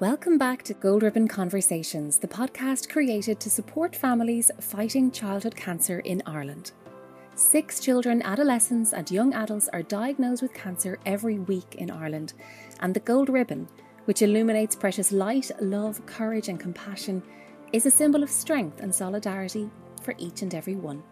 Welcome 0.00 0.38
back 0.38 0.62
to 0.62 0.72
Gold 0.72 1.02
Ribbon 1.02 1.28
Conversations, 1.28 2.16
the 2.16 2.26
podcast 2.26 2.88
created 2.88 3.38
to 3.38 3.50
support 3.50 3.94
families 3.94 4.50
fighting 4.58 5.10
childhood 5.10 5.54
cancer 5.54 5.98
in 5.98 6.22
Ireland. 6.24 6.72
Six 7.34 7.80
children, 7.80 8.22
adolescents, 8.22 8.94
and 8.94 9.10
young 9.10 9.34
adults 9.34 9.68
are 9.74 9.82
diagnosed 9.82 10.40
with 10.40 10.54
cancer 10.54 10.98
every 11.04 11.38
week 11.38 11.74
in 11.74 11.90
Ireland, 11.90 12.32
and 12.80 12.94
the 12.94 13.00
Gold 13.00 13.28
Ribbon, 13.28 13.68
which 14.06 14.22
illuminates 14.22 14.74
precious 14.74 15.12
light, 15.12 15.50
love, 15.60 16.06
courage, 16.06 16.48
and 16.48 16.58
compassion, 16.58 17.22
is 17.74 17.84
a 17.84 17.90
symbol 17.90 18.22
of 18.22 18.30
strength 18.30 18.80
and 18.80 18.94
solidarity 18.94 19.68
for 20.00 20.14
each 20.16 20.40
and 20.40 20.54
every 20.54 20.76
one. 20.76 21.02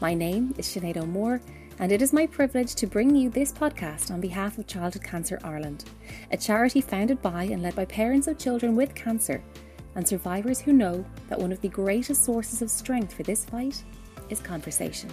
My 0.00 0.14
name 0.14 0.54
is 0.56 0.66
Sinead 0.66 0.96
O'Moore 0.96 1.42
and 1.80 1.92
it 1.92 2.02
is 2.02 2.12
my 2.12 2.26
privilege 2.26 2.74
to 2.74 2.86
bring 2.86 3.14
you 3.14 3.30
this 3.30 3.52
podcast 3.52 4.10
on 4.10 4.20
behalf 4.20 4.58
of 4.58 4.66
Childhood 4.66 5.04
Cancer 5.04 5.38
Ireland, 5.44 5.84
a 6.32 6.36
charity 6.36 6.80
founded 6.80 7.22
by 7.22 7.44
and 7.44 7.62
led 7.62 7.76
by 7.76 7.84
parents 7.84 8.26
of 8.26 8.36
children 8.36 8.74
with 8.74 8.94
cancer 8.94 9.42
and 9.94 10.06
survivors 10.06 10.60
who 10.60 10.72
know 10.72 11.04
that 11.28 11.38
one 11.38 11.52
of 11.52 11.60
the 11.60 11.68
greatest 11.68 12.24
sources 12.24 12.62
of 12.62 12.70
strength 12.70 13.14
for 13.14 13.22
this 13.22 13.44
fight 13.44 13.82
is 14.28 14.40
conversation. 14.40 15.10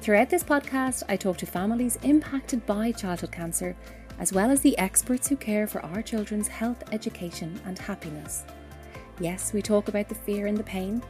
Throughout 0.00 0.30
this 0.30 0.44
podcast, 0.44 1.02
I 1.08 1.16
talk 1.16 1.38
to 1.38 1.46
families 1.46 1.98
impacted 2.02 2.64
by 2.66 2.92
childhood 2.92 3.32
cancer, 3.32 3.74
as 4.18 4.32
well 4.32 4.50
as 4.50 4.60
the 4.60 4.76
experts 4.78 5.28
who 5.28 5.36
care 5.36 5.66
for 5.66 5.84
our 5.84 6.02
children's 6.02 6.48
health, 6.48 6.82
education, 6.92 7.58
and 7.64 7.78
happiness. 7.78 8.44
Yes, 9.18 9.52
we 9.52 9.62
talk 9.62 9.88
about 9.88 10.08
the 10.08 10.14
fear 10.14 10.46
and 10.46 10.56
the 10.56 10.62
pain, 10.62 11.02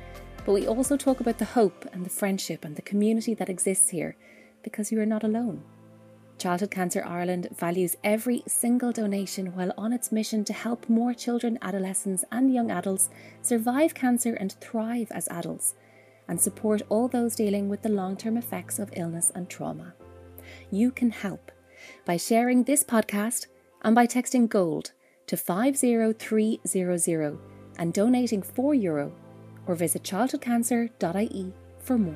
but 0.49 0.55
we 0.55 0.67
also 0.67 0.97
talk 0.97 1.21
about 1.21 1.37
the 1.37 1.45
hope 1.45 1.85
and 1.93 2.07
the 2.07 2.09
friendship 2.09 2.65
and 2.65 2.75
the 2.75 2.81
community 2.81 3.35
that 3.35 3.51
exists 3.51 3.91
here 3.91 4.17
because 4.63 4.91
you 4.91 4.99
are 4.99 5.05
not 5.05 5.23
alone. 5.23 5.63
Childhood 6.39 6.71
Cancer 6.71 7.05
Ireland 7.07 7.49
values 7.55 7.97
every 8.03 8.43
single 8.47 8.91
donation 8.91 9.55
while 9.55 9.75
on 9.77 9.93
its 9.93 10.11
mission 10.11 10.45
to 10.45 10.55
help 10.55 10.89
more 10.89 11.13
children, 11.13 11.59
adolescents, 11.61 12.25
and 12.33 12.51
young 12.51 12.71
adults 12.71 13.11
survive 13.43 13.93
cancer 13.93 14.33
and 14.33 14.53
thrive 14.53 15.09
as 15.11 15.29
adults, 15.29 15.75
and 16.29 16.41
support 16.41 16.81
all 16.89 17.09
those 17.09 17.37
dealing 17.37 17.69
with 17.69 17.83
the 17.83 17.91
long 17.91 18.17
term 18.17 18.39
effects 18.39 18.79
of 18.79 18.91
illness 18.97 19.31
and 19.35 19.51
trauma. 19.51 19.93
You 20.71 20.93
can 20.93 21.11
help 21.11 21.53
by 22.07 22.17
sharing 22.17 22.65
this 22.65 22.83
podcast 22.83 23.49
and 23.83 23.95
by 23.95 24.07
texting 24.07 24.49
GOLD 24.49 24.93
to 25.27 25.37
50300 25.37 27.39
and 27.79 27.93
donating 27.93 28.41
€4 28.41 28.83
Euro, 28.83 29.13
or 29.69 29.75
visit 29.75 30.03
childhoodcancer.ie 30.03 31.53
for 31.79 31.99
more. 31.99 32.15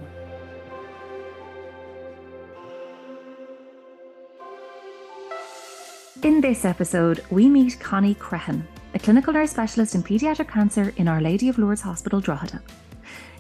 In 6.23 6.41
this 6.41 6.65
episode, 6.65 7.25
we 7.31 7.49
meet 7.49 7.79
Connie 7.81 8.15
Crehan, 8.15 8.63
a 8.95 8.99
clinical 8.99 9.33
nurse 9.33 9.51
specialist 9.51 9.95
in 9.95 10.03
paediatric 10.03 10.49
cancer 10.49 10.93
in 10.97 11.09
Our 11.09 11.21
Lady 11.21 11.49
of 11.49 11.59
Lourdes 11.59 11.81
Hospital, 11.83 12.21
Drogheda. 12.21 12.63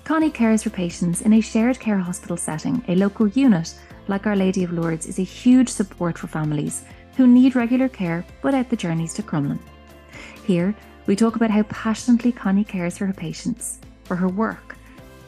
Connie 0.04 0.30
cares 0.30 0.64
for 0.64 0.70
patients 0.70 1.20
in 1.20 1.34
a 1.34 1.40
shared 1.40 1.78
care 1.78 1.98
hospital 1.98 2.36
setting. 2.36 2.84
A 2.88 2.96
local 2.96 3.28
unit 3.28 3.72
like 4.08 4.26
Our 4.26 4.34
Lady 4.34 4.64
of 4.64 4.72
Lourdes 4.72 5.06
is 5.06 5.20
a 5.20 5.22
huge 5.22 5.68
support 5.68 6.18
for 6.18 6.26
families 6.26 6.82
who 7.16 7.26
need 7.26 7.54
regular 7.54 7.88
care 7.88 8.24
without 8.42 8.68
the 8.68 8.76
journeys 8.76 9.14
to 9.14 9.22
Crumlin. 9.22 9.60
Here, 10.44 10.74
we 11.06 11.14
talk 11.14 11.36
about 11.36 11.50
how 11.50 11.62
passionately 11.64 12.32
Connie 12.32 12.64
cares 12.64 12.98
for 12.98 13.06
her 13.06 13.12
patients, 13.12 13.78
for 14.12 14.16
her 14.16 14.28
work, 14.28 14.76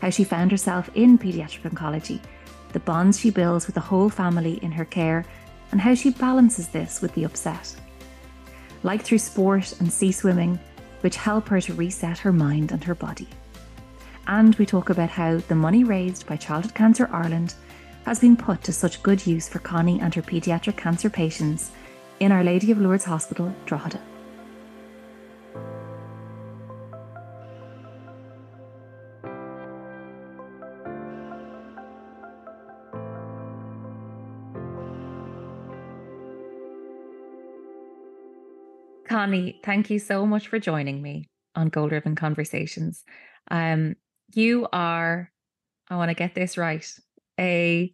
how 0.02 0.10
she 0.10 0.24
found 0.24 0.50
herself 0.50 0.90
in 0.94 1.16
paediatric 1.16 1.62
oncology, 1.62 2.20
the 2.74 2.80
bonds 2.80 3.18
she 3.18 3.30
builds 3.30 3.64
with 3.64 3.74
the 3.74 3.80
whole 3.80 4.10
family 4.10 4.58
in 4.60 4.70
her 4.70 4.84
care, 4.84 5.24
and 5.72 5.80
how 5.80 5.94
she 5.94 6.10
balances 6.10 6.68
this 6.68 7.00
with 7.00 7.14
the 7.14 7.24
upset. 7.24 7.74
Like 8.82 9.00
through 9.00 9.20
sport 9.20 9.80
and 9.80 9.90
sea 9.90 10.12
swimming, 10.12 10.60
which 11.00 11.16
help 11.16 11.48
her 11.48 11.62
to 11.62 11.72
reset 11.72 12.18
her 12.18 12.30
mind 12.30 12.72
and 12.72 12.84
her 12.84 12.94
body. 12.94 13.26
And 14.26 14.54
we 14.56 14.66
talk 14.66 14.90
about 14.90 15.08
how 15.08 15.38
the 15.38 15.54
money 15.54 15.82
raised 15.82 16.26
by 16.26 16.36
Childhood 16.36 16.74
Cancer 16.74 17.08
Ireland 17.10 17.54
has 18.04 18.20
been 18.20 18.36
put 18.36 18.62
to 18.64 18.72
such 18.74 19.02
good 19.02 19.26
use 19.26 19.48
for 19.48 19.60
Connie 19.60 20.00
and 20.02 20.14
her 20.14 20.20
paediatric 20.20 20.76
cancer 20.76 21.08
patients 21.08 21.70
in 22.20 22.32
Our 22.32 22.44
Lady 22.44 22.70
of 22.70 22.76
Lourdes 22.76 23.06
Hospital, 23.06 23.50
Drogheda. 23.64 24.02
Connie, 39.24 39.58
thank 39.64 39.88
you 39.88 39.98
so 39.98 40.26
much 40.26 40.48
for 40.48 40.58
joining 40.58 41.00
me 41.00 41.30
on 41.56 41.70
Gold 41.70 41.92
Ribbon 41.92 42.14
Conversations. 42.14 43.04
Um, 43.50 43.94
you 44.34 44.68
are, 44.70 45.32
I 45.88 45.96
want 45.96 46.10
to 46.10 46.14
get 46.14 46.34
this 46.34 46.58
right, 46.58 46.86
a 47.40 47.90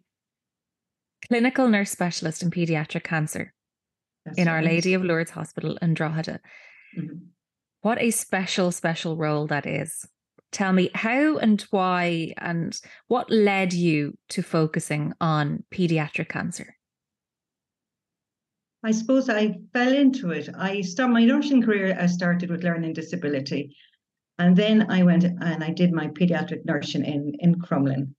clinical 1.29 1.69
nurse 1.69 1.89
specialist 1.89 2.43
in 2.43 2.51
pediatric 2.51 3.05
cancer 3.05 3.53
That's 4.25 4.37
in 4.37 4.47
right. 4.47 4.55
Our 4.55 4.61
Lady 4.61 4.93
of 4.93 5.05
Lourdes 5.05 5.31
Hospital 5.31 5.77
in 5.81 5.93
Drogheda. 5.93 6.41
Mm-hmm. 6.99 7.27
What 7.81 8.01
a 8.01 8.11
special, 8.11 8.73
special 8.73 9.15
role 9.15 9.47
that 9.47 9.65
is. 9.65 10.05
Tell 10.51 10.73
me 10.73 10.89
how 10.93 11.37
and 11.37 11.61
why 11.69 12.33
and 12.39 12.77
what 13.07 13.31
led 13.31 13.71
you 13.71 14.17
to 14.31 14.43
focusing 14.43 15.13
on 15.21 15.63
pediatric 15.73 16.27
cancer? 16.27 16.75
I 18.83 18.91
suppose 18.91 19.29
I 19.29 19.59
fell 19.73 19.93
into 19.93 20.31
it. 20.31 20.49
I 20.55 20.81
started 20.81 21.13
my 21.13 21.25
nursing 21.25 21.61
career. 21.61 21.95
I 21.99 22.07
started 22.07 22.49
with 22.49 22.63
learning 22.63 22.93
disability, 22.93 23.75
and 24.39 24.55
then 24.55 24.89
I 24.89 25.03
went 25.03 25.23
and 25.23 25.63
I 25.63 25.69
did 25.71 25.91
my 25.91 26.07
pediatric 26.07 26.65
nursing 26.65 27.05
in 27.05 27.33
in 27.39 27.61
Crumlin. 27.61 28.15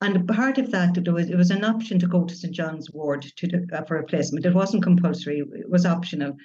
And 0.00 0.26
part 0.28 0.58
of 0.58 0.70
that, 0.70 0.96
it 0.96 1.10
was, 1.10 1.30
it 1.30 1.36
was 1.36 1.50
an 1.50 1.64
option 1.64 1.98
to 1.98 2.06
go 2.06 2.24
to 2.24 2.34
St 2.34 2.54
John's 2.54 2.90
Ward 2.90 3.22
to 3.36 3.46
do, 3.46 3.66
uh, 3.72 3.82
for 3.84 3.96
a 3.96 4.04
placement. 4.04 4.46
It 4.46 4.54
wasn't 4.54 4.82
compulsory; 4.82 5.40
it 5.40 5.70
was 5.70 5.86
optional. 5.86 6.36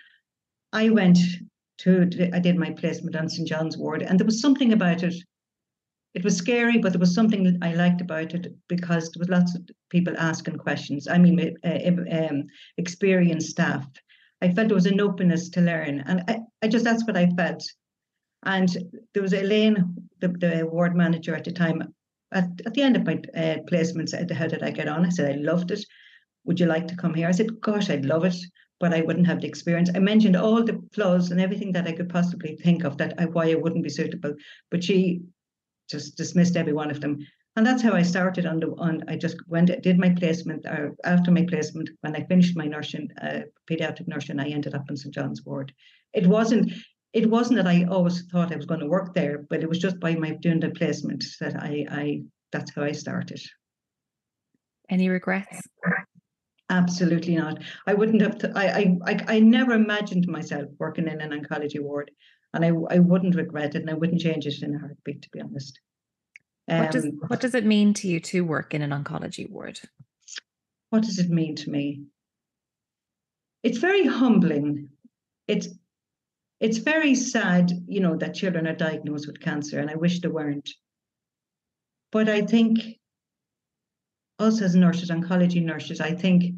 I 0.72 0.90
went 0.90 1.18
to, 1.80 2.06
to 2.06 2.36
I 2.36 2.40
did 2.40 2.58
my 2.58 2.72
placement 2.72 3.16
on 3.16 3.30
St 3.30 3.48
John's 3.48 3.78
Ward, 3.78 4.02
and 4.02 4.20
there 4.20 4.26
was 4.26 4.42
something 4.42 4.74
about 4.74 5.04
it 5.04 5.16
it 6.14 6.24
was 6.24 6.36
scary, 6.36 6.80
but 6.80 6.92
there 6.92 7.00
was 7.00 7.14
something 7.14 7.44
that 7.44 7.58
I 7.62 7.74
liked 7.74 8.02
about 8.02 8.34
it 8.34 8.54
because 8.68 9.10
there 9.12 9.20
was 9.20 9.30
lots 9.30 9.56
of 9.56 9.62
people 9.90 10.16
asking 10.18 10.58
questions. 10.58 11.08
I 11.08 11.18
mean, 11.18 11.56
uh, 11.64 11.80
um, 12.12 12.46
experienced 12.78 13.50
staff. 13.50 13.88
I 14.42 14.52
felt 14.52 14.70
there 14.70 14.76
was 14.76 14.86
an 14.86 15.02
openness 15.02 15.50
to 15.50 15.62
learn, 15.62 16.04
and 16.08 16.24
I, 16.28 16.40
I 16.64 16.68
just 16.68 16.86
that's 16.86 17.06
what 17.06 17.18
I 17.18 17.30
felt. 17.38 17.64
And 18.44 18.70
there 19.14 19.22
was 19.22 19.34
Elaine, 19.34 19.96
the, 20.20 20.30
the 20.30 20.68
ward 20.70 20.96
manager 20.96 21.36
at 21.36 21.44
the 21.44 21.52
time. 21.52 21.94
At, 22.32 22.50
at 22.66 22.74
the 22.74 22.82
end 22.82 22.96
of 22.96 23.06
my 23.06 23.20
uh, 23.36 23.58
placement, 23.68 24.10
said, 24.10 24.32
"How 24.32 24.48
did 24.48 24.64
I 24.64 24.72
get 24.72 24.88
on?" 24.88 25.06
I 25.06 25.10
said, 25.10 25.32
"I 25.32 25.36
loved 25.36 25.72
it. 25.72 25.86
Would 26.46 26.60
you 26.60 26.66
like 26.66 26.88
to 26.88 26.96
come 26.96 27.14
here?" 27.14 27.28
I 27.28 27.32
said, 27.32 27.62
"Gosh, 27.62 27.90
I'd 27.90 28.06
love 28.06 28.26
it." 28.26 28.36
but 28.80 28.94
I 28.94 29.02
wouldn't 29.02 29.28
have 29.28 29.42
the 29.42 29.48
experience. 29.48 29.90
I 29.94 30.00
mentioned 30.00 30.38
all 30.38 30.64
the 30.64 30.82
flaws 30.94 31.32
and 31.32 31.42
everything 31.42 31.74
that 31.74 31.86
I 31.86 31.92
could 31.92 32.08
possibly 32.08 32.56
think 32.56 32.86
of 32.86 32.98
that 32.98 33.14
I, 33.18 33.26
why 33.26 33.52
I 33.52 33.56
wouldn't 33.56 33.84
be 33.84 33.90
suitable. 33.90 34.34
But 34.72 34.86
she 34.86 35.22
just 35.90 36.18
dismissed 36.18 36.56
every 36.56 36.74
one 36.74 36.92
of 36.92 37.02
them. 37.02 37.20
And 37.56 37.66
that's 37.66 37.82
how 37.82 37.94
I 37.94 38.04
started 38.04 38.46
on 38.46 38.60
the 38.60 38.68
on. 38.78 39.04
I 39.08 39.18
just 39.18 39.38
went 39.48 39.70
did 39.82 39.98
my 39.98 40.10
placement 40.12 40.66
or 40.66 40.96
after 41.04 41.32
my 41.32 41.46
placement 41.46 41.90
when 42.02 42.16
I 42.16 42.24
finished 42.24 42.56
my 42.56 42.66
nursing, 42.66 43.10
uh, 43.22 43.42
pediatric 43.70 44.08
nursing, 44.08 44.40
I 44.40 44.50
ended 44.50 44.76
up 44.76 44.90
in 44.90 44.96
St 44.96 45.14
John's 45.14 45.44
Ward. 45.44 45.74
It 46.14 46.28
wasn't 46.28 46.72
it 47.12 47.30
wasn't 47.30 47.58
that 47.58 47.68
I 47.68 47.86
always 47.86 48.22
thought 48.32 48.54
I 48.54 48.56
was 48.56 48.68
going 48.68 48.80
to 48.82 48.88
work 48.88 49.14
there, 49.14 49.46
but 49.50 49.64
it 49.64 49.70
was 49.70 49.80
just 49.80 50.00
by 50.00 50.16
my 50.16 50.32
doing 50.32 50.60
the 50.60 50.70
placement 50.70 51.26
that 51.42 51.56
I 51.56 51.86
I 51.90 52.22
that's 52.52 52.74
how 52.74 52.84
I 52.84 52.92
started. 52.92 53.42
Any 54.90 55.10
regrets? 55.10 55.60
Absolutely 56.70 57.36
not. 57.36 57.64
I 57.88 57.96
wouldn't 57.96 58.22
have. 58.22 58.38
To, 58.40 58.52
I, 58.56 58.98
I 59.06 59.26
I 59.28 59.40
never 59.40 59.74
imagined 59.74 60.28
myself 60.28 60.66
working 60.78 61.08
in 61.08 61.20
an 61.20 61.32
oncology 61.32 61.82
ward 61.82 62.12
and 62.54 62.66
I, 62.66 62.70
I 62.70 63.00
wouldn't 63.00 63.36
regret 63.36 63.76
it 63.76 63.82
and 63.82 63.90
I 63.90 63.94
wouldn't 63.94 64.22
change 64.22 64.46
it 64.46 64.62
in 64.62 64.76
a 64.76 64.80
heartbeat, 64.80 65.22
to 65.22 65.30
be 65.32 65.42
honest. 65.42 65.80
Um, 66.68 66.80
what, 66.80 66.92
does, 66.92 67.06
um, 67.06 67.20
what 67.28 67.40
does 67.40 67.56
it 67.56 67.66
mean 67.66 67.94
to 67.96 68.08
you 68.08 68.20
to 68.20 68.42
work 68.42 68.74
in 68.74 68.82
an 68.82 68.92
oncology 68.92 69.50
ward? 69.50 69.80
What 70.90 71.04
does 71.04 71.20
it 71.20 71.30
mean 71.30 71.56
to 71.58 71.70
me? 71.70 72.04
It's 73.64 73.78
very 73.78 74.06
humbling. 74.06 74.90
It's 75.48 75.68
it's 76.60 76.80
very 76.80 77.16
sad, 77.16 77.72
you 77.88 78.02
know, 78.02 78.18
that 78.18 78.36
children 78.36 78.68
are 78.68 78.76
diagnosed 78.76 79.28
with 79.28 79.40
cancer, 79.40 79.80
and 79.80 79.90
I 79.90 79.96
wish 79.96 80.20
they 80.20 80.28
weren't. 80.28 80.70
But 82.12 82.28
I 82.28 82.42
think 82.42 82.98
us 84.40 84.62
as 84.62 84.76
nurses, 84.76 85.10
oncology 85.10 85.64
nurses, 85.64 86.02
I 86.02 86.14
think 86.14 86.56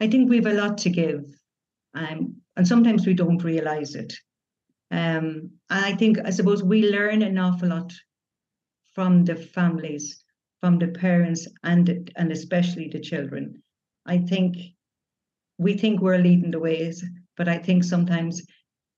I 0.00 0.08
think 0.08 0.30
we 0.30 0.36
have 0.36 0.46
a 0.46 0.54
lot 0.54 0.78
to 0.78 0.90
give. 0.90 1.24
Um, 1.94 2.36
and 2.56 2.66
sometimes 2.66 3.06
we 3.06 3.14
don't 3.14 3.42
realize 3.42 3.94
it. 3.94 4.14
Um, 4.94 5.50
and 5.70 5.84
I 5.84 5.96
think, 5.96 6.18
I 6.24 6.30
suppose, 6.30 6.62
we 6.62 6.88
learn 6.88 7.22
an 7.22 7.36
awful 7.36 7.68
lot 7.68 7.92
from 8.94 9.24
the 9.24 9.34
families, 9.34 10.22
from 10.60 10.78
the 10.78 10.88
parents, 10.88 11.48
and 11.64 12.12
and 12.14 12.30
especially 12.30 12.88
the 12.88 13.00
children. 13.00 13.60
I 14.06 14.18
think 14.18 14.56
we 15.58 15.76
think 15.76 16.00
we're 16.00 16.18
leading 16.18 16.52
the 16.52 16.60
ways, 16.60 17.04
but 17.36 17.48
I 17.48 17.58
think 17.58 17.82
sometimes, 17.82 18.46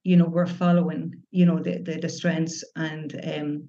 you 0.04 0.16
know, 0.18 0.26
we're 0.26 0.46
following, 0.46 1.22
you 1.30 1.46
know, 1.46 1.62
the 1.62 1.78
the, 1.78 1.98
the 1.98 2.10
strengths 2.10 2.62
and 2.76 3.18
um, 3.24 3.68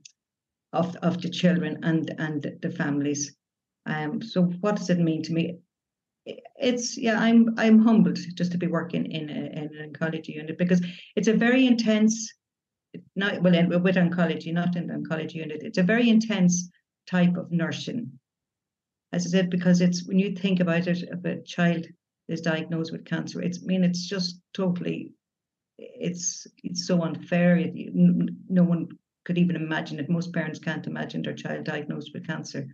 of 0.74 0.98
of 0.98 1.22
the 1.22 1.30
children 1.30 1.80
and 1.84 2.14
and 2.20 2.46
the 2.62 2.72
families. 2.72 3.38
Um, 3.86 4.22
so 4.22 4.44
what 4.62 4.76
does 4.76 4.90
it 4.90 5.00
mean 5.00 5.24
to 5.24 5.34
me? 5.34 5.60
It's 6.60 6.98
yeah, 6.98 7.20
I'm 7.20 7.54
I'm 7.58 7.80
humbled 7.80 8.20
just 8.36 8.52
to 8.52 8.58
be 8.58 8.68
working 8.68 9.06
in, 9.12 9.30
in 9.30 9.76
an 9.76 9.94
oncology 9.94 10.30
unit 10.36 10.58
because 10.58 10.86
it's 11.16 11.28
a 11.28 11.34
very 11.34 11.66
intense, 11.66 12.34
not 13.16 13.42
well 13.42 13.54
with 13.82 13.96
oncology, 13.96 14.54
not 14.54 14.76
in 14.76 14.88
the 14.88 14.96
oncology 14.96 15.36
unit. 15.36 15.64
It's 15.64 15.78
a 15.78 15.84
very 15.84 16.10
intense 16.10 16.70
type 17.10 17.38
of 17.38 17.52
nursing, 17.52 18.20
as 19.14 19.26
I 19.26 19.30
said, 19.30 19.50
because 19.50 19.82
it's 19.82 20.06
when 20.06 20.20
you 20.20 20.36
think 20.36 20.60
about 20.60 20.88
it, 20.88 21.04
if 21.04 21.24
a 21.24 21.42
child 21.44 21.86
is 22.28 22.42
diagnosed 22.42 22.92
with 22.92 23.06
cancer, 23.06 23.42
it's 23.42 23.60
I 23.64 23.66
mean 23.66 23.84
it's 23.84 24.06
just 24.06 24.42
totally, 24.54 25.14
it's 25.78 26.46
it's 26.64 26.88
so 26.88 27.02
unfair. 27.02 27.72
no 27.74 28.64
one 28.64 28.90
could 29.24 29.38
even 29.38 29.56
imagine 29.56 30.00
it. 30.00 30.10
Most 30.10 30.34
parents 30.34 30.60
can't 30.60 30.88
imagine 30.88 31.22
their 31.22 31.34
child 31.34 31.64
diagnosed 31.64 32.12
with 32.14 32.28
cancer. 32.28 32.68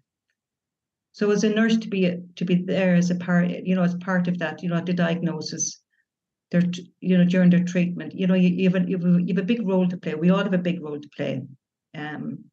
So 1.13 1.29
as 1.31 1.43
a 1.43 1.49
nurse 1.49 1.77
to 1.77 1.87
be 1.87 2.11
to 2.35 2.45
be 2.45 2.55
there 2.55 2.95
as 2.95 3.11
a 3.11 3.15
part, 3.15 3.49
you 3.49 3.75
know, 3.75 3.83
as 3.83 3.95
part 3.95 4.27
of 4.27 4.39
that, 4.39 4.63
you 4.63 4.69
know, 4.69 4.75
at 4.75 4.85
the 4.85 4.93
diagnosis, 4.93 5.79
their 6.51 6.63
you 6.99 7.17
know 7.17 7.25
during 7.25 7.51
their 7.51 7.63
treatment, 7.63 8.13
you 8.13 8.27
know, 8.27 8.33
you, 8.33 8.49
you 8.49 8.69
have 8.69 8.83
a, 8.83 8.87
you 8.87 8.97
have 8.97 9.37
a, 9.37 9.43
big 9.43 9.67
role 9.67 9.87
to 9.87 9.97
play. 9.97 10.15
We 10.15 10.31
all 10.31 10.43
have 10.43 10.53
a 10.53 10.57
big 10.57 10.83
role 10.83 10.99
to 10.99 11.09
play. 11.15 11.43
Um, 11.95 12.45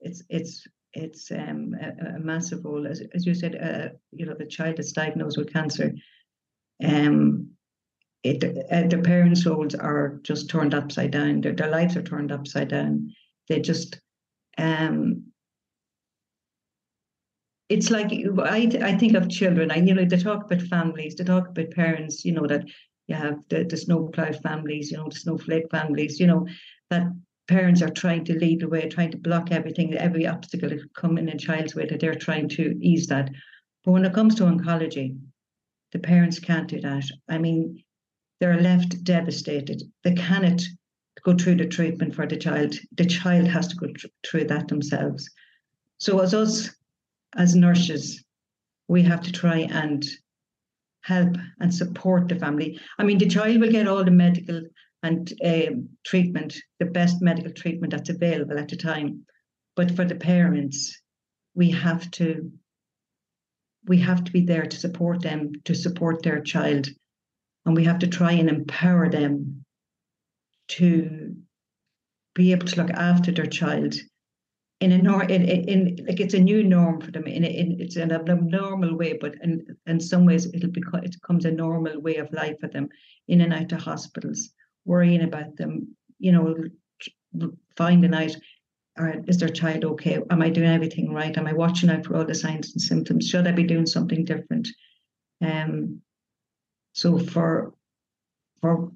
it's 0.00 0.22
it's 0.28 0.66
it's 0.92 1.30
um, 1.32 1.74
a, 1.80 2.16
a, 2.16 2.18
massive 2.20 2.64
role, 2.64 2.86
as 2.86 3.02
as 3.14 3.26
you 3.26 3.34
said. 3.34 3.56
Uh, 3.56 3.96
you 4.12 4.26
know, 4.26 4.34
the 4.38 4.46
child 4.46 4.78
is 4.78 4.92
diagnosed 4.92 5.38
with 5.38 5.52
cancer. 5.52 5.92
Um, 6.84 7.50
it, 8.22 8.44
uh, 8.44 8.86
their 8.86 9.02
parents' 9.02 9.44
roles 9.44 9.74
are 9.74 10.20
just 10.22 10.48
turned 10.48 10.74
upside 10.74 11.10
down. 11.10 11.40
Their, 11.40 11.54
their 11.54 11.70
lives 11.70 11.96
are 11.96 12.02
turned 12.02 12.30
upside 12.30 12.68
down. 12.68 13.12
They 13.48 13.60
just, 13.60 14.00
um, 14.58 15.31
it's 17.72 17.90
like 17.90 18.12
I, 18.40 18.70
I 18.82 18.96
think 18.98 19.14
of 19.14 19.30
children. 19.30 19.70
I 19.70 19.76
you 19.76 19.94
know 19.94 20.04
they 20.04 20.18
talk 20.18 20.44
about 20.44 20.62
families, 20.62 21.14
they 21.14 21.24
talk 21.24 21.48
about 21.48 21.70
parents. 21.70 22.24
You 22.24 22.32
know 22.32 22.46
that 22.46 22.64
you 23.08 23.14
have 23.14 23.38
the, 23.48 23.64
the 23.64 23.76
snowplow 23.76 24.32
families, 24.32 24.90
you 24.90 24.98
know 24.98 25.08
the 25.08 25.16
snowflake 25.16 25.70
families. 25.70 26.20
You 26.20 26.26
know 26.26 26.46
that 26.90 27.04
parents 27.48 27.80
are 27.80 27.90
trying 27.90 28.24
to 28.26 28.38
lead 28.38 28.60
the 28.60 28.68
way, 28.68 28.88
trying 28.88 29.10
to 29.12 29.16
block 29.16 29.50
everything, 29.50 29.94
every 29.94 30.26
obstacle 30.26 30.68
that 30.68 30.94
come 30.94 31.16
in 31.16 31.30
a 31.30 31.38
child's 31.38 31.74
way. 31.74 31.86
That 31.86 32.00
they're 32.00 32.14
trying 32.14 32.50
to 32.50 32.78
ease 32.80 33.06
that. 33.06 33.30
But 33.84 33.92
when 33.92 34.04
it 34.04 34.12
comes 34.12 34.34
to 34.36 34.44
oncology, 34.44 35.18
the 35.92 35.98
parents 35.98 36.38
can't 36.38 36.68
do 36.68 36.80
that. 36.82 37.04
I 37.30 37.38
mean, 37.38 37.82
they're 38.38 38.60
left 38.60 39.02
devastated. 39.02 39.82
They 40.04 40.14
cannot 40.14 40.60
go 41.24 41.34
through 41.34 41.56
the 41.56 41.68
treatment 41.68 42.14
for 42.14 42.26
the 42.26 42.36
child. 42.36 42.74
The 42.96 43.06
child 43.06 43.46
has 43.48 43.68
to 43.68 43.76
go 43.76 43.86
through 44.26 44.44
that 44.48 44.68
themselves. 44.68 45.30
So, 45.98 46.18
as 46.18 46.34
us, 46.34 46.70
as 47.36 47.54
nurses, 47.54 48.22
we 48.88 49.02
have 49.02 49.22
to 49.22 49.32
try 49.32 49.58
and 49.58 50.04
help 51.02 51.36
and 51.60 51.74
support 51.74 52.28
the 52.28 52.36
family. 52.36 52.78
I 52.98 53.04
mean, 53.04 53.18
the 53.18 53.28
child 53.28 53.60
will 53.60 53.70
get 53.70 53.88
all 53.88 54.04
the 54.04 54.10
medical 54.10 54.62
and 55.02 55.32
um, 55.44 55.88
treatment, 56.04 56.54
the 56.78 56.86
best 56.86 57.20
medical 57.20 57.52
treatment 57.52 57.92
that's 57.92 58.10
available 58.10 58.58
at 58.58 58.68
the 58.68 58.76
time. 58.76 59.26
But 59.74 59.96
for 59.96 60.04
the 60.04 60.14
parents, 60.14 61.00
we 61.54 61.70
have 61.70 62.10
to 62.12 62.52
we 63.84 63.98
have 63.98 64.22
to 64.22 64.30
be 64.30 64.42
there 64.42 64.64
to 64.64 64.76
support 64.76 65.22
them, 65.22 65.50
to 65.64 65.74
support 65.74 66.22
their 66.22 66.40
child 66.40 66.88
and 67.64 67.76
we 67.76 67.84
have 67.84 68.00
to 68.00 68.06
try 68.06 68.32
and 68.32 68.48
empower 68.48 69.08
them 69.08 69.64
to 70.68 71.36
be 72.34 72.52
able 72.52 72.66
to 72.66 72.76
look 72.76 72.90
after 72.90 73.30
their 73.30 73.46
child 73.46 73.94
in 74.82 74.92
a 74.92 74.98
nor 74.98 75.22
in, 75.24 75.42
in, 75.44 75.78
like 76.08 76.20
it's 76.20 76.34
a 76.34 76.46
new 76.50 76.62
norm 76.62 77.00
for 77.00 77.10
them 77.12 77.26
in, 77.26 77.44
in 77.44 77.80
it's 77.80 77.96
an 77.96 78.12
abnormal 78.12 78.96
way 78.96 79.12
but 79.24 79.34
in 79.42 79.64
in 79.86 80.00
some 80.00 80.24
ways 80.26 80.46
it'll 80.54 80.70
become 80.70 81.04
it 81.04 81.16
becomes 81.20 81.44
a 81.44 81.50
normal 81.50 82.00
way 82.00 82.16
of 82.16 82.32
life 82.32 82.56
for 82.60 82.68
them 82.68 82.88
in 83.28 83.40
and 83.40 83.52
out 83.52 83.72
of 83.72 83.80
hospitals 83.80 84.50
worrying 84.84 85.22
about 85.22 85.56
them 85.56 85.72
you 86.18 86.32
know 86.32 86.44
finding 87.76 88.14
out 88.14 88.36
right, 88.98 89.20
is 89.26 89.38
their 89.38 89.48
child 89.48 89.84
okay? 89.84 90.18
Am 90.30 90.42
I 90.42 90.50
doing 90.50 90.68
everything 90.68 91.14
right? 91.14 91.36
Am 91.36 91.46
I 91.46 91.52
watching 91.52 91.90
out 91.90 92.04
for 92.04 92.16
all 92.16 92.24
the 92.24 92.34
signs 92.34 92.72
and 92.72 92.80
symptoms? 92.80 93.28
Should 93.28 93.46
I 93.46 93.52
be 93.52 93.64
doing 93.64 93.86
something 93.86 94.24
different? 94.24 94.68
Um, 95.40 96.02
so 96.92 97.18
for 97.18 97.74
for 98.60 98.92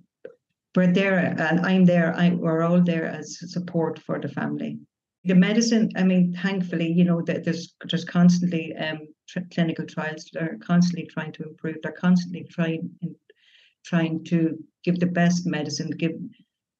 we're 0.74 0.92
there 0.92 1.18
and 1.18 1.60
I'm 1.60 1.86
there. 1.86 2.14
I, 2.14 2.30
we're 2.30 2.62
all 2.62 2.82
there 2.82 3.06
as 3.06 3.38
support 3.50 3.98
for 3.98 4.20
the 4.20 4.28
family. 4.28 4.78
The 5.26 5.34
medicine, 5.34 5.90
I 5.96 6.04
mean, 6.04 6.32
thankfully, 6.32 6.90
you 6.90 7.04
know 7.04 7.20
that 7.22 7.44
there's 7.44 7.74
there's 7.88 8.04
constantly 8.04 8.74
um, 8.76 9.08
tr- 9.28 9.40
clinical 9.52 9.84
trials. 9.84 10.28
They're 10.32 10.58
constantly 10.60 11.06
trying 11.06 11.32
to 11.32 11.42
improve. 11.42 11.76
They're 11.82 11.92
constantly 11.92 12.44
trying 12.44 12.90
trying 13.84 14.24
to 14.24 14.56
give 14.84 15.00
the 15.00 15.06
best 15.06 15.46
medicine, 15.46 15.90
give 15.90 16.12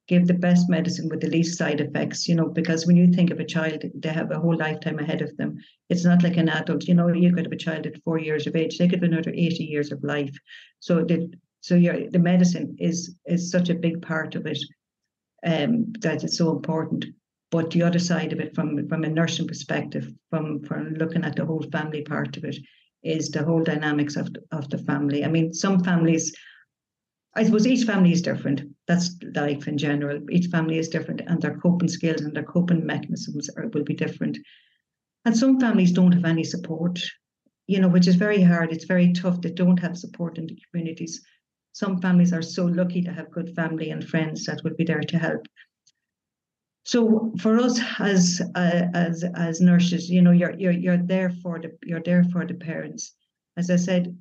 give 0.08 0.26
the 0.26 0.34
best 0.34 0.69
medicine 0.69 1.08
with 1.08 1.20
the 1.20 1.28
least 1.28 1.58
side 1.58 1.81
effects, 1.81 2.28
you 2.28 2.37
know, 2.37 2.48
because 2.48 2.87
when 2.87 2.96
you 2.96 3.12
think 3.12 3.31
of 3.31 3.40
a 3.40 3.44
child, 3.44 3.82
they 3.94 4.10
have 4.10 4.31
a 4.31 4.38
whole 4.38 4.56
lifetime 4.56 5.00
ahead 5.00 5.20
of 5.22 5.37
them. 5.37 5.58
It's 5.88 6.04
not 6.04 6.22
like 6.22 6.37
an 6.37 6.49
adult, 6.49 6.84
you 6.84 6.94
know, 6.94 7.08
you 7.08 7.34
could 7.34 7.46
have 7.46 7.52
a 7.52 7.56
child 7.56 7.87
at 7.87 8.00
four 8.04 8.19
years 8.19 8.46
of 8.46 8.54
age, 8.54 8.78
they 8.78 8.87
could 8.87 9.02
have 9.02 9.10
another 9.10 9.32
80 9.32 9.64
years 9.64 9.90
of 9.90 10.04
life. 10.04 10.37
So 10.81 11.04
the 11.04 11.32
so 11.60 11.75
your 11.75 12.08
the 12.10 12.20
medicine 12.20 12.76
is 12.78 13.16
is 13.26 13.50
such 13.50 13.70
a 13.70 13.75
big 13.75 14.02
part 14.02 14.37
of 14.37 14.46
it 14.46 14.58
um, 15.44 15.92
that 16.00 16.22
it's 16.22 16.38
so 16.38 16.50
important. 16.50 17.06
But 17.56 17.70
the 17.70 17.84
other 17.84 17.98
side 17.98 18.34
of 18.34 18.40
it, 18.40 18.54
from 18.54 18.86
from 18.86 19.02
a 19.04 19.08
nursing 19.08 19.48
perspective, 19.48 20.12
from 20.28 20.60
from 20.64 20.92
looking 20.92 21.24
at 21.24 21.36
the 21.36 21.46
whole 21.46 21.62
family 21.72 22.02
part 22.02 22.36
of 22.36 22.44
it, 22.44 22.58
is 23.02 23.30
the 23.30 23.44
whole 23.44 23.64
dynamics 23.64 24.14
of 24.14 24.28
of 24.52 24.68
the 24.68 24.76
family. 24.76 25.24
I 25.24 25.28
mean, 25.28 25.54
some 25.54 25.82
families 25.82 26.36
I 27.34 27.44
suppose 27.44 27.66
each 27.66 27.86
family 27.86 28.12
is 28.12 28.20
different. 28.20 28.60
That's 28.86 29.16
life 29.34 29.68
in 29.68 29.78
general. 29.78 30.20
Each 30.30 30.48
family 30.48 30.76
is 30.76 30.90
different, 30.90 31.22
and 31.26 31.40
their 31.40 31.56
coping 31.56 31.88
skills 31.88 32.20
and 32.20 32.36
their 32.36 32.42
coping 32.42 32.84
mechanisms 32.84 33.48
are, 33.56 33.68
will 33.68 33.84
be 33.84 33.94
different. 33.94 34.36
And 35.25 35.34
some 35.34 35.58
families 35.58 35.92
don't 35.92 36.12
have 36.12 36.26
any 36.26 36.44
support, 36.44 37.00
you 37.66 37.80
know, 37.80 37.88
which 37.88 38.06
is 38.06 38.16
very 38.16 38.42
hard. 38.42 38.70
It's 38.70 38.84
very 38.84 39.14
tough. 39.14 39.40
They 39.40 39.52
don't 39.52 39.80
have 39.80 39.96
support 39.96 40.36
in 40.36 40.46
the 40.46 40.58
communities. 40.70 41.22
Some 41.72 42.02
families 42.02 42.34
are 42.34 42.42
so 42.42 42.66
lucky 42.66 43.00
to 43.00 43.12
have 43.14 43.30
good 43.30 43.54
family 43.54 43.92
and 43.92 44.06
friends 44.06 44.44
that 44.44 44.62
will 44.62 44.75
be 44.75 44.84
there 44.84 45.00
to 45.00 45.18
help. 45.18 45.46
So 46.87 47.33
for 47.40 47.59
us 47.59 47.81
as 47.99 48.40
uh, 48.55 48.87
as 48.95 49.25
as 49.35 49.61
nurses, 49.61 50.09
you 50.09 50.23
know, 50.23 50.31
you're 50.31 50.55
you're 50.57 50.78
you're 50.85 51.02
there 51.02 51.31
for 51.43 51.59
the 51.59 51.76
you're 51.83 52.02
there 52.02 52.23
for 52.23 52.47
the 52.47 52.55
parents. 52.55 53.12
As 53.57 53.71
I 53.71 53.76
said, 53.76 54.16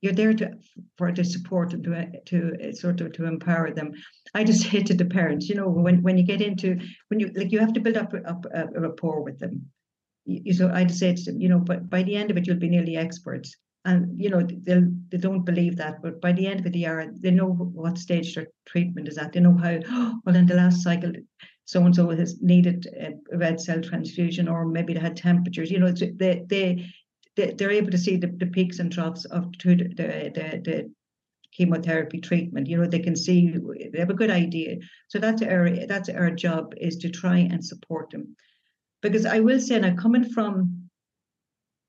you're 0.00 0.14
there 0.14 0.32
to 0.32 0.52
for 0.96 1.12
the 1.12 1.22
support 1.22 1.74
and 1.74 1.84
to 1.84 2.18
to 2.24 2.72
sort 2.74 3.02
of 3.02 3.12
to 3.12 3.26
empower 3.26 3.74
them. 3.74 3.92
I 4.34 4.42
just 4.42 4.64
hate 4.72 4.86
to 4.86 4.94
the 4.94 5.04
parents, 5.04 5.50
you 5.50 5.54
know, 5.54 5.68
when 5.68 6.02
when 6.02 6.16
you 6.16 6.24
get 6.24 6.40
into 6.40 6.80
when 7.08 7.20
you 7.20 7.30
like 7.34 7.52
you 7.52 7.58
have 7.58 7.74
to 7.74 7.80
build 7.80 7.98
up 7.98 8.14
up 8.26 8.46
a, 8.54 8.80
rapport 8.80 9.22
with 9.22 9.38
them. 9.38 9.66
You, 10.24 10.54
so 10.54 10.70
I'd 10.72 10.90
say 10.90 11.14
to 11.14 11.22
them, 11.24 11.42
you 11.42 11.50
know, 11.50 11.58
but 11.58 11.90
by 11.90 12.02
the 12.04 12.16
end 12.16 12.30
of 12.30 12.38
it, 12.38 12.46
you'll 12.46 12.56
be 12.56 12.70
nearly 12.70 12.96
experts. 12.96 13.54
And 13.84 14.18
you 14.18 14.30
know 14.30 14.40
they 14.40 14.80
they 15.10 15.18
don't 15.18 15.44
believe 15.44 15.76
that, 15.76 16.00
but 16.00 16.22
by 16.22 16.32
the 16.32 16.46
end 16.46 16.64
of 16.64 16.72
the 16.72 16.78
year, 16.78 17.12
they 17.20 17.32
know 17.32 17.50
what 17.52 17.98
stage 17.98 18.34
their 18.34 18.46
treatment 18.66 19.08
is 19.08 19.18
at. 19.18 19.34
They 19.34 19.40
know 19.40 19.58
how. 19.58 19.78
Well, 20.24 20.36
in 20.36 20.46
the 20.46 20.54
last 20.54 20.82
cycle, 20.82 21.12
so 21.68 21.84
and 21.84 21.94
so 21.94 22.08
has 22.08 22.40
needed 22.40 22.86
a 22.98 23.36
red 23.36 23.60
cell 23.60 23.82
transfusion, 23.82 24.48
or 24.48 24.64
maybe 24.64 24.94
they 24.94 25.00
had 25.00 25.18
temperatures. 25.18 25.70
You 25.70 25.80
know, 25.80 25.92
they 25.92 26.42
they 26.48 26.90
they're 27.36 27.70
able 27.70 27.90
to 27.90 27.98
see 27.98 28.16
the, 28.16 28.28
the 28.28 28.46
peaks 28.46 28.78
and 28.78 28.90
troughs 28.90 29.26
of 29.26 29.52
the, 29.62 29.76
the, 29.76 30.62
the 30.64 30.90
chemotherapy 31.52 32.22
treatment. 32.22 32.68
You 32.68 32.78
know, 32.78 32.86
they 32.86 33.00
can 33.00 33.14
see 33.14 33.54
they 33.92 33.98
have 33.98 34.08
a 34.08 34.14
good 34.14 34.30
idea. 34.30 34.78
So 35.08 35.18
that's 35.18 35.42
our 35.42 35.68
that's 35.86 36.08
our 36.08 36.30
job 36.30 36.72
is 36.78 36.96
to 36.96 37.10
try 37.10 37.36
and 37.36 37.62
support 37.62 38.08
them. 38.12 38.34
Because 39.02 39.26
I 39.26 39.40
will 39.40 39.60
say 39.60 39.78
now 39.78 39.94
coming 39.94 40.24
from 40.24 40.88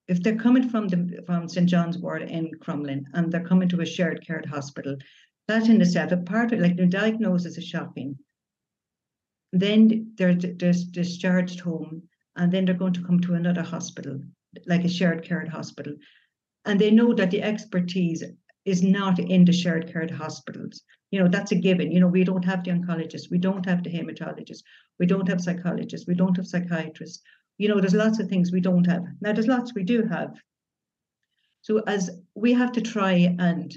if 0.10 0.22
they're 0.22 0.36
coming 0.36 0.68
from 0.68 0.90
the 0.90 1.24
from 1.26 1.48
St. 1.48 1.70
John's 1.70 1.98
Ward 1.98 2.24
in 2.24 2.52
Crumlin 2.60 3.06
and 3.14 3.32
they're 3.32 3.48
coming 3.48 3.70
to 3.70 3.80
a 3.80 3.86
shared 3.86 4.28
care 4.28 4.44
hospital, 4.46 4.98
that 5.48 5.70
in 5.70 5.80
itself, 5.82 6.12
a 6.12 6.18
part 6.18 6.52
of 6.52 6.60
like 6.60 6.76
the 6.76 6.86
diagnosis 6.86 7.58
is 7.58 7.64
shocking. 7.64 8.18
Then 9.52 10.14
they're, 10.16 10.36
they're 10.36 10.74
discharged 10.92 11.60
home 11.60 12.04
and 12.36 12.52
then 12.52 12.66
they're 12.66 12.76
going 12.76 12.94
to 12.94 13.04
come 13.04 13.20
to 13.22 13.34
another 13.34 13.64
hospital 13.64 14.22
like 14.66 14.84
a 14.84 14.90
shared 14.90 15.24
care 15.24 15.46
hospital. 15.48 15.96
And 16.66 16.80
they 16.80 16.92
know 16.92 17.14
that 17.14 17.32
the 17.32 17.42
expertise 17.42 18.24
is 18.66 18.84
not 18.84 19.20
in 19.20 19.46
the 19.46 19.54
shared 19.54 19.92
care 19.92 20.08
hospitals. 20.12 20.82
You 21.12 21.20
know, 21.20 21.28
that's 21.28 21.52
a 21.52 21.56
given. 21.56 21.92
You 21.92 22.00
know, 22.00 22.08
we 22.08 22.24
don't 22.24 22.46
have 22.46 22.64
the 22.64 22.72
oncologists, 22.72 23.32
we 23.32 23.38
don't 23.38 23.66
have 23.66 23.84
the 23.84 23.90
hematologists, 23.90 24.64
we 25.00 25.06
don't 25.06 25.28
have 25.28 25.42
psychologists, 25.42 26.08
we 26.08 26.16
don't 26.16 26.36
have 26.38 26.48
psychiatrists. 26.48 27.22
You 27.58 27.68
know, 27.68 27.80
there's 27.80 27.94
lots 27.94 28.20
of 28.20 28.30
things 28.30 28.52
we 28.52 28.62
don't 28.62 28.86
have. 28.86 29.04
Now, 29.22 29.34
there's 29.34 29.48
lots 29.48 29.74
we 29.74 29.84
do 29.84 30.04
have. 30.04 30.36
So, 31.62 31.80
as 31.80 32.10
we 32.36 32.54
have 32.54 32.72
to 32.74 32.82
try 32.82 33.36
and 33.40 33.76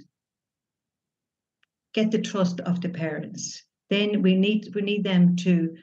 get 1.95 2.11
the 2.11 2.21
trust 2.21 2.61
of 2.61 2.81
the 2.81 2.89
parents. 2.89 3.63
Then 3.93 4.23
we 4.23 4.35
need 4.35 4.75
we 4.75 4.81
need 4.81 5.05
them 5.05 5.37
to 5.45 5.77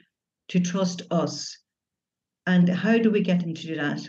to 0.48 0.58
trust 0.58 1.02
us. 1.12 1.56
And 2.44 2.68
how 2.68 2.98
do 2.98 3.08
we 3.08 3.20
get 3.22 3.38
them 3.38 3.54
to 3.54 3.66
do 3.68 3.76
that? 3.76 4.00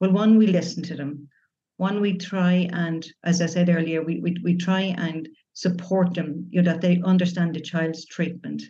Well, 0.00 0.12
one, 0.12 0.38
we 0.38 0.46
listen 0.46 0.82
to 0.84 0.96
them. 0.96 1.28
One, 1.76 2.00
we 2.00 2.16
try 2.16 2.70
and, 2.72 3.06
as 3.22 3.42
I 3.42 3.46
said 3.46 3.68
earlier, 3.68 4.02
we 4.02 4.18
we, 4.20 4.36
we 4.42 4.54
try 4.56 4.94
and 4.96 5.28
support 5.52 6.14
them, 6.14 6.46
you 6.50 6.62
know, 6.62 6.72
that 6.72 6.80
they 6.80 7.02
understand 7.02 7.54
the 7.54 7.60
child's 7.60 8.06
treatment, 8.06 8.62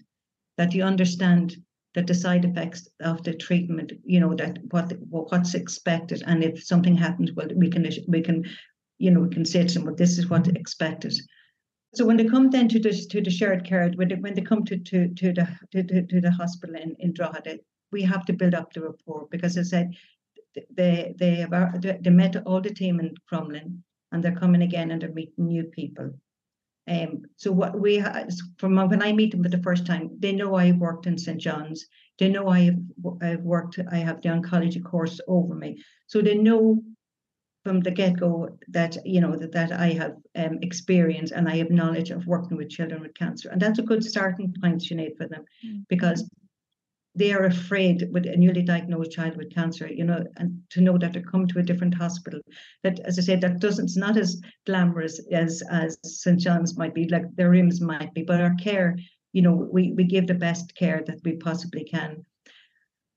that 0.59 0.75
you 0.75 0.83
understand 0.83 1.57
that 1.95 2.09
the 2.09 2.15
side 2.15 2.45
effects 2.45 2.89
of 2.99 3.23
the 3.23 3.35
treatment, 3.35 3.93
you 4.05 4.19
know, 4.19 4.35
that 4.35 4.59
what 4.73 4.93
what's 5.09 5.55
expected, 5.55 6.25
and 6.27 6.43
if 6.43 6.65
something 6.65 6.97
happens, 6.97 7.31
well, 7.37 7.49
we 7.55 7.71
can 7.71 7.89
we 8.09 8.23
can, 8.23 8.45
you 8.99 9.13
know, 9.13 9.21
we 9.21 9.35
can 9.37 9.45
say 9.45 9.65
to 9.65 9.75
them, 9.75 9.85
well, 9.85 9.95
this 9.95 10.19
is 10.19 10.29
what 10.29 10.49
expected. 10.49 11.15
So 11.95 12.05
when 12.05 12.17
they 12.17 12.25
come 12.25 12.51
then 12.51 12.69
to 12.69 12.81
the 12.81 12.93
to 13.11 13.21
the 13.21 13.31
shared 13.31 13.65
care, 13.65 13.91
when 13.95 14.09
they, 14.09 14.17
when 14.17 14.35
they 14.35 14.43
come 14.43 14.65
to 14.65 14.77
to 14.77 15.09
to 15.09 15.33
the 15.33 15.49
to, 15.73 16.03
to, 16.07 16.21
the 16.21 16.31
hospital 16.31 16.77
in 16.77 16.97
in 16.99 17.13
Drogheda, 17.13 17.59
we 17.93 18.03
have 18.03 18.25
to 18.27 18.33
build 18.33 18.55
up 18.55 18.73
the 18.73 18.83
rapport 18.83 19.29
because 19.31 19.57
as 19.57 19.73
I 19.73 19.77
said 19.77 19.97
they 20.71 21.15
they 21.19 21.47
they 22.01 22.11
met 22.11 22.37
all 22.47 22.61
the 22.61 22.75
team 22.75 23.01
in 23.01 23.15
Crumlin 23.31 23.79
and 24.13 24.23
they're 24.23 24.37
coming 24.37 24.63
again 24.63 24.91
and 24.91 25.03
they're 25.03 25.13
meeting 25.13 25.47
new 25.47 25.65
people. 25.65 26.11
Um, 26.87 27.23
so 27.37 27.51
what 27.51 27.79
we 27.79 28.03
from 28.59 28.77
when 28.77 29.03
I 29.03 29.13
meet 29.13 29.31
them 29.31 29.43
for 29.43 29.49
the 29.49 29.63
first 29.63 29.87
time, 29.87 30.11
they 30.19 30.33
know 30.33 30.55
I've 30.55 30.77
worked 30.77 31.07
in 31.07 31.17
St 31.17 31.41
John's. 31.41 31.87
They 32.19 32.29
know 32.29 32.49
I've 32.49 32.79
I've 33.23 33.41
worked. 33.41 33.79
I 33.91 33.97
have 33.97 34.21
the 34.21 34.29
oncology 34.29 34.83
course 34.83 35.21
over 35.27 35.55
me, 35.55 35.83
so 36.07 36.21
they 36.21 36.37
know 36.37 36.83
from 37.65 37.81
the 37.81 37.91
get 37.91 38.19
go 38.19 38.57
that 38.69 38.97
you 39.05 39.21
know 39.21 39.37
that, 39.37 39.53
that 39.53 39.73
I 39.73 39.89
have 39.93 40.17
um, 40.37 40.59
experience 40.61 41.33
and 41.33 41.49
I 41.49 41.57
have 41.57 41.71
knowledge 41.71 42.11
of 42.11 42.27
working 42.27 42.57
with 42.57 42.69
children 42.69 43.01
with 43.01 43.15
cancer, 43.15 43.49
and 43.49 43.61
that's 43.61 43.79
a 43.79 43.83
good 43.91 44.05
starting 44.05 44.55
point, 44.61 44.83
Sinead, 44.83 45.17
for 45.17 45.27
them, 45.27 45.45
mm-hmm. 45.65 45.81
because 45.89 46.29
they 47.17 47.33
are 47.33 47.45
afraid 47.45 48.09
with 48.13 48.27
a 48.27 48.37
newly 48.37 48.63
diagnosed 48.63 49.13
child 49.13 49.37
with 49.37 49.55
cancer, 49.55 49.87
you 49.87 50.05
know, 50.05 50.25
and 50.37 50.61
to 50.71 50.81
know 50.81 50.99
that 50.99 51.13
they 51.13 51.23
come 51.23 51.47
to 51.47 51.61
a 51.61 51.63
different 51.63 51.95
hospital. 51.95 52.41
That, 52.83 52.99
as 53.01 53.19
I 53.19 53.23
said, 53.23 53.41
that 53.43 53.61
doesn't, 53.61 53.85
it's 53.85 53.97
not 53.97 54.17
as 54.17 54.41
glamorous 54.67 55.21
as 55.33 55.63
as 55.71 55.97
St. 56.05 56.41
John's 56.41 56.77
might 56.77 56.95
be, 56.95 57.09
like 57.09 57.35
their 57.37 57.51
rooms 57.51 57.81
might 57.81 58.13
be, 58.15 58.23
but 58.23 58.41
our 58.41 58.55
care, 58.57 58.97
you 59.33 59.43
know, 59.43 59.55
we 59.55 59.93
we 59.93 60.05
give 60.05 60.27
the 60.27 60.35
best 60.35 60.75
care 60.75 61.03
that 61.07 61.21
we 61.25 61.37
possibly 61.37 61.85
can. 61.85 62.25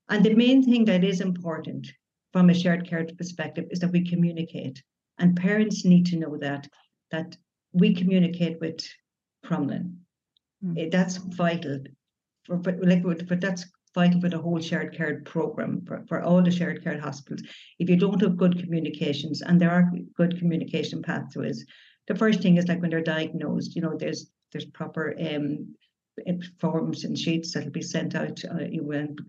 And 0.08 0.24
the 0.24 0.34
main 0.34 0.62
thing 0.62 0.86
that 0.86 1.04
is 1.04 1.20
important 1.20 1.92
from 2.38 2.50
a 2.50 2.54
shared 2.54 2.88
care 2.88 3.04
perspective 3.16 3.66
is 3.72 3.80
that 3.80 3.90
we 3.90 4.08
communicate. 4.08 4.80
And 5.18 5.36
parents 5.36 5.84
need 5.84 6.06
to 6.06 6.16
know 6.16 6.36
that 6.36 6.68
that 7.10 7.36
we 7.72 7.92
communicate 7.92 8.60
with 8.60 8.78
Crumlin. 9.44 9.96
Mm. 10.64 10.88
That's 10.92 11.16
vital. 11.16 11.80
For, 12.44 12.56
but 12.56 12.76
like 12.80 13.02
but 13.02 13.40
that's 13.40 13.66
vital 13.92 14.20
for 14.20 14.28
the 14.28 14.38
whole 14.38 14.60
shared 14.60 14.96
care 14.96 15.20
program 15.24 15.84
for, 15.84 16.04
for 16.06 16.22
all 16.22 16.40
the 16.40 16.52
shared 16.52 16.84
care 16.84 17.00
hospitals. 17.00 17.42
If 17.80 17.90
you 17.90 17.96
don't 17.96 18.20
have 18.20 18.36
good 18.36 18.56
communications, 18.62 19.42
and 19.42 19.60
there 19.60 19.72
are 19.72 19.90
good 20.16 20.38
communication 20.38 21.02
pathways, 21.02 21.66
the 22.06 22.14
first 22.14 22.40
thing 22.40 22.56
is 22.56 22.68
like 22.68 22.80
when 22.80 22.90
they're 22.90 23.14
diagnosed, 23.16 23.74
you 23.74 23.82
know, 23.82 23.96
there's 23.98 24.30
there's 24.52 24.66
proper 24.66 25.12
um, 25.18 25.74
forms 26.58 27.04
and 27.04 27.18
sheets 27.18 27.52
that'll 27.52 27.70
be 27.70 27.82
sent 27.82 28.14
out 28.14 28.42
uh, 28.44 28.66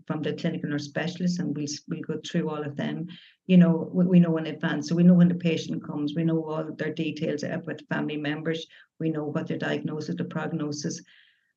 from 0.08 0.22
the 0.22 0.34
clinical 0.38 0.70
nurse 0.70 0.86
specialist, 0.86 1.40
and 1.40 1.56
we'll 1.56 1.68
we'll 1.88 2.02
go 2.02 2.20
through 2.26 2.50
all 2.50 2.64
of 2.64 2.76
them. 2.76 3.08
You 3.48 3.58
know, 3.58 3.90
we, 3.94 4.06
we 4.06 4.20
know 4.20 4.38
in 4.38 4.48
advance, 4.48 4.90
so 4.90 4.96
we 4.96 5.04
know 5.04 5.16
when 5.16 5.28
the 5.28 5.36
patient 5.36 5.86
comes, 5.86 6.16
we 6.16 6.24
know 6.24 6.44
all 6.44 6.72
their 6.76 6.94
details 6.94 7.44
with 7.66 7.88
family 7.90 8.18
members, 8.18 8.68
we 9.00 9.10
know 9.10 9.26
what 9.26 9.48
their 9.48 9.58
diagnosis, 9.58 10.16
the 10.16 10.24
prognosis, 10.26 11.02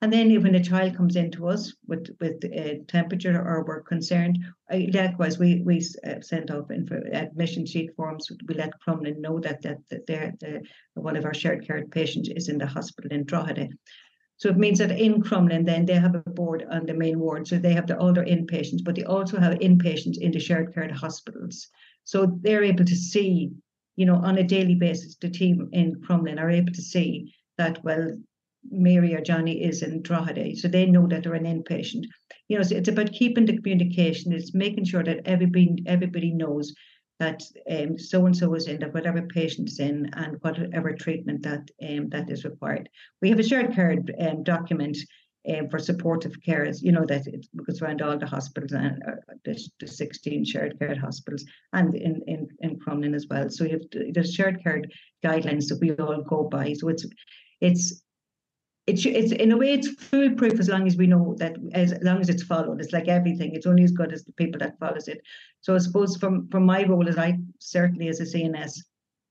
and 0.02 0.12
then 0.12 0.42
when 0.42 0.56
a 0.56 0.64
child 0.64 0.96
comes 0.96 1.14
into 1.14 1.46
us 1.46 1.72
with 1.86 2.08
with 2.20 2.42
a 2.44 2.82
temperature 2.88 3.40
or 3.40 3.64
we're 3.64 3.82
concerned, 3.82 4.44
likewise 4.68 5.38
we 5.38 5.62
we 5.62 5.80
uh, 6.04 6.20
send 6.20 6.50
off 6.50 6.72
info, 6.72 7.00
admission 7.12 7.64
sheet 7.64 7.94
forms. 7.94 8.28
We 8.48 8.56
let 8.56 8.80
Crumlin 8.80 9.18
know 9.18 9.38
that 9.38 9.62
that, 9.62 9.78
that 9.90 10.08
they're, 10.08 10.34
the, 10.40 10.62
one 10.94 11.16
of 11.16 11.24
our 11.24 11.32
shared 11.32 11.64
care 11.64 11.86
patients 11.86 12.28
is 12.28 12.48
in 12.48 12.58
the 12.58 12.66
hospital 12.66 13.12
in 13.12 13.22
Drogheda. 13.24 13.68
So 14.42 14.48
it 14.48 14.56
means 14.56 14.80
that 14.80 14.90
in 14.90 15.22
Crumlin, 15.22 15.64
then 15.64 15.86
they 15.86 15.94
have 15.94 16.16
a 16.16 16.30
board 16.30 16.66
on 16.68 16.84
the 16.84 16.94
main 16.94 17.20
ward, 17.20 17.46
so 17.46 17.58
they 17.58 17.74
have 17.74 17.86
the, 17.86 17.96
older 17.96 18.24
inpatients, 18.24 18.82
but 18.82 18.96
they 18.96 19.04
also 19.04 19.38
have 19.38 19.60
inpatients 19.60 20.18
in 20.18 20.32
the 20.32 20.40
shared 20.40 20.74
care 20.74 20.92
hospitals. 20.92 21.68
So 22.02 22.40
they're 22.40 22.64
able 22.64 22.84
to 22.84 22.96
see, 22.96 23.52
you 23.94 24.04
know, 24.04 24.16
on 24.16 24.38
a 24.38 24.42
daily 24.42 24.74
basis, 24.74 25.14
the 25.14 25.30
team 25.30 25.68
in 25.70 25.94
Crumlin 26.00 26.40
are 26.40 26.50
able 26.50 26.72
to 26.72 26.82
see 26.82 27.32
that 27.56 27.84
well 27.84 28.18
Mary 28.68 29.14
or 29.14 29.20
Johnny 29.20 29.62
is 29.62 29.80
in 29.80 30.02
Drogheda, 30.02 30.56
so 30.56 30.66
they 30.66 30.86
know 30.86 31.06
that 31.06 31.22
they're 31.22 31.34
an 31.34 31.44
inpatient. 31.44 32.06
You 32.48 32.56
know, 32.56 32.64
so 32.64 32.74
it's 32.74 32.88
about 32.88 33.12
keeping 33.12 33.46
the 33.46 33.58
communication. 33.58 34.32
It's 34.32 34.54
making 34.54 34.86
sure 34.86 35.04
that 35.04 35.20
everybody 35.24 35.84
everybody 35.86 36.32
knows 36.32 36.74
that 37.22 37.42
so 37.98 38.26
and 38.26 38.36
so 38.36 38.54
is 38.54 38.66
in, 38.66 38.80
that 38.80 38.94
whatever 38.94 39.22
patient 39.22 39.68
is 39.68 39.78
in, 39.78 40.10
and 40.14 40.36
whatever 40.40 40.92
treatment 40.92 41.42
that 41.42 41.64
um, 41.88 42.08
that 42.10 42.30
is 42.30 42.44
required. 42.44 42.88
We 43.20 43.30
have 43.30 43.38
a 43.38 43.48
shared 43.50 43.74
care 43.74 43.96
um, 44.20 44.42
document 44.42 44.98
um, 45.50 45.68
for 45.70 45.78
supportive 45.78 46.34
care, 46.44 46.68
you 46.80 46.92
know, 46.92 47.06
that 47.06 47.26
it 47.26 47.46
goes 47.66 47.80
around 47.80 48.02
all 48.02 48.18
the 48.18 48.26
hospitals 48.26 48.72
and 48.72 49.02
uh, 49.08 49.34
the, 49.44 49.60
the 49.80 49.88
16 49.88 50.44
shared 50.44 50.78
care 50.78 50.98
hospitals 50.98 51.44
and 51.72 51.94
in, 51.94 52.22
in, 52.26 52.48
in 52.60 52.78
Crumlin 52.78 53.14
as 53.14 53.26
well. 53.28 53.48
So 53.50 53.64
you 53.64 53.78
have 53.78 54.14
the 54.14 54.24
shared 54.24 54.62
care 54.62 54.82
guidelines 55.24 55.68
that 55.68 55.80
we 55.80 55.92
all 55.92 56.22
go 56.22 56.44
by. 56.44 56.72
So 56.74 56.88
it's 56.88 57.06
it's 57.60 58.02
it's 58.86 59.06
it's 59.06 59.32
in 59.32 59.52
a 59.52 59.56
way 59.56 59.72
it's 59.72 59.88
foolproof 59.88 60.58
as 60.58 60.68
long 60.68 60.86
as 60.86 60.96
we 60.96 61.06
know 61.06 61.36
that 61.38 61.56
as 61.72 61.94
long 62.02 62.20
as 62.20 62.28
it's 62.28 62.42
followed. 62.42 62.80
It's 62.80 62.92
like 62.92 63.08
everything; 63.08 63.54
it's 63.54 63.66
only 63.66 63.84
as 63.84 63.92
good 63.92 64.12
as 64.12 64.24
the 64.24 64.32
people 64.32 64.58
that 64.58 64.78
follows 64.78 65.08
it. 65.08 65.20
So 65.60 65.74
I 65.74 65.78
suppose 65.78 66.16
from 66.16 66.48
from 66.48 66.66
my 66.66 66.84
role 66.84 67.08
as 67.08 67.16
I 67.16 67.38
certainly 67.60 68.08
as 68.08 68.20
a 68.20 68.24
CNS, 68.24 68.80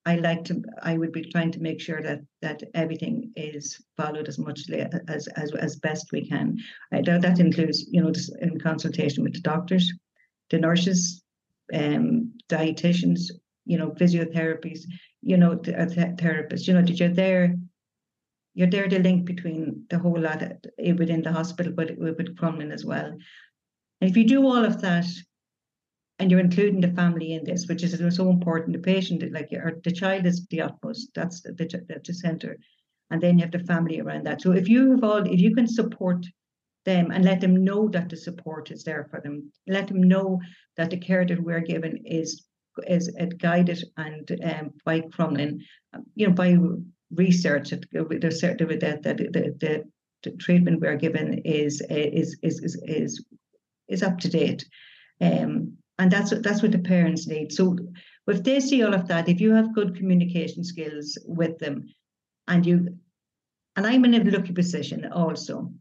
I 0.05 0.15
like 0.15 0.45
to 0.45 0.63
I 0.81 0.97
would 0.97 1.11
be 1.11 1.29
trying 1.29 1.51
to 1.51 1.59
make 1.59 1.81
sure 1.81 2.01
that 2.01 2.21
that 2.41 2.63
everything 2.73 3.33
is 3.35 3.77
followed 3.97 4.29
as 4.29 4.39
much 4.39 4.61
as 5.09 5.27
as 5.27 5.53
as 5.53 5.75
best 5.75 6.13
we 6.13 6.27
can. 6.27 6.57
I, 6.93 7.01
that 7.01 7.39
includes 7.39 7.85
you 7.91 8.01
know 8.01 8.11
just 8.11 8.33
in 8.39 8.57
consultation 8.57 9.21
with 9.23 9.33
the 9.33 9.41
doctors, 9.41 9.91
the 10.49 10.59
nurses, 10.59 11.21
um, 11.73 12.31
dietitians, 12.47 13.31
you 13.65 13.77
know 13.77 13.91
physiotherapies, 13.91 14.85
you 15.21 15.35
know 15.35 15.55
th- 15.55 15.75
therapists. 15.75 16.67
You 16.67 16.75
know 16.75 16.83
that 16.83 16.99
you're 17.01 17.09
there 17.09 17.57
you're 18.53 18.69
there 18.69 18.87
the 18.87 18.99
link 18.99 19.25
between 19.25 19.85
the 19.89 19.99
whole 19.99 20.19
lot 20.19 20.41
eh, 20.41 20.91
within 20.91 21.21
the 21.21 21.31
hospital, 21.31 21.71
but 21.73 21.97
with 21.97 22.35
Crumlin 22.37 22.71
as 22.71 22.85
well. 22.85 23.07
And 24.01 24.09
if 24.09 24.17
you 24.17 24.25
do 24.25 24.45
all 24.45 24.63
of 24.63 24.81
that, 24.81 25.05
and 26.19 26.29
you're 26.29 26.39
including 26.39 26.81
the 26.81 26.91
family 26.91 27.33
in 27.33 27.43
this, 27.43 27.67
which 27.67 27.83
is 27.83 28.15
so 28.15 28.29
important, 28.29 28.73
the 28.73 28.79
patient, 28.79 29.23
like 29.31 29.49
or 29.53 29.79
the 29.83 29.91
child 29.91 30.25
is 30.25 30.45
the 30.47 30.61
utmost. 30.61 31.09
That's 31.15 31.41
the, 31.41 31.53
the, 31.53 32.01
the 32.05 32.13
center, 32.13 32.57
and 33.09 33.21
then 33.21 33.39
you 33.39 33.45
have 33.45 33.51
the 33.51 33.59
family 33.59 33.99
around 33.99 34.25
that. 34.27 34.41
So 34.41 34.51
if 34.51 34.69
you 34.69 34.91
have 34.91 35.03
all, 35.03 35.25
if 35.25 35.39
you 35.39 35.55
can 35.55 35.67
support 35.67 36.25
them 36.85 37.11
and 37.11 37.23
let 37.23 37.41
them 37.41 37.63
know 37.63 37.87
that 37.89 38.09
the 38.09 38.17
support 38.17 38.69
is 38.69 38.83
there 38.83 39.07
for 39.09 39.19
them, 39.21 39.51
let 39.67 39.87
them 39.87 40.03
know 40.03 40.39
that 40.77 40.91
the 40.91 40.97
care 40.97 41.25
that 41.25 41.41
we're 41.41 41.61
given 41.61 42.03
is 42.05 42.45
is 42.87 43.11
guided 43.37 43.83
and 43.97 44.31
um, 44.43 44.71
by 44.85 45.01
Crumlin, 45.01 45.59
you 46.15 46.27
know, 46.27 46.33
by 46.33 46.55
research 47.15 47.69
that 47.71 47.83
that, 47.91 49.03
that 49.03 49.17
the, 49.17 49.55
the, 49.59 49.83
the 50.23 50.31
treatment 50.37 50.81
we're 50.81 50.95
given 50.95 51.41
is 51.45 51.81
is 51.89 52.37
is 52.43 52.59
is 52.59 52.81
is, 52.85 53.25
is 53.87 54.03
up 54.03 54.17
to 54.19 54.29
date. 54.29 54.65
Um, 55.19 55.77
and 55.99 56.11
that's 56.11 56.31
what 56.31 56.43
that's 56.43 56.61
what 56.61 56.71
the 56.71 56.79
parents 56.79 57.27
need. 57.27 57.51
So 57.51 57.77
if 58.27 58.43
they 58.43 58.59
see 58.59 58.83
all 58.83 58.93
of 58.93 59.07
that, 59.07 59.29
if 59.29 59.39
you 59.39 59.53
have 59.53 59.75
good 59.75 59.95
communication 59.95 60.63
skills 60.63 61.17
with 61.25 61.59
them, 61.59 61.85
and 62.47 62.65
you, 62.65 62.97
and 63.75 63.85
I'm 63.85 64.05
in 64.05 64.15
a 64.15 64.31
lucky 64.31 64.53
position 64.53 65.05
also. 65.11 65.71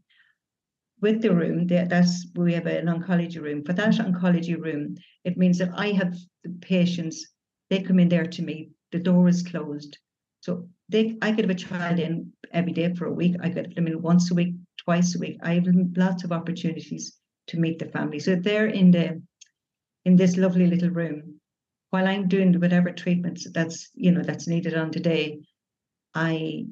With 1.01 1.23
the 1.23 1.33
room, 1.33 1.65
that's 1.65 2.27
we 2.35 2.53
have 2.53 2.67
an 2.67 2.85
oncology 2.85 3.41
room. 3.41 3.63
For 3.63 3.73
that 3.73 3.95
oncology 3.95 4.55
room, 4.55 4.95
it 5.25 5.35
means 5.35 5.57
that 5.57 5.71
I 5.73 5.87
have 5.93 6.15
the 6.43 6.51
patients. 6.61 7.25
They 7.71 7.81
come 7.81 7.99
in 7.99 8.09
there 8.09 8.27
to 8.27 8.41
me. 8.43 8.69
The 8.91 8.99
door 8.99 9.27
is 9.27 9.41
closed. 9.41 9.97
So 10.41 10.69
they, 10.91 11.17
I 11.21 11.31
could 11.31 11.45
have 11.45 11.49
a 11.49 11.55
child 11.55 11.99
in 11.99 12.33
every 12.51 12.73
day 12.73 12.93
for 12.93 13.05
a 13.05 13.13
week. 13.13 13.35
I 13.41 13.49
could 13.49 13.67
have 13.67 13.75
them 13.75 13.87
in 13.87 14.01
once 14.01 14.29
a 14.29 14.35
week, 14.35 14.55
twice 14.77 15.15
a 15.15 15.19
week. 15.19 15.37
I 15.41 15.53
have 15.55 15.67
lots 15.95 16.23
of 16.23 16.31
opportunities 16.31 17.17
to 17.47 17.59
meet 17.59 17.79
the 17.79 17.85
family. 17.85 18.19
So 18.19 18.35
they're 18.35 18.67
in 18.67 18.91
the 18.91 19.21
in 20.03 20.15
this 20.15 20.35
lovely 20.35 20.67
little 20.67 20.89
room 20.89 21.39
while 21.91 22.07
I'm 22.07 22.27
doing 22.27 22.59
whatever 22.59 22.91
treatments 22.91 23.47
that's 23.51 23.89
you 23.93 24.11
know 24.11 24.21
that's 24.21 24.47
needed 24.47 24.73
on 24.75 24.91
today. 24.91 25.39
I 26.13 26.65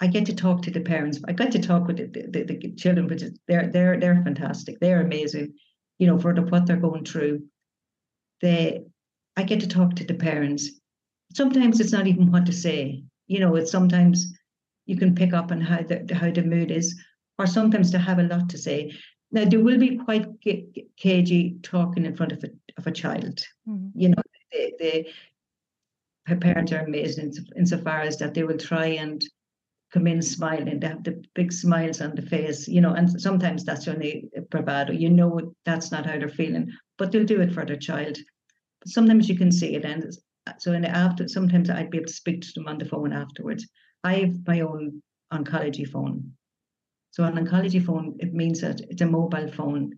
I 0.00 0.06
get 0.06 0.26
to 0.26 0.34
talk 0.34 0.62
to 0.62 0.70
the 0.70 0.80
parents. 0.80 1.20
I 1.28 1.32
get 1.32 1.52
to 1.52 1.60
talk 1.60 1.86
with 1.86 1.98
the, 1.98 2.06
the, 2.06 2.44
the 2.44 2.72
children, 2.72 3.08
which 3.08 3.22
is 3.22 3.38
they're 3.46 3.68
they're 3.68 4.00
they're 4.00 4.22
fantastic. 4.22 4.80
They're 4.80 5.02
amazing, 5.02 5.52
you 5.98 6.06
know, 6.06 6.18
for 6.18 6.34
the, 6.34 6.42
what 6.42 6.66
they're 6.66 6.76
going 6.76 7.04
through. 7.04 7.42
They 8.40 8.84
I 9.36 9.42
get 9.42 9.60
to 9.60 9.68
talk 9.68 9.96
to 9.96 10.04
the 10.04 10.14
parents 10.14 10.70
sometimes 11.34 11.80
it's 11.80 11.92
not 11.92 12.06
even 12.06 12.30
what 12.30 12.46
to 12.46 12.52
say. 12.52 13.02
You 13.26 13.40
know, 13.40 13.54
it's 13.56 13.70
sometimes 13.70 14.32
you 14.86 14.96
can 14.96 15.14
pick 15.14 15.32
up 15.32 15.50
on 15.50 15.60
how 15.60 15.82
the 15.82 16.14
how 16.14 16.30
the 16.30 16.42
mood 16.42 16.70
is, 16.70 17.00
or 17.38 17.46
sometimes 17.46 17.90
to 17.90 17.98
have 17.98 18.18
a 18.18 18.24
lot 18.24 18.48
to 18.50 18.58
say. 18.58 18.92
Now 19.30 19.44
they 19.44 19.56
will 19.56 19.78
be 19.78 19.96
quite 19.96 20.26
cagey 20.96 21.56
talking 21.62 22.04
in 22.04 22.16
front 22.16 22.32
of 22.32 22.44
a 22.44 22.50
of 22.76 22.86
a 22.86 22.92
child. 22.92 23.40
Mm-hmm. 23.68 23.98
You 23.98 24.08
know, 24.10 24.22
they, 24.52 24.72
they 24.78 25.12
parents 26.40 26.72
are 26.72 26.84
amazing 26.84 27.32
insofar 27.56 28.00
as 28.00 28.18
that 28.18 28.34
they 28.34 28.44
will 28.44 28.58
try 28.58 28.86
and 28.86 29.22
come 29.92 30.06
in 30.06 30.22
smiling. 30.22 30.80
They 30.80 30.86
have 30.86 31.04
the 31.04 31.22
big 31.34 31.52
smiles 31.52 32.00
on 32.00 32.14
the 32.14 32.22
face, 32.22 32.66
you 32.68 32.80
know, 32.80 32.94
and 32.94 33.20
sometimes 33.20 33.64
that's 33.64 33.88
only 33.88 34.30
bravado. 34.50 34.92
You 34.92 35.10
know 35.10 35.54
that's 35.64 35.90
not 35.90 36.06
how 36.06 36.18
they're 36.18 36.28
feeling, 36.28 36.70
but 36.98 37.12
they'll 37.12 37.24
do 37.24 37.40
it 37.40 37.52
for 37.52 37.64
their 37.64 37.76
child. 37.76 38.16
But 38.80 38.88
sometimes 38.88 39.28
you 39.28 39.36
can 39.36 39.52
see 39.52 39.74
it, 39.74 39.84
and 39.84 40.04
so 40.58 40.72
in 40.72 40.82
the 40.82 40.88
after, 40.88 41.28
sometimes 41.28 41.70
I'd 41.70 41.90
be 41.90 41.98
able 41.98 42.06
to 42.06 42.12
speak 42.12 42.42
to 42.42 42.52
them 42.54 42.68
on 42.68 42.78
the 42.78 42.84
phone 42.84 43.12
afterwards. 43.12 43.68
I 44.04 44.14
have 44.14 44.46
my 44.46 44.60
own 44.60 45.02
oncology 45.32 45.88
phone. 45.88 46.32
So 47.10 47.24
an 47.24 47.34
oncology 47.34 47.84
phone, 47.84 48.16
it 48.20 48.32
means 48.32 48.60
that 48.60 48.80
it's 48.88 49.02
a 49.02 49.06
mobile 49.06 49.50
phone. 49.52 49.92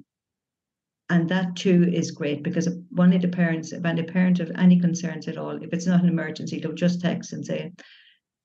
And 1.11 1.29
that 1.29 1.57
too 1.57 1.85
is 1.93 2.11
great 2.11 2.43
because 2.43 2.69
one 2.91 3.13
of 3.13 3.23
the 3.23 3.29
parents, 3.29 3.73
if 3.73 3.85
any 3.85 4.03
parent 4.03 4.41
of 4.41 4.51
any 4.57 4.81
concerns 4.81 5.29
at 5.29 5.39
all, 5.39 5.63
if 5.63 5.73
it's 5.73 5.87
not 5.87 6.03
an 6.03 6.09
emergency, 6.09 6.61
they'll 6.61 6.73
just 6.73 7.01
text 7.01 7.33
and 7.33 7.45
say, 7.45 7.73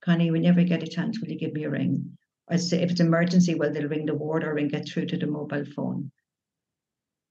Connie, 0.01 0.31
whenever 0.31 0.61
you 0.61 0.67
get 0.67 0.83
a 0.83 0.87
chance, 0.87 1.19
will 1.19 1.29
you 1.29 1.39
give 1.39 1.53
me 1.53 1.63
a 1.63 1.69
ring? 1.69 2.17
I 2.49 2.57
say 2.57 2.81
if 2.81 2.91
it's 2.91 2.99
emergency, 2.99 3.55
well, 3.55 3.71
they'll 3.71 3.87
ring 3.87 4.05
the 4.05 4.15
ward 4.15 4.43
or 4.43 4.53
ring 4.53 4.67
get 4.67 4.87
through 4.87 5.07
to 5.07 5.17
the 5.17 5.27
mobile 5.27 5.65
phone. 5.65 6.11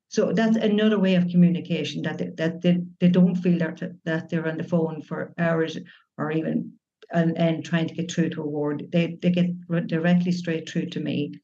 So 0.08 0.32
that's 0.32 0.56
another 0.56 0.98
way 0.98 1.14
of 1.16 1.28
communication 1.28 2.02
that 2.02 2.18
they, 2.18 2.30
that 2.36 2.62
they, 2.62 2.78
they 3.00 3.08
don't 3.08 3.36
feel 3.36 3.58
that 3.58 3.82
that 4.04 4.28
they're 4.28 4.48
on 4.48 4.56
the 4.56 4.64
phone 4.64 5.02
for 5.02 5.34
hours 5.38 5.76
or 6.16 6.32
even 6.32 6.72
and, 7.10 7.36
and 7.36 7.64
trying 7.64 7.88
to 7.88 7.94
get 7.94 8.10
through 8.10 8.30
to 8.30 8.42
a 8.42 8.46
ward. 8.46 8.88
They 8.90 9.18
they 9.20 9.30
get 9.30 9.86
directly 9.86 10.32
straight 10.32 10.68
through 10.68 10.86
to 10.90 11.00
me. 11.00 11.34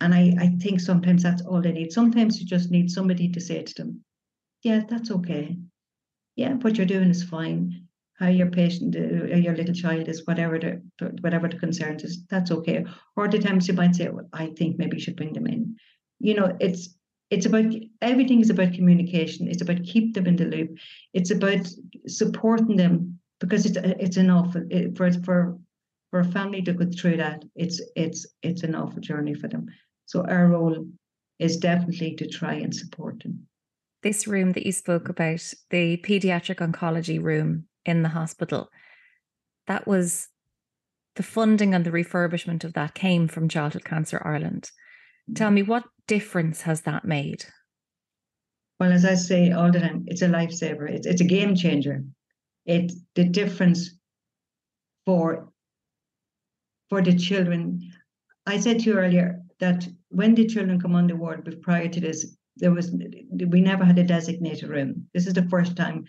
And 0.00 0.14
I, 0.14 0.34
I 0.38 0.48
think 0.60 0.80
sometimes 0.80 1.22
that's 1.22 1.42
all 1.42 1.60
they 1.60 1.72
need. 1.72 1.92
Sometimes 1.92 2.40
you 2.40 2.46
just 2.46 2.70
need 2.70 2.90
somebody 2.90 3.28
to 3.28 3.40
say 3.40 3.62
to 3.62 3.74
them, 3.74 4.04
Yeah, 4.62 4.82
that's 4.88 5.10
okay. 5.10 5.56
Yeah, 6.36 6.54
what 6.54 6.76
you're 6.76 6.86
doing 6.86 7.10
is 7.10 7.22
fine 7.22 7.86
how 8.22 8.28
your 8.28 8.50
patient 8.50 8.94
uh, 8.94 9.36
your 9.36 9.56
little 9.56 9.74
child 9.74 10.08
is, 10.08 10.26
whatever 10.26 10.58
the 10.58 10.80
whatever 11.20 11.48
the 11.48 11.58
concern 11.58 11.96
is, 11.96 12.24
that's 12.26 12.52
okay. 12.52 12.84
Or 13.16 13.28
the 13.28 13.38
times 13.38 13.66
you 13.66 13.74
might 13.74 13.96
say, 13.96 14.08
well, 14.08 14.28
I 14.32 14.46
think 14.56 14.78
maybe 14.78 14.96
you 14.96 15.02
should 15.02 15.16
bring 15.16 15.32
them 15.32 15.46
in. 15.46 15.76
You 16.20 16.34
know, 16.34 16.56
it's 16.60 16.96
it's 17.32 17.46
about 17.46 17.64
everything 18.02 18.42
is 18.42 18.50
about 18.50 18.74
communication. 18.74 19.48
It's 19.48 19.62
about 19.62 19.82
keep 19.84 20.12
them 20.12 20.26
in 20.26 20.36
the 20.36 20.44
loop. 20.44 20.76
It's 21.14 21.30
about 21.30 21.66
supporting 22.06 22.76
them 22.76 23.18
because 23.40 23.64
it's 23.64 23.78
it's 23.78 24.18
an 24.18 24.28
awful 24.28 24.62
it, 24.70 24.96
for 24.96 25.10
for 25.24 25.58
for 26.10 26.20
a 26.20 26.24
family 26.24 26.60
to 26.62 26.74
go 26.74 26.86
through 26.90 27.16
that. 27.16 27.42
It's 27.56 27.80
it's 27.96 28.26
it's 28.42 28.62
an 28.62 28.74
awful 28.74 29.00
journey 29.00 29.32
for 29.32 29.48
them. 29.48 29.66
So 30.04 30.26
our 30.26 30.46
role 30.48 30.86
is 31.38 31.56
definitely 31.56 32.14
to 32.16 32.28
try 32.28 32.54
and 32.54 32.74
support 32.74 33.22
them. 33.22 33.46
This 34.02 34.26
room 34.26 34.52
that 34.52 34.66
you 34.66 34.72
spoke 34.72 35.08
about, 35.08 35.54
the 35.70 35.96
pediatric 35.98 36.56
oncology 36.56 37.22
room, 37.22 37.64
in 37.86 38.02
the 38.02 38.10
hospital. 38.10 38.68
That 39.68 39.86
was 39.86 40.28
the 41.16 41.22
funding 41.22 41.74
and 41.74 41.84
the 41.84 41.90
refurbishment 41.90 42.62
of 42.64 42.74
that 42.74 42.94
came 42.94 43.26
from 43.26 43.48
Childhood 43.48 43.84
Cancer 43.84 44.20
Ireland. 44.22 44.70
Tell 45.34 45.50
mm. 45.50 45.54
me, 45.54 45.62
what 45.62 45.84
difference 46.06 46.62
has 46.62 46.82
that 46.82 47.04
made? 47.04 47.44
Well, 48.78 48.92
as 48.92 49.04
I 49.04 49.14
say 49.14 49.52
all 49.52 49.70
the 49.70 49.80
time, 49.80 50.04
it's 50.08 50.22
a 50.22 50.28
lifesaver. 50.28 50.90
It's 50.90 51.06
it's 51.06 51.20
a 51.20 51.24
game 51.24 51.54
changer. 51.54 52.04
It's 52.66 52.96
the 53.14 53.24
difference 53.24 53.90
for 55.06 55.52
for 56.90 57.02
the 57.02 57.16
children. 57.16 57.80
I 58.46 58.58
said 58.58 58.80
to 58.80 58.90
you 58.90 58.98
earlier 58.98 59.40
that 59.60 59.86
when 60.08 60.34
the 60.34 60.46
children 60.46 60.80
come 60.80 60.94
on 60.94 61.06
the 61.06 61.16
ward, 61.16 61.44
but 61.44 61.62
prior 61.62 61.88
to 61.88 62.00
this, 62.00 62.36
there 62.56 62.72
was 62.72 62.92
we 63.46 63.60
never 63.60 63.84
had 63.84 63.98
a 63.98 64.04
designated 64.04 64.68
room. 64.68 65.06
This 65.14 65.26
is 65.26 65.34
the 65.34 65.48
first 65.48 65.76
time 65.76 66.04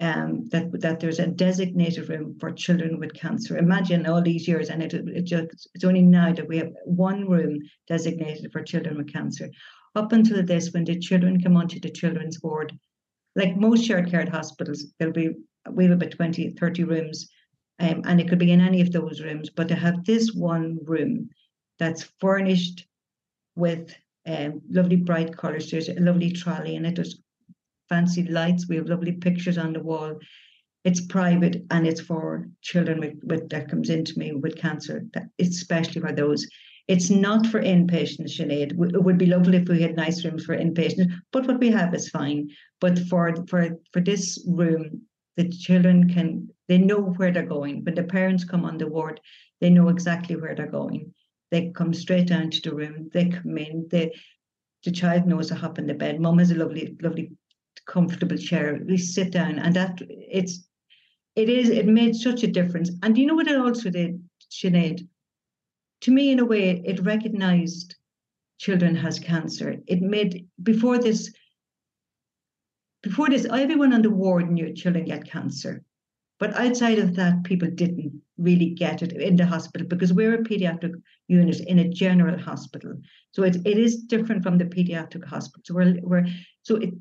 um, 0.00 0.48
that 0.48 0.80
that 0.80 1.00
there's 1.00 1.20
a 1.20 1.26
designated 1.26 2.08
room 2.08 2.36
for 2.40 2.50
children 2.50 2.98
with 2.98 3.14
cancer. 3.14 3.56
Imagine 3.56 4.06
all 4.06 4.22
these 4.22 4.48
years, 4.48 4.68
and 4.68 4.82
it, 4.82 4.92
it 4.92 5.24
just 5.24 5.68
it's 5.74 5.84
only 5.84 6.02
now 6.02 6.32
that 6.32 6.48
we 6.48 6.58
have 6.58 6.72
one 6.84 7.28
room 7.28 7.60
designated 7.86 8.50
for 8.52 8.62
children 8.62 8.96
with 8.96 9.12
cancer. 9.12 9.50
Up 9.94 10.12
until 10.12 10.42
this, 10.42 10.72
when 10.72 10.84
the 10.84 10.98
children 10.98 11.40
come 11.40 11.56
onto 11.56 11.78
the 11.78 11.90
children's 11.90 12.42
ward, 12.42 12.76
like 13.36 13.56
most 13.56 13.84
shared 13.84 14.10
care 14.10 14.28
hospitals, 14.28 14.92
there'll 14.98 15.14
be 15.14 15.30
we 15.70 15.84
have 15.84 15.92
about 15.92 16.10
20, 16.10 16.50
30 16.50 16.84
rooms, 16.84 17.28
um, 17.78 18.02
and 18.04 18.20
it 18.20 18.28
could 18.28 18.38
be 18.38 18.52
in 18.52 18.60
any 18.60 18.80
of 18.80 18.92
those 18.92 19.22
rooms. 19.22 19.50
But 19.50 19.68
to 19.68 19.74
have 19.74 20.04
this 20.04 20.32
one 20.34 20.78
room 20.84 21.30
that's 21.78 22.10
furnished 22.20 22.86
with 23.56 23.94
um, 24.26 24.60
lovely 24.68 24.96
bright 24.96 25.36
colours, 25.36 25.70
there's 25.70 25.88
a 25.88 25.94
lovely 25.94 26.32
trolley 26.32 26.74
in 26.74 26.84
it. 26.84 26.96
There's 26.96 27.22
fancy 27.88 28.24
lights. 28.24 28.68
We 28.68 28.76
have 28.76 28.88
lovely 28.88 29.12
pictures 29.12 29.58
on 29.58 29.72
the 29.72 29.82
wall. 29.82 30.18
It's 30.84 31.06
private 31.06 31.64
and 31.70 31.86
it's 31.86 32.00
for 32.00 32.48
children 32.60 33.00
with, 33.00 33.14
with 33.24 33.48
that 33.50 33.70
comes 33.70 33.90
into 33.90 34.18
me 34.18 34.32
with 34.32 34.56
cancer. 34.56 35.04
Especially 35.38 36.00
for 36.00 36.12
those. 36.12 36.46
It's 36.86 37.08
not 37.08 37.46
for 37.46 37.62
inpatients, 37.62 38.38
Sinead. 38.38 38.72
It 38.72 39.02
would 39.02 39.16
be 39.16 39.26
lovely 39.26 39.56
if 39.56 39.68
we 39.68 39.80
had 39.80 39.96
nice 39.96 40.22
rooms 40.22 40.44
for 40.44 40.56
inpatients, 40.56 41.10
but 41.32 41.46
what 41.46 41.58
we 41.58 41.70
have 41.70 41.94
is 41.94 42.10
fine. 42.10 42.50
But 42.78 42.98
for 43.08 43.34
for 43.48 43.70
for 43.92 44.02
this 44.02 44.44
room, 44.46 45.00
the 45.38 45.48
children 45.48 46.12
can 46.12 46.50
they 46.68 46.76
know 46.76 47.00
where 47.00 47.32
they're 47.32 47.46
going. 47.46 47.84
When 47.84 47.94
the 47.94 48.04
parents 48.04 48.44
come 48.44 48.66
on 48.66 48.76
the 48.76 48.86
ward, 48.86 49.20
they 49.62 49.70
know 49.70 49.88
exactly 49.88 50.36
where 50.36 50.54
they're 50.54 50.66
going. 50.66 51.14
They 51.50 51.70
come 51.70 51.94
straight 51.94 52.26
down 52.26 52.50
to 52.50 52.60
the 52.60 52.76
room. 52.76 53.08
They 53.14 53.30
come 53.30 53.56
in. 53.56 53.86
They 53.90 54.12
the 54.84 54.90
child 54.90 55.26
knows 55.26 55.48
to 55.48 55.54
hop 55.54 55.78
in 55.78 55.86
the 55.86 55.94
bed. 55.94 56.20
Mum 56.20 56.38
has 56.38 56.50
a 56.50 56.54
lovely, 56.54 56.96
lovely 57.00 57.32
comfortable 57.86 58.36
chair. 58.36 58.80
We 58.86 58.96
sit 58.96 59.32
down, 59.32 59.58
and 59.58 59.74
that 59.74 59.98
it's 60.08 60.66
it 61.36 61.48
is 61.48 61.68
it 61.68 61.86
made 61.86 62.14
such 62.16 62.42
a 62.42 62.48
difference. 62.48 62.90
And 63.02 63.16
you 63.18 63.26
know 63.26 63.34
what 63.34 63.48
it 63.48 63.58
also 63.58 63.90
did, 63.90 64.22
Sinead? 64.50 65.06
To 66.02 66.10
me, 66.10 66.30
in 66.30 66.38
a 66.38 66.44
way, 66.44 66.82
it 66.84 67.04
recognized 67.04 67.96
children 68.58 68.94
has 68.94 69.18
cancer. 69.18 69.76
It 69.86 70.00
made 70.00 70.48
before 70.62 70.98
this 70.98 71.32
before 73.04 73.28
this, 73.28 73.44
everyone 73.44 73.92
on 73.92 74.00
the 74.00 74.10
ward 74.10 74.50
knew 74.50 74.72
children 74.72 75.04
get 75.04 75.28
cancer. 75.28 75.84
But 76.40 76.54
outside 76.54 76.98
of 76.98 77.14
that, 77.16 77.44
people 77.44 77.68
didn't 77.70 78.20
really 78.38 78.70
get 78.70 79.02
it 79.02 79.12
in 79.12 79.36
the 79.36 79.46
hospital 79.46 79.86
because 79.86 80.12
we're 80.12 80.34
a 80.34 80.42
pediatric 80.42 80.94
unit 81.28 81.60
in 81.60 81.78
a 81.78 81.88
general 81.88 82.38
hospital. 82.38 82.94
So 83.32 83.42
it, 83.42 83.56
it 83.64 83.78
is 83.78 84.04
different 84.04 84.42
from 84.42 84.58
the 84.58 84.64
pediatric 84.64 85.24
hospital. 85.24 85.62
So 85.64 85.74
we're, 85.74 86.00
we're 86.02 86.26
so 86.62 86.76
it 86.76 86.94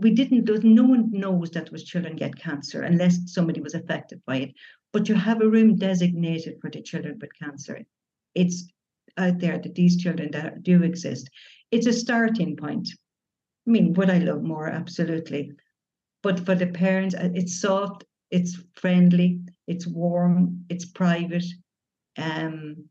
we 0.00 0.10
didn't, 0.10 0.44
there's 0.44 0.64
no 0.64 0.84
one 0.84 1.10
knows 1.10 1.50
that 1.50 1.70
was 1.72 1.84
children 1.84 2.16
get 2.16 2.38
cancer 2.38 2.82
unless 2.82 3.32
somebody 3.32 3.60
was 3.60 3.74
affected 3.74 4.20
by 4.26 4.36
it. 4.36 4.54
But 4.92 5.08
you 5.08 5.14
have 5.14 5.42
a 5.42 5.48
room 5.48 5.76
designated 5.76 6.58
for 6.60 6.70
the 6.70 6.82
children 6.82 7.18
with 7.20 7.30
cancer. 7.40 7.80
It's 8.34 8.68
out 9.16 9.38
there 9.38 9.58
that 9.58 9.74
these 9.74 9.96
children 9.96 10.30
that 10.32 10.62
do 10.62 10.82
exist. 10.82 11.28
It's 11.70 11.86
a 11.86 11.92
starting 11.92 12.56
point. 12.56 12.88
I 13.66 13.70
mean, 13.70 13.92
would 13.94 14.10
I 14.10 14.18
love 14.18 14.42
more? 14.42 14.68
Absolutely. 14.68 15.52
But 16.22 16.44
for 16.44 16.54
the 16.54 16.66
parents, 16.66 17.14
uh, 17.14 17.30
it's 17.34 17.60
soft, 17.60 18.04
it's 18.30 18.58
friendly, 18.76 19.40
it's 19.66 19.86
warm, 19.86 20.64
it's 20.68 20.86
private. 20.86 21.44
Um, 22.16 22.88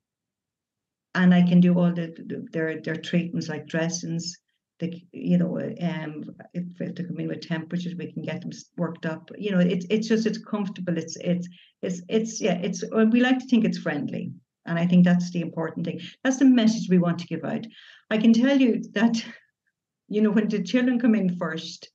and 1.16 1.34
I 1.34 1.42
can 1.42 1.60
do 1.60 1.78
all 1.78 1.92
the, 1.92 2.14
their 2.52 2.80
their 2.82 2.96
treatments 2.96 3.50
like 3.50 3.66
dressings, 3.68 4.38
the 4.80 5.02
you 5.12 5.38
know 5.38 5.58
um 5.58 6.24
if 6.54 6.96
they 6.96 7.04
come 7.04 7.20
in 7.20 7.28
with 7.28 7.42
temperatures 7.42 7.96
we 7.98 8.12
can 8.12 8.24
get 8.24 8.42
them 8.42 8.52
worked 8.78 9.06
up. 9.06 9.30
You 9.38 9.52
know 9.52 9.60
it's 9.60 9.86
it's 9.90 10.08
just 10.08 10.26
it's 10.26 10.38
comfortable. 10.38 10.98
It's 10.98 11.18
it's 11.18 11.48
it's 11.82 12.02
it's 12.10 12.42
yeah 12.42 12.60
it's 12.62 12.84
we 13.12 13.22
like 13.22 13.40
to 13.40 13.46
think 13.48 13.66
it's 13.66 13.78
friendly 13.78 14.32
and 14.66 14.78
i 14.78 14.86
think 14.86 15.06
that's 15.06 15.32
the 15.32 15.42
important 15.42 15.86
thing. 15.86 16.02
That's 16.24 16.38
the 16.38 16.46
message 16.46 16.90
we 16.90 16.98
want 16.98 17.20
to 17.20 17.28
give 17.28 17.44
out. 17.44 17.66
I 18.10 18.18
can 18.18 18.34
tell 18.34 18.60
you 18.60 18.82
that 18.94 19.24
you 20.08 20.22
know 20.22 20.32
when 20.32 20.48
the 20.48 20.64
children 20.64 21.00
come 21.00 21.16
in 21.16 21.38
first 21.38 21.90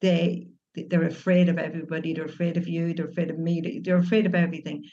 they 0.00 0.48
they're 0.88 1.06
afraid 1.06 1.48
of 1.48 1.58
everybody. 1.58 2.12
They're 2.12 2.26
afraid 2.26 2.58
of 2.58 2.68
you. 2.68 2.92
They're 2.92 3.08
afraid 3.08 3.30
of 3.30 3.38
me. 3.38 3.80
They're 3.82 3.96
afraid 3.96 4.26
of 4.26 4.34
everything 4.34 4.84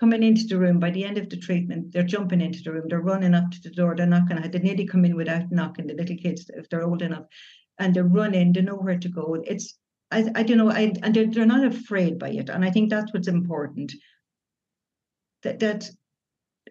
coming 0.00 0.22
into 0.22 0.46
the 0.46 0.58
room 0.58 0.80
by 0.80 0.90
the 0.90 1.04
end 1.04 1.18
of 1.18 1.28
the 1.28 1.36
treatment, 1.36 1.92
they're 1.92 2.02
jumping 2.02 2.40
into 2.40 2.62
the 2.62 2.72
room, 2.72 2.86
they're 2.88 3.02
running 3.02 3.34
up 3.34 3.50
to 3.50 3.60
the 3.60 3.70
door, 3.70 3.94
they're 3.94 4.06
knocking. 4.06 4.40
they 4.50 4.58
nearly 4.58 4.86
come 4.86 5.04
in 5.04 5.14
without 5.14 5.52
knocking, 5.52 5.86
the 5.86 5.94
little 5.94 6.16
kids, 6.16 6.50
if 6.54 6.68
they're 6.70 6.82
old 6.82 7.02
enough, 7.02 7.26
and 7.78 7.94
they 7.94 8.00
run 8.00 8.34
in, 8.34 8.52
they 8.52 8.62
know 8.62 8.76
where 8.76 8.98
to 8.98 9.08
go. 9.10 9.36
It's, 9.46 9.78
I, 10.10 10.24
I 10.34 10.42
don't 10.42 10.56
know, 10.56 10.70
I, 10.70 10.94
and 11.02 11.14
they're, 11.14 11.26
they're 11.26 11.44
not 11.44 11.66
afraid 11.66 12.18
by 12.18 12.30
it. 12.30 12.48
And 12.48 12.64
I 12.64 12.70
think 12.70 12.88
that's 12.88 13.12
what's 13.12 13.28
important. 13.28 13.92
That, 15.42 15.60
that 15.60 15.90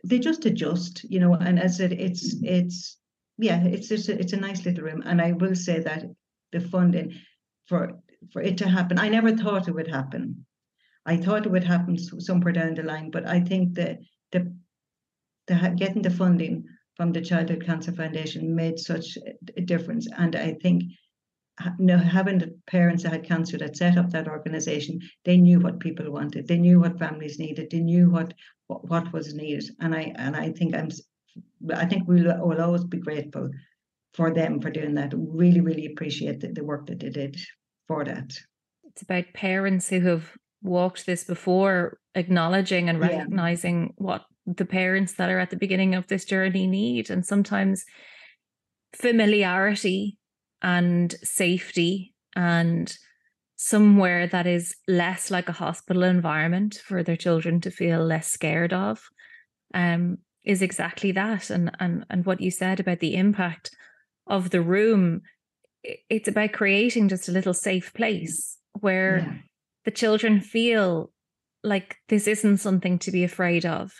they 0.03 0.17
just 0.17 0.45
adjust, 0.45 1.03
you 1.03 1.19
know, 1.19 1.35
and 1.35 1.59
as 1.59 1.79
it, 1.79 1.93
it's, 1.93 2.35
it's, 2.41 2.97
yeah, 3.37 3.63
it's 3.63 3.89
just, 3.89 4.09
a, 4.09 4.19
it's 4.19 4.33
a 4.33 4.37
nice 4.37 4.65
little 4.65 4.83
room. 4.83 5.03
And 5.05 5.21
I 5.21 5.33
will 5.33 5.55
say 5.55 5.79
that 5.79 6.03
the 6.51 6.61
funding 6.61 7.13
for, 7.67 7.91
for 8.33 8.41
it 8.41 8.57
to 8.57 8.67
happen, 8.67 8.97
I 8.97 9.09
never 9.09 9.37
thought 9.37 9.67
it 9.67 9.75
would 9.75 9.87
happen 9.87 10.45
I 11.05 11.17
thought 11.17 11.45
it 11.45 11.51
would 11.51 11.63
happen 11.63 11.97
somewhere 11.97 12.53
down 12.53 12.75
the 12.75 12.83
line, 12.83 13.09
but 13.11 13.27
I 13.27 13.39
think 13.39 13.75
that 13.75 13.99
the, 14.31 14.53
the 15.47 15.73
getting 15.77 16.01
the 16.01 16.09
funding 16.09 16.65
from 16.95 17.11
the 17.13 17.21
Childhood 17.21 17.65
Cancer 17.65 17.93
Foundation 17.93 18.55
made 18.55 18.77
such 18.77 19.17
a 19.57 19.61
difference. 19.61 20.07
And 20.17 20.35
I 20.35 20.53
think 20.61 20.83
know, 21.77 21.97
having 21.97 22.37
the 22.37 22.57
parents 22.67 23.03
that 23.03 23.11
had 23.11 23.23
cancer 23.23 23.57
that 23.57 23.77
set 23.77 23.97
up 23.97 24.09
that 24.11 24.27
organization, 24.27 24.99
they 25.25 25.37
knew 25.37 25.59
what 25.59 25.79
people 25.79 26.09
wanted, 26.11 26.47
they 26.47 26.57
knew 26.57 26.79
what 26.79 26.99
families 26.99 27.39
needed, 27.39 27.69
they 27.69 27.79
knew 27.79 28.09
what 28.09 28.33
what, 28.67 28.87
what 28.87 29.13
was 29.13 29.33
needed. 29.33 29.65
And 29.79 29.95
I 29.95 30.13
and 30.15 30.35
I 30.35 30.51
think 30.51 30.75
I'm 30.75 30.89
I 31.73 31.85
think 31.85 32.07
we'll, 32.07 32.25
will 32.45 32.61
always 32.61 32.83
be 32.83 32.97
grateful 32.97 33.49
for 34.13 34.33
them 34.33 34.59
for 34.61 34.69
doing 34.69 34.95
that. 34.95 35.13
Really, 35.15 35.61
really 35.61 35.85
appreciate 35.87 36.39
the, 36.39 36.47
the 36.47 36.63
work 36.63 36.87
that 36.87 36.99
they 36.99 37.09
did 37.09 37.37
for 37.87 38.03
that. 38.05 38.37
It's 38.85 39.01
about 39.01 39.25
parents 39.33 39.89
who 39.89 40.01
have 40.01 40.31
walked 40.61 41.05
this 41.05 41.23
before, 41.23 41.99
acknowledging 42.15 42.89
and 42.89 42.99
recognizing 42.99 43.81
yeah. 43.81 43.93
what 43.97 44.25
the 44.45 44.65
parents 44.65 45.13
that 45.13 45.29
are 45.29 45.39
at 45.39 45.49
the 45.49 45.57
beginning 45.57 45.95
of 45.95 46.07
this 46.07 46.25
journey 46.25 46.67
need. 46.67 47.09
And 47.09 47.25
sometimes 47.25 47.85
familiarity 48.95 50.17
and 50.61 51.13
safety 51.23 52.13
and 52.35 52.95
somewhere 53.55 54.27
that 54.27 54.47
is 54.47 54.75
less 54.87 55.29
like 55.29 55.49
a 55.49 55.53
hospital 55.53 56.03
environment 56.03 56.81
for 56.85 57.03
their 57.03 57.17
children 57.17 57.59
to 57.61 57.71
feel 57.71 58.03
less 58.03 58.27
scared 58.27 58.73
of 58.73 59.01
um, 59.73 60.17
is 60.45 60.61
exactly 60.61 61.11
that. 61.11 61.49
And, 61.49 61.71
and, 61.79 62.05
and 62.09 62.25
what 62.25 62.41
you 62.41 62.51
said 62.51 62.79
about 62.79 62.99
the 62.99 63.15
impact 63.15 63.71
of 64.27 64.49
the 64.49 64.61
room, 64.61 65.21
it's 65.83 66.27
about 66.27 66.53
creating 66.53 67.09
just 67.09 67.27
a 67.27 67.33
little 67.33 67.53
safe 67.53 67.93
place 67.93 68.57
where 68.79 69.19
yeah. 69.19 69.33
The 69.89 69.95
children 69.95 70.39
feel 70.39 71.11
like 71.63 71.97
this 72.09 72.27
isn't 72.27 72.57
something 72.57 72.99
to 72.99 73.09
be 73.09 73.23
afraid 73.23 73.65
of. 73.65 73.91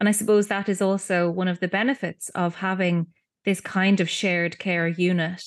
And 0.00 0.08
I 0.08 0.12
suppose 0.12 0.48
that 0.48 0.68
is 0.68 0.82
also 0.82 1.30
one 1.30 1.46
of 1.46 1.60
the 1.60 1.68
benefits 1.68 2.30
of 2.30 2.56
having 2.56 3.06
this 3.44 3.60
kind 3.60 4.00
of 4.00 4.10
shared 4.10 4.58
care 4.58 4.88
unit. 4.88 5.44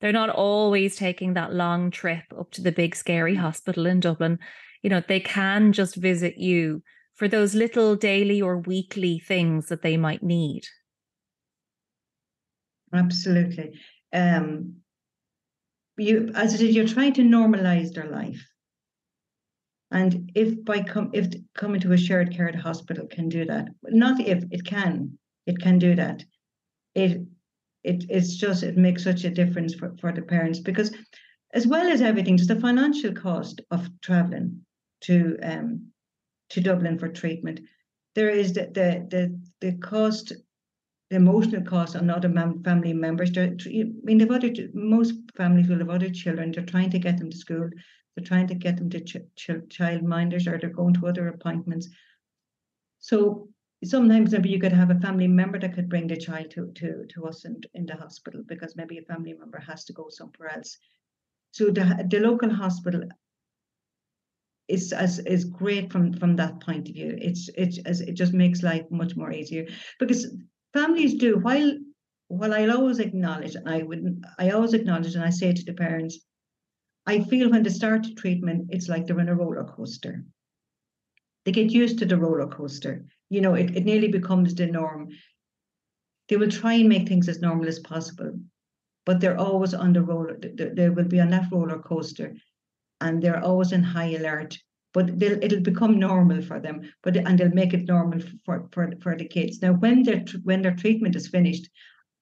They're 0.00 0.12
not 0.12 0.30
always 0.30 0.94
taking 0.94 1.34
that 1.34 1.52
long 1.52 1.90
trip 1.90 2.22
up 2.38 2.52
to 2.52 2.62
the 2.62 2.70
big 2.70 2.94
scary 2.94 3.34
hospital 3.34 3.86
in 3.86 3.98
Dublin. 3.98 4.38
You 4.82 4.90
know, 4.90 5.02
they 5.08 5.18
can 5.18 5.72
just 5.72 5.96
visit 5.96 6.38
you 6.38 6.84
for 7.16 7.26
those 7.26 7.52
little 7.52 7.96
daily 7.96 8.40
or 8.40 8.58
weekly 8.58 9.18
things 9.18 9.66
that 9.66 9.82
they 9.82 9.96
might 9.96 10.22
need. 10.22 10.62
Absolutely. 12.94 13.72
Um, 14.12 14.76
you, 15.98 16.30
as 16.36 16.54
I 16.54 16.58
said, 16.58 16.68
you're 16.68 16.86
trying 16.86 17.14
to 17.14 17.22
normalize 17.22 17.92
their 17.92 18.08
life. 18.08 18.46
And 19.90 20.30
if 20.34 20.64
by 20.64 20.82
come 20.82 21.10
if 21.12 21.32
coming 21.54 21.80
to 21.80 21.92
a 21.92 21.98
shared 21.98 22.34
care 22.34 22.56
hospital 22.56 23.06
can 23.06 23.28
do 23.28 23.44
that, 23.46 23.68
not 23.84 24.20
if 24.20 24.44
it 24.50 24.64
can, 24.64 25.18
it 25.46 25.58
can 25.58 25.78
do 25.78 25.94
that. 25.96 26.24
It 26.94 27.22
it 27.82 28.04
it's 28.08 28.36
just 28.36 28.62
it 28.62 28.76
makes 28.76 29.02
such 29.02 29.24
a 29.24 29.30
difference 29.30 29.74
for, 29.74 29.96
for 30.00 30.12
the 30.12 30.22
parents 30.22 30.60
because 30.60 30.92
as 31.52 31.66
well 31.66 31.88
as 31.88 32.02
everything, 32.02 32.36
just 32.36 32.48
the 32.48 32.60
financial 32.60 33.12
cost 33.12 33.60
of 33.70 33.88
traveling 34.00 34.64
to 35.02 35.36
um 35.42 35.86
to 36.50 36.60
Dublin 36.60 36.98
for 36.98 37.08
treatment. 37.08 37.60
There 38.14 38.30
is 38.30 38.52
the 38.52 38.66
the 38.66 39.06
the, 39.10 39.40
the 39.60 39.78
cost 39.78 40.32
the 41.10 41.16
emotional 41.16 41.62
cost 41.62 41.96
on 41.96 42.08
other 42.08 42.28
mem- 42.28 42.62
family 42.62 42.92
members. 42.92 43.32
They're, 43.32 43.56
I 43.66 43.84
mean, 44.04 44.18
they've 44.18 44.30
other, 44.30 44.52
most 44.72 45.14
families 45.36 45.68
will 45.68 45.78
have 45.78 45.90
other 45.90 46.08
children. 46.08 46.52
They're 46.52 46.64
trying 46.64 46.90
to 46.90 47.00
get 47.00 47.18
them 47.18 47.30
to 47.30 47.36
school. 47.36 47.68
They're 48.14 48.24
trying 48.24 48.48
to 48.48 48.54
get 48.54 48.76
them 48.76 48.90
to 48.90 49.00
ch- 49.00 49.16
ch- 49.36 49.68
child 49.68 50.02
minders 50.02 50.46
or 50.46 50.58
they're 50.58 50.70
going 50.70 50.94
to 50.94 51.06
other 51.06 51.28
appointments. 51.28 51.88
So 52.98 53.48
sometimes 53.84 54.32
maybe 54.32 54.50
you 54.50 54.60
could 54.60 54.72
have 54.72 54.90
a 54.90 55.00
family 55.00 55.28
member 55.28 55.58
that 55.58 55.74
could 55.74 55.88
bring 55.88 56.06
the 56.06 56.16
child 56.16 56.50
to, 56.50 56.70
to, 56.72 57.06
to 57.06 57.26
us 57.26 57.44
in, 57.44 57.60
in 57.74 57.86
the 57.86 57.96
hospital 57.96 58.42
because 58.46 58.76
maybe 58.76 58.98
a 58.98 59.02
family 59.02 59.32
member 59.32 59.58
has 59.58 59.84
to 59.84 59.92
go 59.92 60.08
somewhere 60.10 60.54
else. 60.54 60.76
So 61.52 61.70
the, 61.70 62.06
the 62.08 62.20
local 62.20 62.50
hospital 62.50 63.02
is 64.70 64.92
as 64.92 65.18
is 65.20 65.44
great 65.44 65.90
from 65.92 66.12
from 66.12 66.36
that 66.36 66.60
point 66.60 66.88
of 66.88 66.94
view. 66.94 67.18
It's 67.20 67.50
it's 67.56 67.78
it 67.78 68.12
just 68.12 68.32
makes 68.32 68.62
life 68.62 68.84
much 68.90 69.16
more 69.16 69.32
easier 69.32 69.66
because 69.98 70.32
families 70.72 71.14
do 71.14 71.38
while 71.38 71.76
while 72.28 72.54
I'll 72.54 72.76
always 72.78 73.00
acknowledge 73.00 73.56
and 73.56 73.68
I 73.68 73.82
would 73.82 74.24
I 74.38 74.50
always 74.50 74.72
acknowledge 74.72 75.14
and 75.16 75.24
I 75.24 75.30
say 75.30 75.52
to 75.52 75.64
the 75.64 75.72
parents 75.72 76.20
I 77.06 77.20
feel 77.24 77.50
when 77.50 77.62
they 77.62 77.70
start 77.70 78.06
treatment, 78.16 78.68
it's 78.70 78.88
like 78.88 79.06
they're 79.06 79.20
in 79.20 79.28
a 79.28 79.34
roller 79.34 79.64
coaster. 79.64 80.24
They 81.44 81.52
get 81.52 81.70
used 81.70 81.98
to 81.98 82.06
the 82.06 82.18
roller 82.18 82.46
coaster. 82.46 83.06
You 83.30 83.40
know, 83.40 83.54
it, 83.54 83.76
it 83.76 83.84
nearly 83.84 84.08
becomes 84.08 84.54
the 84.54 84.66
norm. 84.66 85.08
They 86.28 86.36
will 86.36 86.50
try 86.50 86.74
and 86.74 86.88
make 86.88 87.08
things 87.08 87.28
as 87.28 87.40
normal 87.40 87.68
as 87.68 87.78
possible, 87.80 88.38
but 89.06 89.20
they're 89.20 89.38
always 89.38 89.74
on 89.74 89.92
the 89.92 90.02
roller. 90.02 90.38
They, 90.38 90.68
they 90.68 90.90
will 90.90 91.08
be 91.08 91.20
on 91.20 91.30
that 91.30 91.50
roller 91.50 91.78
coaster, 91.78 92.36
and 93.00 93.22
they're 93.22 93.42
always 93.42 93.72
in 93.72 93.82
high 93.82 94.14
alert. 94.14 94.58
But 94.92 95.22
it'll 95.22 95.60
become 95.60 95.98
normal 95.98 96.42
for 96.42 96.60
them. 96.60 96.82
But 97.02 97.16
and 97.16 97.38
they'll 97.38 97.50
make 97.50 97.72
it 97.72 97.88
normal 97.88 98.20
for 98.44 98.68
for, 98.72 98.92
for 99.00 99.16
the 99.16 99.24
kids. 99.24 99.62
Now, 99.62 99.72
when 99.72 100.02
their 100.02 100.24
when 100.42 100.62
their 100.62 100.74
treatment 100.74 101.16
is 101.16 101.28
finished, 101.28 101.70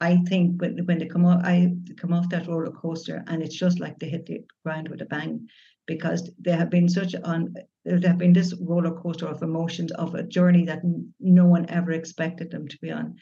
I 0.00 0.18
think 0.28 0.60
when, 0.60 0.78
when 0.86 0.98
they 0.98 1.06
come 1.06 1.24
off, 1.24 1.42
I 1.44 1.74
come 1.96 2.12
off 2.12 2.28
that 2.28 2.46
roller 2.46 2.70
coaster, 2.70 3.24
and 3.26 3.42
it's 3.42 3.56
just 3.56 3.80
like 3.80 3.98
they 3.98 4.08
hit 4.08 4.26
the 4.26 4.44
ground 4.64 4.88
with 4.88 5.02
a 5.02 5.06
bang, 5.06 5.48
because 5.86 6.30
they 6.38 6.52
have 6.52 6.70
been 6.70 6.88
such 6.88 7.14
on, 7.24 7.54
there 7.84 8.00
have 8.04 8.18
been 8.18 8.32
this 8.32 8.54
roller 8.60 8.92
coaster 8.92 9.26
of 9.26 9.42
emotions 9.42 9.90
of 9.92 10.14
a 10.14 10.22
journey 10.22 10.64
that 10.66 10.82
no 11.18 11.46
one 11.46 11.68
ever 11.68 11.92
expected 11.92 12.50
them 12.50 12.68
to 12.68 12.78
be 12.78 12.92
on. 12.92 13.16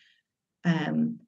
Um, 0.65 1.21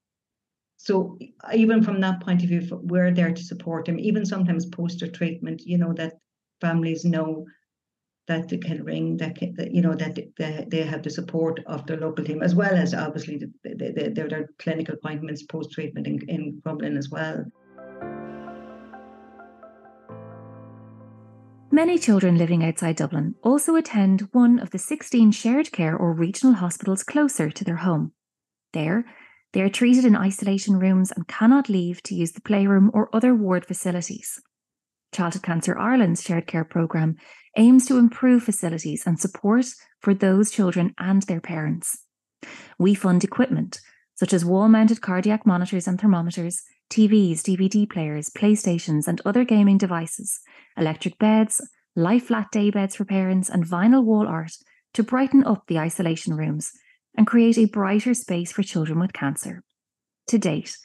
so 0.77 1.19
even 1.55 1.83
from 1.83 2.01
that 2.01 2.21
point 2.21 2.43
of 2.43 2.49
view, 2.49 2.63
we're 2.83 3.13
there 3.13 3.33
to 3.33 3.43
support 3.43 3.87
them. 3.87 3.99
Even 3.99 4.27
sometimes 4.27 4.67
post 4.67 5.03
treatment, 5.15 5.63
you 5.65 5.79
know 5.79 5.93
that 5.95 6.15
families 6.61 7.05
know 7.05 7.47
that 8.29 8.49
they 8.49 8.59
can 8.59 8.85
ring, 8.85 9.17
that, 9.17 9.37
can, 9.37 9.55
that 9.55 9.73
you 9.73 9.83
know 9.83 9.95
that 9.95 10.19
they, 10.37 10.67
they 10.69 10.83
have 10.83 11.03
the 11.03 11.11
support 11.11 11.61
of 11.67 11.87
their 11.87 11.97
local 11.97 12.25
team, 12.25 12.43
as 12.43 12.55
well 12.55 12.75
as 12.75 12.95
obviously 12.95 13.39
the, 13.39 13.51
the, 13.65 13.93
the, 13.93 14.11
their, 14.11 14.29
their 14.29 14.49
clinical 14.59 14.95
appointments 14.95 15.43
post 15.45 15.73
treatment 15.73 16.07
in, 16.07 16.21
in 16.29 16.63
Crumlin 16.65 16.97
as 16.97 17.09
well. 17.09 17.45
Many 21.71 21.99
children 21.99 22.37
living 22.39 22.65
outside 22.65 22.97
Dublin 22.97 23.35
also 23.43 23.77
attend 23.77 24.29
one 24.33 24.59
of 24.59 24.71
the 24.71 24.79
16 24.79 25.33
shared 25.33 25.73
care 25.73 25.97
or 25.97 26.13
regional 26.13 26.55
hospitals 26.55 27.03
closer 27.03 27.51
to 27.51 27.65
their 27.65 27.77
home. 27.77 28.13
There, 28.73 29.05
they 29.53 29.63
are 29.63 29.71
treated 29.71 30.05
in 30.05 30.17
isolation 30.17 30.79
rooms 30.79 31.13
and 31.13 31.29
cannot 31.29 31.69
leave 31.69 32.03
to 32.05 32.15
use 32.15 32.33
the 32.33 32.41
playroom 32.43 32.91
or 32.93 33.15
other 33.15 33.35
ward 33.35 33.65
facilities. 33.65 34.41
Childhood 35.13 35.43
Cancer 35.43 35.79
Ireland's 35.79 36.23
shared 36.23 36.47
care 36.47 36.65
programme 36.65 37.17
aims 37.57 37.87
to 37.87 37.99
improve 37.99 38.43
facilities 38.43 39.05
and 39.07 39.19
support 39.19 39.67
for 40.01 40.15
those 40.15 40.51
children 40.51 40.95
and 40.99 41.23
their 41.23 41.41
parents. 41.41 41.99
We 42.79 42.95
fund 42.95 43.25
equipment 43.25 43.81
such 44.19 44.33
as 44.33 44.45
wall 44.45 44.69
mounted 44.69 45.01
cardiac 45.01 45.47
monitors 45.47 45.87
and 45.87 46.01
thermometers, 46.01 46.63
TVs, 46.91 47.41
DVD 47.43 47.89
players, 47.89 48.31
PlayStations, 48.31 49.07
and 49.07 49.21
other 49.25 49.45
gaming 49.45 49.79
devices, 49.79 50.41
electric 50.77 51.17
beds, 51.19 51.65
lie 51.95 52.19
flat 52.19 52.51
day 52.51 52.71
beds 52.71 52.97
for 52.97 53.05
parents, 53.05 53.49
and 53.49 53.65
vinyl 53.65 54.03
wall 54.03 54.27
art 54.27 54.51
to 54.95 55.05
brighten 55.05 55.45
up 55.45 55.63
the 55.69 55.79
isolation 55.79 56.35
rooms 56.35 56.73
and 57.17 57.29
create 57.29 57.57
a 57.59 57.67
brighter 57.67 58.13
space 58.13 58.51
for 58.51 58.65
children 58.65 58.99
with 58.99 59.13
cancer. 59.13 59.63
To 60.29 60.39
date, 60.39 60.77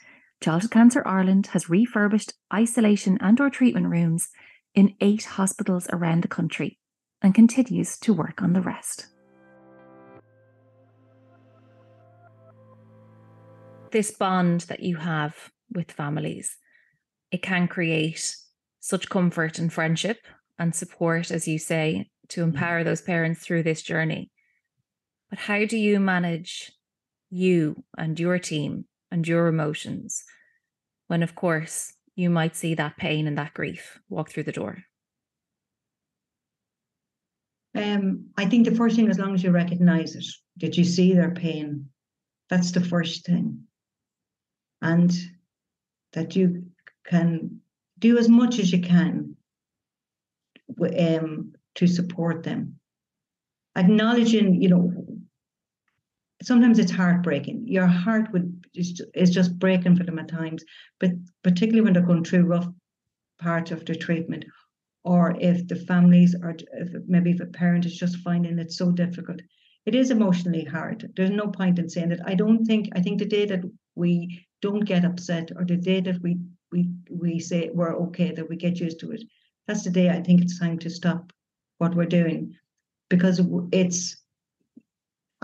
Childhood 0.43 0.71
Cancer 0.71 1.03
Ireland 1.05 1.47
has 1.53 1.69
refurbished 1.69 2.33
isolation 2.53 3.17
and 3.21 3.39
or 3.39 3.49
treatment 3.49 3.87
rooms 3.87 4.27
in 4.75 4.93
eight 4.99 5.23
hospitals 5.23 5.87
around 5.89 6.21
the 6.21 6.27
country 6.27 6.79
and 7.21 7.33
continues 7.33 7.97
to 7.99 8.13
work 8.13 8.41
on 8.41 8.51
the 8.51 8.59
rest. 8.59 9.07
This 13.91 14.11
bond 14.11 14.65
that 14.67 14.81
you 14.81 14.97
have 14.97 15.33
with 15.73 15.93
families, 15.93 16.57
it 17.31 17.41
can 17.41 17.69
create 17.69 18.35
such 18.81 19.07
comfort 19.07 19.59
and 19.59 19.71
friendship 19.71 20.17
and 20.59 20.75
support, 20.75 21.31
as 21.31 21.47
you 21.47 21.57
say, 21.57 22.09
to 22.27 22.41
mm. 22.41 22.49
empower 22.49 22.83
those 22.83 23.01
parents 23.01 23.39
through 23.39 23.63
this 23.63 23.81
journey. 23.81 24.29
But 25.29 25.39
how 25.39 25.63
do 25.63 25.77
you 25.77 26.01
manage 26.01 26.73
you 27.29 27.85
and 27.97 28.19
your 28.19 28.39
team 28.39 28.87
and 29.13 29.27
your 29.27 29.47
emotions 29.47 30.23
when, 31.07 31.21
of 31.21 31.35
course, 31.35 31.93
you 32.15 32.29
might 32.29 32.55
see 32.55 32.73
that 32.73 32.97
pain 32.97 33.27
and 33.27 33.37
that 33.37 33.53
grief 33.53 33.99
walk 34.09 34.29
through 34.29 34.43
the 34.43 34.51
door? 34.51 34.79
Um, 37.75 38.25
I 38.37 38.45
think 38.45 38.67
the 38.67 38.75
first 38.75 38.95
thing, 38.95 39.09
as 39.09 39.19
long 39.19 39.35
as 39.35 39.43
you 39.43 39.51
recognize 39.51 40.15
it, 40.15 40.25
did 40.57 40.75
you 40.75 40.83
see 40.83 41.13
their 41.13 41.31
pain, 41.31 41.89
that's 42.49 42.71
the 42.71 42.81
first 42.81 43.25
thing. 43.25 43.61
And 44.81 45.11
that 46.13 46.35
you 46.35 46.65
can 47.05 47.61
do 47.99 48.17
as 48.17 48.29
much 48.29 48.59
as 48.59 48.71
you 48.71 48.81
can 48.81 49.35
um, 50.99 51.53
to 51.75 51.87
support 51.87 52.43
them. 52.43 52.79
acknowledging, 53.75 54.61
you 54.61 54.69
know, 54.69 54.93
sometimes 56.41 56.79
it's 56.79 56.91
heartbreaking. 56.91 57.67
Your 57.67 57.87
heart 57.87 58.31
would 58.33 58.62
is, 58.75 59.01
is 59.13 59.29
just 59.29 59.59
breaking 59.59 59.95
for 59.95 60.03
them 60.03 60.19
at 60.19 60.27
times, 60.27 60.63
but 60.99 61.11
particularly 61.43 61.81
when 61.81 61.93
they're 61.93 62.03
going 62.03 62.23
through 62.23 62.45
rough 62.45 62.67
parts 63.39 63.71
of 63.71 63.85
their 63.85 63.95
treatment, 63.95 64.45
or 65.03 65.35
if 65.39 65.67
the 65.67 65.75
families 65.75 66.35
are, 66.41 66.55
if 66.73 66.89
maybe 67.07 67.31
if 67.31 67.41
a 67.41 67.45
parent 67.45 67.85
is 67.85 67.97
just 67.97 68.17
finding 68.17 68.57
it 68.59 68.71
so 68.71 68.91
difficult, 68.91 69.41
it 69.85 69.95
is 69.95 70.11
emotionally 70.11 70.63
hard. 70.63 71.11
There's 71.15 71.29
no 71.29 71.47
point 71.47 71.77
in 71.77 71.89
saying 71.89 72.09
that. 72.09 72.25
I 72.25 72.35
don't 72.35 72.63
think. 72.63 72.89
I 72.95 73.01
think 73.01 73.19
the 73.19 73.25
day 73.25 73.45
that 73.45 73.63
we 73.95 74.45
don't 74.61 74.85
get 74.85 75.03
upset, 75.03 75.51
or 75.55 75.65
the 75.65 75.75
day 75.75 75.99
that 76.01 76.21
we 76.21 76.37
we 76.71 76.89
we 77.09 77.39
say 77.39 77.69
we're 77.73 77.95
okay, 78.07 78.31
that 78.31 78.47
we 78.47 78.55
get 78.55 78.79
used 78.79 78.99
to 79.01 79.11
it, 79.11 79.23
that's 79.67 79.83
the 79.83 79.89
day 79.89 80.09
I 80.09 80.21
think 80.21 80.41
it's 80.41 80.57
time 80.57 80.79
to 80.79 80.89
stop 80.89 81.33
what 81.79 81.95
we're 81.95 82.05
doing, 82.05 82.55
because 83.09 83.41
it's 83.73 84.22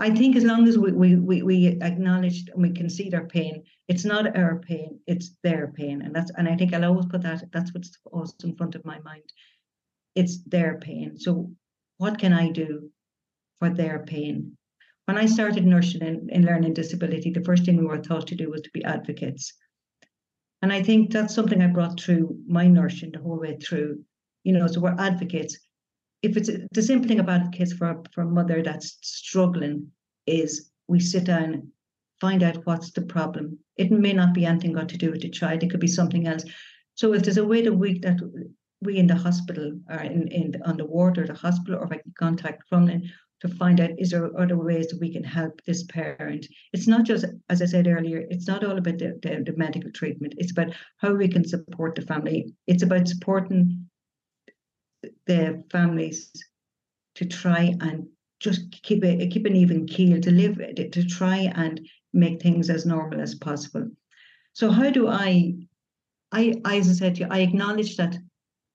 I 0.00 0.10
think 0.10 0.34
as 0.34 0.44
long 0.44 0.66
as 0.66 0.78
we, 0.78 0.92
we, 0.92 1.16
we, 1.16 1.42
we 1.42 1.66
acknowledge 1.82 2.48
and 2.52 2.62
we 2.62 2.70
concede 2.70 3.12
their 3.12 3.26
pain, 3.26 3.64
it's 3.86 4.06
not 4.06 4.34
our 4.34 4.58
pain, 4.58 4.98
it's 5.06 5.36
their 5.42 5.68
pain. 5.76 6.00
And 6.00 6.14
that's 6.14 6.30
and 6.36 6.48
I 6.48 6.56
think 6.56 6.72
I'll 6.72 6.86
always 6.86 7.06
put 7.06 7.22
that, 7.22 7.44
that's 7.52 7.74
what's 7.74 7.96
always 8.10 8.34
in 8.42 8.56
front 8.56 8.74
of 8.74 8.84
my 8.86 8.98
mind. 9.00 9.24
It's 10.14 10.42
their 10.44 10.78
pain. 10.78 11.18
So 11.18 11.50
what 11.98 12.18
can 12.18 12.32
I 12.32 12.50
do 12.50 12.90
for 13.58 13.68
their 13.68 13.98
pain? 14.06 14.56
When 15.04 15.18
I 15.18 15.26
started 15.26 15.66
nursing 15.66 16.00
in, 16.00 16.28
in 16.30 16.46
learning 16.46 16.74
disability, 16.74 17.30
the 17.30 17.44
first 17.44 17.64
thing 17.64 17.76
we 17.76 17.84
were 17.84 17.98
taught 17.98 18.26
to 18.28 18.34
do 18.34 18.50
was 18.50 18.62
to 18.62 18.70
be 18.72 18.84
advocates. 18.84 19.52
And 20.62 20.72
I 20.72 20.82
think 20.82 21.10
that's 21.10 21.34
something 21.34 21.60
I 21.60 21.66
brought 21.66 22.00
through 22.00 22.38
my 22.46 22.66
nursing 22.66 23.12
the 23.12 23.20
whole 23.20 23.38
way 23.38 23.58
through. 23.58 24.02
You 24.44 24.54
know, 24.54 24.66
so 24.66 24.80
we're 24.80 24.96
advocates 24.98 25.58
if 26.22 26.36
it's 26.36 26.50
the 26.72 26.82
simple 26.82 27.08
thing 27.08 27.20
about 27.20 27.52
kids 27.52 27.72
for 27.72 28.02
for 28.12 28.22
a 28.22 28.26
mother 28.26 28.62
that's 28.62 28.98
struggling 29.02 29.90
is 30.26 30.70
we 30.88 31.00
sit 31.00 31.24
down, 31.24 31.68
find 32.20 32.42
out 32.42 32.66
what's 32.66 32.92
the 32.92 33.02
problem. 33.02 33.58
It 33.76 33.90
may 33.90 34.12
not 34.12 34.34
be 34.34 34.44
anything 34.44 34.72
got 34.72 34.88
to 34.90 34.98
do 34.98 35.10
with 35.10 35.22
the 35.22 35.30
child. 35.30 35.62
It 35.62 35.70
could 35.70 35.80
be 35.80 35.86
something 35.86 36.26
else. 36.26 36.44
So 36.94 37.14
if 37.14 37.22
there's 37.22 37.38
a 37.38 37.46
way 37.46 37.62
that 37.62 37.72
we 37.72 37.98
that 38.00 38.20
we 38.82 38.96
in 38.96 39.06
the 39.06 39.16
hospital 39.16 39.78
or 39.88 40.00
in, 40.00 40.28
in 40.28 40.62
on 40.64 40.76
the 40.76 40.86
ward 40.86 41.18
or 41.18 41.26
the 41.26 41.34
hospital 41.34 41.80
or 41.80 41.84
if 41.84 41.92
I 41.92 41.96
can 41.98 42.12
contact 42.18 42.64
Crumlin 42.70 43.02
to 43.40 43.48
find 43.48 43.80
out 43.80 43.90
is 43.98 44.10
there 44.10 44.38
other 44.38 44.58
ways 44.58 44.88
that 44.88 45.00
we 45.00 45.12
can 45.12 45.24
help 45.24 45.60
this 45.66 45.84
parent. 45.84 46.46
It's 46.72 46.86
not 46.86 47.04
just, 47.04 47.24
as 47.48 47.62
I 47.62 47.64
said 47.64 47.86
earlier, 47.86 48.26
it's 48.28 48.46
not 48.46 48.64
all 48.64 48.76
about 48.76 48.98
the, 48.98 49.18
the, 49.22 49.42
the 49.44 49.56
medical 49.56 49.90
treatment. 49.92 50.34
It's 50.36 50.52
about 50.52 50.74
how 50.98 51.14
we 51.14 51.28
can 51.28 51.46
support 51.46 51.94
the 51.94 52.02
family. 52.02 52.52
It's 52.66 52.82
about 52.82 53.08
supporting 53.08 53.88
the 55.26 55.64
families 55.70 56.30
to 57.14 57.24
try 57.24 57.74
and 57.80 58.06
just 58.38 58.70
keep 58.82 59.04
a 59.04 59.26
keep 59.28 59.46
an 59.46 59.56
even 59.56 59.86
keel 59.86 60.20
to 60.20 60.30
live 60.30 60.60
it 60.60 60.92
to 60.92 61.04
try 61.04 61.52
and 61.54 61.80
make 62.12 62.40
things 62.40 62.70
as 62.70 62.86
normal 62.86 63.20
as 63.20 63.34
possible. 63.34 63.88
So 64.52 64.70
how 64.70 64.90
do 64.90 65.08
I 65.08 65.54
I 66.32 66.54
as 66.64 66.88
I 66.88 66.92
said 66.92 67.14
to 67.16 67.20
you, 67.22 67.26
I 67.30 67.40
acknowledge 67.40 67.96
that 67.96 68.16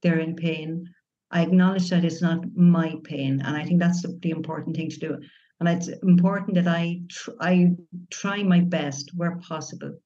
they're 0.01 0.19
in 0.19 0.35
pain. 0.35 0.87
I 1.31 1.41
acknowledge 1.41 1.89
that 1.89 2.05
it's 2.05 2.21
not 2.21 2.45
my 2.55 2.95
pain, 3.03 3.41
and 3.41 3.57
I 3.57 3.65
think 3.65 3.79
that's 3.79 4.03
the, 4.03 4.17
the 4.21 4.29
important 4.29 4.75
thing 4.75 4.89
to 4.89 4.99
do. 4.99 5.17
And 5.59 5.69
it's 5.69 5.87
important 5.87 6.55
that 6.55 6.67
I 6.67 7.01
tr- 7.09 7.31
I 7.39 7.71
try 8.11 8.43
my 8.43 8.59
best 8.59 9.11
where 9.15 9.37
possible 9.37 9.97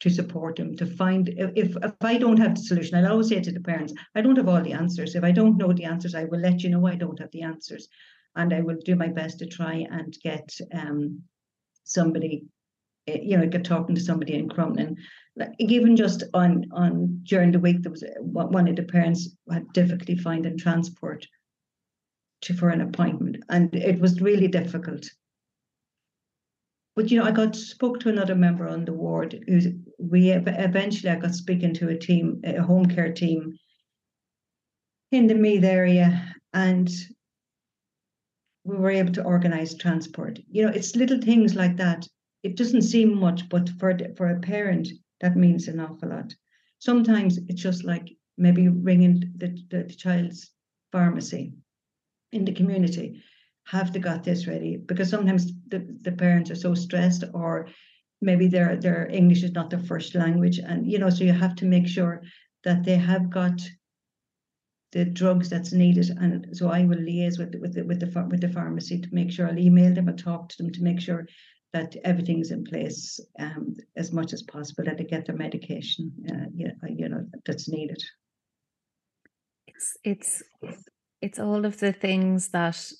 to 0.00 0.10
support 0.10 0.56
them 0.56 0.76
to 0.76 0.86
find 0.86 1.28
if 1.28 1.76
if 1.76 1.94
I 2.00 2.18
don't 2.18 2.38
have 2.38 2.54
the 2.54 2.62
solution, 2.62 2.96
I'll 2.96 3.12
always 3.12 3.28
say 3.28 3.40
to 3.40 3.52
the 3.52 3.60
parents, 3.60 3.92
I 4.14 4.20
don't 4.20 4.36
have 4.36 4.48
all 4.48 4.62
the 4.62 4.72
answers. 4.72 5.14
If 5.14 5.24
I 5.24 5.32
don't 5.32 5.56
know 5.56 5.72
the 5.72 5.84
answers, 5.84 6.14
I 6.14 6.24
will 6.24 6.40
let 6.40 6.62
you 6.62 6.70
know 6.70 6.86
I 6.86 6.94
don't 6.94 7.18
have 7.18 7.30
the 7.32 7.42
answers, 7.42 7.88
and 8.36 8.52
I 8.52 8.60
will 8.60 8.78
do 8.84 8.94
my 8.94 9.08
best 9.08 9.38
to 9.40 9.46
try 9.46 9.86
and 9.90 10.16
get 10.22 10.56
um, 10.72 11.22
somebody, 11.84 12.44
eh, 13.08 13.18
you 13.22 13.36
know, 13.36 13.46
get 13.46 13.64
talking 13.64 13.94
to 13.94 14.00
somebody 14.00 14.34
in 14.34 14.48
Crumlin. 14.48 14.96
Like, 15.36 15.52
even 15.58 15.96
just 15.96 16.22
on 16.32 16.66
on 16.72 17.20
during 17.24 17.50
the 17.50 17.60
week, 17.60 17.82
there 17.82 17.92
was 17.92 18.04
one 18.20 18.68
of 18.68 18.76
the 18.76 18.84
parents 18.84 19.36
had 19.50 19.72
difficulty 19.72 20.16
finding 20.16 20.56
transport 20.56 21.26
to 22.42 22.54
for 22.54 22.68
an 22.68 22.82
appointment, 22.82 23.38
and 23.48 23.74
it 23.74 23.98
was 23.98 24.20
really 24.20 24.48
difficult 24.48 25.08
but 26.98 27.12
you 27.12 27.20
know, 27.20 27.24
I 27.24 27.30
got 27.30 27.54
spoke 27.54 28.00
to 28.00 28.08
another 28.08 28.34
member 28.34 28.68
on 28.68 28.84
the 28.84 28.92
ward. 28.92 29.44
Who's 29.46 29.68
we 29.98 30.32
eventually 30.32 31.12
I 31.12 31.14
got 31.14 31.32
speaking 31.32 31.72
to 31.74 31.90
a 31.90 31.96
team, 31.96 32.40
a 32.42 32.60
home 32.60 32.86
care 32.86 33.12
team 33.12 33.56
in 35.12 35.28
the 35.28 35.36
Meath 35.36 35.62
area, 35.62 36.34
and 36.52 36.90
we 38.64 38.76
were 38.76 38.90
able 38.90 39.12
to 39.12 39.22
organise 39.22 39.76
transport. 39.76 40.40
You 40.50 40.66
know, 40.66 40.72
it's 40.72 40.96
little 40.96 41.20
things 41.20 41.54
like 41.54 41.76
that. 41.76 42.04
It 42.42 42.56
doesn't 42.56 42.82
seem 42.82 43.16
much, 43.16 43.48
but 43.48 43.68
for 43.78 43.96
for 44.16 44.30
a 44.30 44.40
parent, 44.40 44.88
that 45.20 45.36
means 45.36 45.68
an 45.68 45.78
awful 45.78 46.08
lot. 46.08 46.34
Sometimes 46.80 47.38
it's 47.46 47.62
just 47.62 47.84
like 47.84 48.08
maybe 48.36 48.66
ringing 48.66 49.20
the, 49.36 49.56
the, 49.70 49.84
the 49.84 49.94
child's 49.94 50.50
pharmacy 50.90 51.52
in 52.32 52.44
the 52.44 52.52
community 52.52 53.22
have 53.70 53.92
they 53.92 53.98
got 53.98 54.24
this 54.24 54.46
ready? 54.46 54.76
Because 54.76 55.10
sometimes 55.10 55.52
the, 55.68 55.86
the 56.02 56.12
parents 56.12 56.50
are 56.50 56.56
so 56.56 56.74
stressed 56.74 57.24
or 57.34 57.68
maybe 58.20 58.48
their 58.48 58.76
their 58.76 59.06
English 59.08 59.42
is 59.42 59.52
not 59.52 59.70
their 59.70 59.78
first 59.90 60.14
language. 60.14 60.58
And 60.58 60.90
you 60.90 60.98
know, 60.98 61.10
so 61.10 61.24
you 61.24 61.32
have 61.32 61.54
to 61.56 61.66
make 61.66 61.86
sure 61.86 62.22
that 62.64 62.84
they 62.84 62.96
have 62.96 63.30
got 63.30 63.60
the 64.92 65.04
drugs 65.04 65.50
that's 65.50 65.72
needed. 65.72 66.08
And 66.18 66.56
so 66.56 66.70
I 66.70 66.84
will 66.84 66.96
liaise 66.96 67.38
with 67.38 67.54
with 67.60 67.74
the, 67.74 67.82
with 67.82 68.00
the 68.00 68.26
with 68.30 68.40
the 68.40 68.48
pharmacy 68.48 69.00
to 69.00 69.08
make 69.12 69.30
sure 69.30 69.46
I'll 69.46 69.58
email 69.58 69.94
them 69.94 70.08
and 70.08 70.18
talk 70.18 70.48
to 70.48 70.56
them 70.58 70.72
to 70.72 70.82
make 70.82 71.00
sure 71.00 71.26
that 71.74 71.94
everything's 72.04 72.50
in 72.50 72.64
place 72.64 73.20
um, 73.38 73.74
as 73.96 74.12
much 74.12 74.32
as 74.32 74.42
possible 74.42 74.84
that 74.84 74.96
they 74.96 75.04
get 75.04 75.26
their 75.26 75.36
medication, 75.36 76.10
uh, 76.30 76.46
you, 76.54 76.70
you 76.96 77.08
know, 77.10 77.26
that's 77.44 77.68
needed. 77.68 78.02
It's 79.66 79.96
it's 80.02 80.42
it's 81.20 81.38
all 81.38 81.66
of 81.66 81.78
the 81.78 81.92
things 81.92 82.48
that 82.48 82.90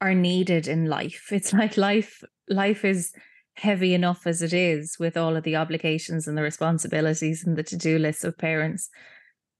are 0.00 0.14
needed 0.14 0.66
in 0.68 0.86
life. 0.86 1.28
It's 1.32 1.52
like 1.52 1.76
life 1.76 2.22
life 2.48 2.84
is 2.84 3.12
heavy 3.54 3.94
enough 3.94 4.26
as 4.26 4.42
it 4.42 4.52
is 4.52 4.96
with 4.98 5.16
all 5.16 5.36
of 5.36 5.44
the 5.44 5.56
obligations 5.56 6.26
and 6.26 6.36
the 6.36 6.42
responsibilities 6.42 7.44
and 7.46 7.56
the 7.56 7.62
to-do 7.62 7.98
lists 7.98 8.24
of 8.24 8.38
parents 8.38 8.88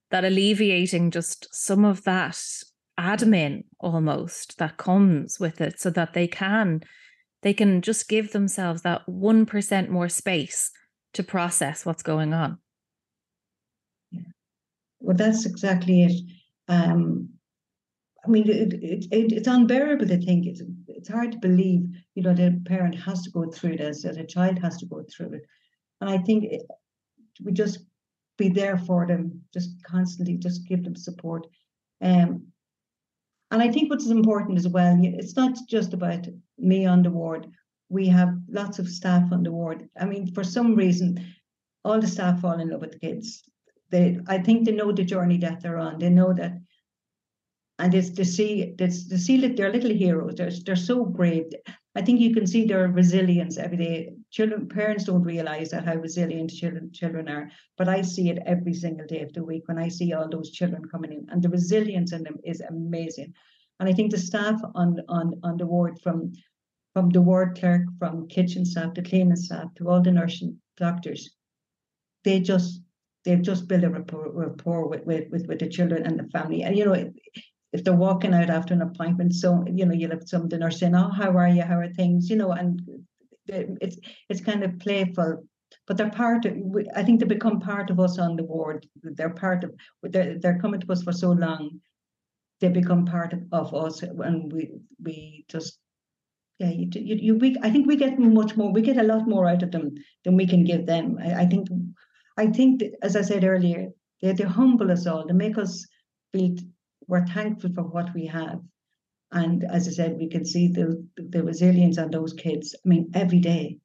that 0.09 0.25
alleviating 0.25 1.11
just 1.11 1.47
some 1.53 1.85
of 1.85 2.03
that 2.03 2.41
admin 2.99 3.63
almost 3.79 4.57
that 4.57 4.77
comes 4.77 5.39
with 5.39 5.61
it 5.61 5.79
so 5.79 5.89
that 5.89 6.13
they 6.13 6.27
can 6.27 6.81
they 7.41 7.53
can 7.53 7.81
just 7.81 8.07
give 8.07 8.31
themselves 8.31 8.83
that 8.83 9.01
1% 9.07 9.89
more 9.89 10.09
space 10.09 10.71
to 11.13 11.23
process 11.23 11.85
what's 11.85 12.03
going 12.03 12.33
on. 12.33 12.59
Yeah. 14.11 14.21
Well, 14.99 15.17
that's 15.17 15.45
exactly 15.45 16.03
it. 16.03 16.21
Um, 16.67 17.29
I 18.25 18.29
mean, 18.29 18.47
it, 18.47 18.73
it, 18.73 19.05
it, 19.11 19.31
it's 19.31 19.47
unbearable 19.47 20.07
to 20.07 20.17
think. 20.17 20.45
It's 20.45 20.61
it's 20.87 21.09
hard 21.09 21.31
to 21.31 21.39
believe, 21.39 21.87
you 22.13 22.21
know, 22.21 22.33
that 22.33 22.53
a 22.53 22.69
parent 22.69 22.95
has 22.95 23.23
to 23.23 23.31
go 23.31 23.49
through 23.49 23.77
this, 23.77 24.03
that 24.03 24.17
a 24.17 24.25
child 24.25 24.59
has 24.59 24.77
to 24.77 24.85
go 24.85 25.03
through 25.03 25.33
it. 25.33 25.41
And 26.01 26.09
I 26.09 26.19
think 26.19 26.43
it, 26.43 26.61
we 27.43 27.51
just 27.51 27.79
be 28.37 28.49
there 28.49 28.77
for 28.77 29.07
them, 29.07 29.41
just 29.53 29.83
constantly, 29.83 30.37
just 30.37 30.67
give 30.67 30.83
them 30.83 30.95
support. 30.95 31.47
Um, 32.01 32.47
and 33.49 33.61
I 33.61 33.71
think 33.71 33.89
what's 33.89 34.07
important 34.07 34.57
as 34.57 34.67
well, 34.67 34.97
it's 35.01 35.35
not 35.35 35.57
just 35.67 35.93
about 35.93 36.27
me 36.57 36.85
on 36.85 37.03
the 37.03 37.11
ward. 37.11 37.47
We 37.89 38.07
have 38.07 38.37
lots 38.47 38.79
of 38.79 38.87
staff 38.87 39.31
on 39.31 39.43
the 39.43 39.51
ward. 39.51 39.89
I 39.99 40.05
mean, 40.05 40.33
for 40.33 40.43
some 40.43 40.75
reason, 40.75 41.25
all 41.83 41.99
the 41.99 42.07
staff 42.07 42.39
fall 42.39 42.59
in 42.59 42.69
love 42.69 42.81
with 42.81 42.91
the 42.91 42.99
kids. 42.99 43.43
They, 43.89 44.19
I 44.27 44.37
think 44.37 44.65
they 44.65 44.71
know 44.71 44.91
the 44.91 45.03
journey 45.03 45.37
that 45.39 45.61
they're 45.61 45.77
on. 45.77 45.99
They 45.99 46.09
know 46.09 46.33
that 46.33 46.53
and 47.81 47.95
it's 47.95 48.11
to 48.11 48.23
see 48.23 48.75
it's 48.77 49.07
to 49.09 49.17
see 49.17 49.41
that 49.41 49.57
they're 49.57 49.73
little 49.73 49.91
heroes. 49.91 50.35
They're 50.35 50.51
they're 50.65 50.75
so 50.75 51.03
brave. 51.03 51.45
I 51.95 52.01
think 52.03 52.19
you 52.19 52.33
can 52.33 52.45
see 52.45 52.65
their 52.65 52.87
resilience 52.87 53.57
every 53.57 53.77
day. 53.77 54.13
Children, 54.29 54.69
parents 54.69 55.05
don't 55.05 55.23
realize 55.23 55.71
that 55.71 55.85
how 55.85 55.95
resilient 55.95 56.51
children 56.51 56.91
children 56.93 57.27
are, 57.27 57.49
but 57.77 57.89
I 57.89 58.03
see 58.03 58.29
it 58.29 58.43
every 58.45 58.75
single 58.75 59.07
day 59.07 59.21
of 59.21 59.33
the 59.33 59.43
week 59.43 59.63
when 59.67 59.79
I 59.79 59.87
see 59.89 60.13
all 60.13 60.29
those 60.29 60.51
children 60.51 60.85
coming 60.85 61.11
in, 61.11 61.27
and 61.29 61.41
the 61.41 61.49
resilience 61.49 62.13
in 62.13 62.23
them 62.23 62.37
is 62.43 62.61
amazing. 62.61 63.33
And 63.79 63.89
I 63.89 63.93
think 63.93 64.11
the 64.11 64.19
staff 64.19 64.61
on 64.75 64.99
on 65.09 65.39
on 65.43 65.57
the 65.57 65.65
ward 65.65 65.99
from 66.03 66.33
from 66.93 67.09
the 67.09 67.21
ward 67.21 67.57
clerk, 67.57 67.85
from 67.97 68.27
kitchen 68.27 68.63
staff, 68.63 68.93
the 68.93 69.01
cleaning 69.01 69.35
staff, 69.35 69.73
to 69.75 69.89
all 69.89 70.01
the 70.01 70.11
nursing 70.11 70.57
doctors, 70.77 71.31
they 72.25 72.39
just 72.39 72.81
they've 73.23 73.41
just 73.41 73.67
built 73.67 73.83
a 73.83 73.89
rapport, 73.89 74.31
rapport 74.31 74.87
with, 74.87 75.05
with, 75.05 75.29
with, 75.31 75.47
with 75.47 75.59
the 75.59 75.69
children 75.69 76.05
and 76.05 76.19
the 76.19 76.27
family. 76.29 76.63
And 76.63 76.75
you 76.77 76.85
know, 76.85 77.11
if 77.73 77.83
they're 77.83 77.93
walking 77.93 78.33
out 78.33 78.49
after 78.49 78.73
an 78.73 78.81
appointment, 78.81 79.33
so 79.33 79.63
you 79.67 79.85
know, 79.85 79.93
you'll 79.93 80.11
have 80.11 80.27
some 80.27 80.47
dinner 80.47 80.71
saying, 80.71 80.95
"Oh, 80.95 81.09
how 81.09 81.37
are 81.37 81.49
you? 81.49 81.63
How 81.63 81.79
are 81.79 81.93
things?" 81.93 82.29
You 82.29 82.35
know, 82.35 82.51
and 82.51 82.81
it's 83.47 83.97
it's 84.29 84.41
kind 84.41 84.63
of 84.63 84.79
playful, 84.79 85.43
but 85.87 85.97
they're 85.97 86.09
part 86.09 86.45
of. 86.45 86.57
I 86.95 87.03
think 87.03 87.19
they 87.19 87.25
become 87.25 87.59
part 87.59 87.89
of 87.89 87.99
us 87.99 88.19
on 88.19 88.35
the 88.35 88.43
ward. 88.43 88.85
They're 89.03 89.29
part 89.29 89.63
of. 89.63 89.71
They're 90.03 90.37
they're 90.39 90.59
coming 90.59 90.79
to 90.81 90.91
us 90.91 91.03
for 91.03 91.13
so 91.13 91.31
long 91.31 91.81
they 92.61 92.69
become 92.69 93.05
part 93.05 93.33
of, 93.33 93.41
of 93.51 93.73
us, 93.73 94.03
and 94.03 94.53
we 94.53 94.71
we 95.03 95.45
just 95.49 95.79
yeah, 96.59 96.69
you, 96.69 96.87
you, 96.93 97.15
you 97.15 97.35
we 97.35 97.57
I 97.63 97.71
think 97.71 97.87
we 97.87 97.95
get 97.95 98.19
much 98.19 98.55
more. 98.55 98.71
We 98.71 98.81
get 98.83 98.97
a 98.97 99.03
lot 99.03 99.27
more 99.27 99.47
out 99.47 99.63
of 99.63 99.71
them 99.71 99.95
than 100.23 100.37
we 100.37 100.45
can 100.45 100.63
give 100.63 100.85
them. 100.85 101.17
I, 101.19 101.41
I 101.41 101.45
think, 101.47 101.67
I 102.37 102.47
think 102.47 102.83
as 103.01 103.15
I 103.15 103.23
said 103.23 103.43
earlier, 103.43 103.89
they 104.21 104.33
they 104.33 104.43
humble 104.43 104.91
us 104.91 105.07
all. 105.07 105.25
They 105.25 105.33
make 105.33 105.57
us 105.57 105.87
feel 106.31 106.55
we're 107.07 107.25
thankful 107.25 107.71
for 107.73 107.83
what 107.83 108.13
we 108.13 108.27
have. 108.27 108.61
And 109.31 109.63
as 109.63 109.87
I 109.87 109.91
said, 109.91 110.17
we 110.17 110.27
can 110.27 110.45
see 110.45 110.67
the 110.67 111.05
the 111.15 111.43
resilience 111.43 111.97
on 111.97 112.11
those 112.11 112.33
kids. 112.33 112.75
I 112.85 112.89
mean, 112.89 113.11
every 113.13 113.39
day. 113.39 113.79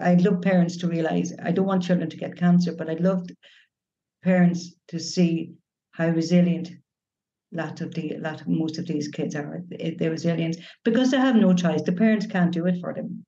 I'd 0.00 0.22
love 0.22 0.42
parents 0.42 0.76
to 0.78 0.88
realize 0.88 1.32
I 1.40 1.52
don't 1.52 1.66
want 1.66 1.84
children 1.84 2.10
to 2.10 2.16
get 2.16 2.36
cancer, 2.36 2.74
but 2.76 2.90
I'd 2.90 3.00
love 3.00 3.28
parents 4.24 4.74
to 4.88 4.98
see 4.98 5.52
how 5.92 6.08
resilient 6.08 6.70
lot 7.52 7.80
of 7.80 7.94
the 7.94 8.16
lot 8.18 8.40
of 8.40 8.48
most 8.48 8.78
of 8.78 8.86
these 8.86 9.08
kids 9.08 9.36
are 9.36 9.62
eh, 9.78 9.92
they're 9.98 10.10
resilient 10.10 10.56
because 10.84 11.10
they 11.10 11.18
have 11.18 11.36
no 11.36 11.52
choice. 11.54 11.82
The 11.82 11.92
parents 11.92 12.26
can't 12.26 12.52
do 12.52 12.66
it 12.66 12.80
for 12.80 12.94
them. 12.94 13.24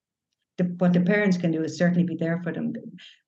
The, 0.57 0.63
what 0.77 0.93
the 0.93 1.01
parents 1.01 1.37
can 1.37 1.51
do 1.51 1.63
is 1.63 1.77
certainly 1.77 2.03
be 2.03 2.15
there 2.15 2.41
for 2.43 2.51
them. 2.51 2.73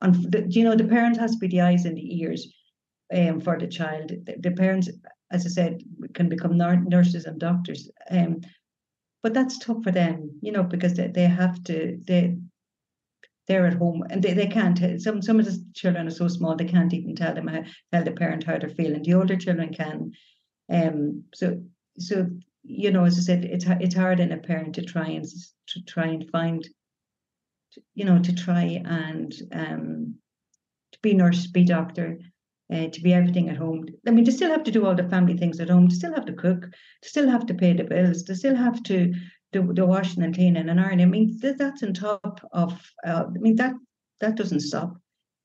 And 0.01 0.15
the, 0.31 0.47
you 0.49 0.63
know, 0.63 0.75
the 0.75 0.87
parent 0.87 1.17
has 1.17 1.31
to 1.31 1.37
be 1.37 1.47
the 1.47 1.61
eyes 1.61 1.85
and 1.85 1.95
the 1.95 2.21
ears 2.21 2.47
um, 3.13 3.41
for 3.41 3.57
the 3.57 3.67
child. 3.67 4.11
The, 4.39 4.51
parents, 4.51 4.89
as 5.31 5.45
I 5.45 5.49
said, 5.49 5.83
can 6.13 6.29
become 6.29 6.57
nurses 6.57 7.25
and 7.25 7.39
doctors. 7.39 7.89
Um, 8.09 8.41
but 9.23 9.33
that's 9.33 9.57
tough 9.59 9.83
for 9.83 9.91
them, 9.91 10.39
you 10.41 10.51
know, 10.51 10.63
because 10.63 10.93
they, 10.93 11.07
they 11.07 11.25
have 11.25 11.63
to 11.65 11.99
they 12.05 12.37
they're 13.47 13.65
at 13.65 13.75
home 13.75 14.03
and 14.09 14.21
they, 14.21 14.33
they 14.33 14.47
can't 14.47 15.01
some 15.01 15.21
some 15.21 15.39
of 15.39 15.45
the 15.45 15.65
children 15.73 16.07
are 16.07 16.11
so 16.11 16.27
small 16.27 16.55
they 16.55 16.65
can't 16.65 16.93
even 16.93 17.15
tell 17.15 17.33
them 17.33 17.47
how 17.47 17.63
tell 17.91 18.03
the 18.03 18.11
parent 18.11 18.43
how 18.43 18.57
they're 18.57 18.69
feeling. 18.69 19.03
The 19.03 19.15
older 19.15 19.35
children 19.35 19.73
can 19.73 20.11
um, 20.69 21.23
so 21.33 21.61
so 21.97 22.27
you 22.67 22.91
know, 22.91 23.05
as 23.05 23.17
I 23.17 23.21
said, 23.21 23.45
it's 23.45 23.65
it's 23.67 23.95
hard 23.95 24.19
in 24.19 24.33
a 24.33 24.37
parent 24.37 24.75
to 24.75 24.81
try 24.81 25.07
and 25.07 25.25
to 25.69 25.81
try 25.83 26.07
and 26.07 26.29
find, 26.29 26.67
you 27.95 28.03
know, 28.03 28.21
to 28.21 28.35
try 28.35 28.81
and 28.83 29.33
um, 29.53 30.15
to 30.91 30.99
be 31.01 31.13
nurse, 31.13 31.47
be 31.47 31.63
doctor, 31.63 32.19
uh, 32.73 32.87
to 32.87 33.01
be 33.01 33.13
everything 33.13 33.49
at 33.49 33.57
home. 33.57 33.85
I 34.07 34.11
mean, 34.11 34.25
to 34.25 34.31
still 34.31 34.49
have 34.49 34.63
to 34.63 34.71
do 34.71 34.85
all 34.85 34.95
the 34.95 35.09
family 35.09 35.37
things 35.37 35.59
at 35.59 35.69
home, 35.69 35.87
to 35.87 35.95
still 35.95 36.13
have 36.13 36.25
to 36.25 36.33
cook, 36.33 36.61
to 37.01 37.09
still 37.09 37.29
have 37.29 37.45
to 37.45 37.53
pay 37.53 37.73
the 37.73 37.83
bills, 37.83 38.23
to 38.23 38.35
still 38.35 38.55
have 38.55 38.83
to 38.83 39.13
do 39.53 39.73
the 39.73 39.85
washing 39.85 40.23
and 40.23 40.35
cleaning 40.35 40.69
and 40.69 40.79
ironing. 40.79 41.07
I 41.07 41.09
mean, 41.09 41.39
that's 41.41 41.83
on 41.83 41.93
top 41.93 42.41
of. 42.51 42.73
Uh, 43.05 43.25
I 43.27 43.39
mean, 43.39 43.55
that 43.55 43.73
that 44.19 44.35
doesn't 44.35 44.61
stop. 44.61 44.97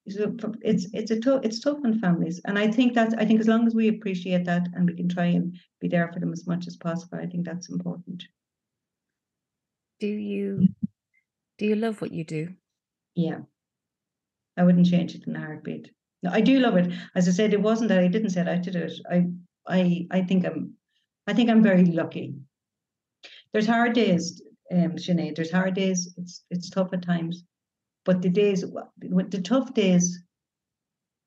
So 0.08 0.34
it's 0.62 0.88
it's 0.92 1.12
a 1.12 1.20
tough 1.20 1.44
it's 1.44 1.60
tough 1.60 1.78
on 1.84 2.00
families. 2.00 2.40
And 2.44 2.58
i 2.58 2.68
think 2.68 2.92
that's 2.92 3.14
i 3.14 3.24
think 3.24 3.38
as 3.40 3.46
long 3.46 3.66
as 3.68 3.74
we 3.74 3.86
appreciate 3.86 4.44
that 4.46 4.66
and 4.74 4.88
we 4.88 4.96
can 4.96 5.08
try 5.08 5.26
and 5.26 5.56
be 5.80 5.86
there 5.86 6.10
for 6.12 6.18
them 6.18 6.32
as 6.32 6.44
much 6.46 6.66
as 6.66 6.76
possible 6.76 7.18
i 7.18 7.26
think 7.26 7.44
that's 7.44 7.70
important. 7.70 8.24
Do 10.00 10.08
you 10.08 10.66
do 11.58 11.66
you 11.66 11.76
love 11.76 12.00
what 12.00 12.10
you 12.10 12.24
do? 12.24 12.48
Yeah. 13.14 13.42
I 14.56 14.64
wouldn't 14.64 14.86
change 14.86 15.14
it 15.14 15.26
in 15.28 15.36
a 15.36 15.38
heartbeat 15.38 15.90
i 16.30 16.40
do 16.40 16.58
love 16.60 16.76
it. 16.76 16.92
As 17.14 17.28
i 17.28 17.32
said 17.32 17.52
it 17.52 17.62
wasn't 17.62 17.88
that 17.88 17.98
i 17.98 18.08
didn't 18.08 18.30
set 18.30 18.48
out 18.48 18.62
to 18.64 18.70
do 18.70 18.80
it. 18.80 18.92
I 19.10 19.26
i 19.68 20.06
i 20.10 20.22
think 20.22 20.46
i'm 20.46 20.74
i 21.26 21.32
think 21.32 21.50
i'm 21.50 21.62
very 21.62 21.84
lucky. 21.84 22.34
There's 23.52 23.66
hard 23.66 23.94
days 23.94 24.42
um 24.72 24.96
Sinead, 24.96 25.36
there's 25.36 25.50
hard 25.52 25.74
days. 25.74 26.14
It's 26.16 26.44
it's 26.50 26.70
tough 26.70 26.92
at 26.92 27.02
times. 27.02 27.44
But 28.04 28.20
the 28.20 28.30
days, 28.30 28.62
the 28.62 29.40
tough 29.42 29.74
days, 29.74 30.22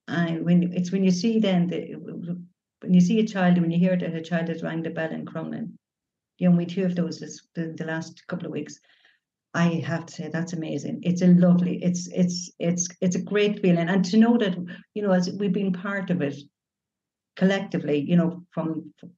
and 0.07 0.43
when 0.45 0.73
it's 0.73 0.91
when 0.91 1.03
you 1.05 1.11
see 1.11 1.39
then 1.39 1.67
the 1.67 1.95
when 2.81 2.93
you 2.93 3.01
see 3.01 3.19
a 3.19 3.27
child, 3.27 3.59
when 3.59 3.71
you 3.71 3.79
hear 3.79 3.95
that 3.95 4.13
a 4.13 4.21
child 4.21 4.49
has 4.49 4.61
rang 4.61 4.83
the 4.83 4.89
bell 4.89 5.11
in 5.11 5.25
Crumlin, 5.25 5.77
you 6.37 6.49
know, 6.49 6.55
we 6.55 6.65
two 6.65 6.85
of 6.85 6.95
those 6.95 7.19
this, 7.19 7.47
the, 7.55 7.73
the 7.77 7.85
last 7.85 8.27
couple 8.27 8.45
of 8.45 8.51
weeks. 8.51 8.79
I 9.55 9.81
have 9.85 10.05
to 10.05 10.13
say 10.13 10.29
that's 10.31 10.53
amazing. 10.53 10.99
It's 11.03 11.21
a 11.21 11.27
lovely, 11.27 11.83
it's 11.83 12.07
it's 12.07 12.51
it's 12.59 12.87
it's 13.01 13.15
a 13.15 13.21
great 13.21 13.61
feeling, 13.61 13.89
and 13.89 14.05
to 14.05 14.17
know 14.17 14.37
that 14.37 14.55
you 14.93 15.01
know 15.01 15.11
as 15.11 15.29
we've 15.31 15.53
been 15.53 15.73
part 15.73 16.09
of 16.09 16.21
it 16.21 16.35
collectively, 17.35 17.99
you 17.99 18.15
know, 18.15 18.43
from, 18.51 18.93
from 18.99 19.11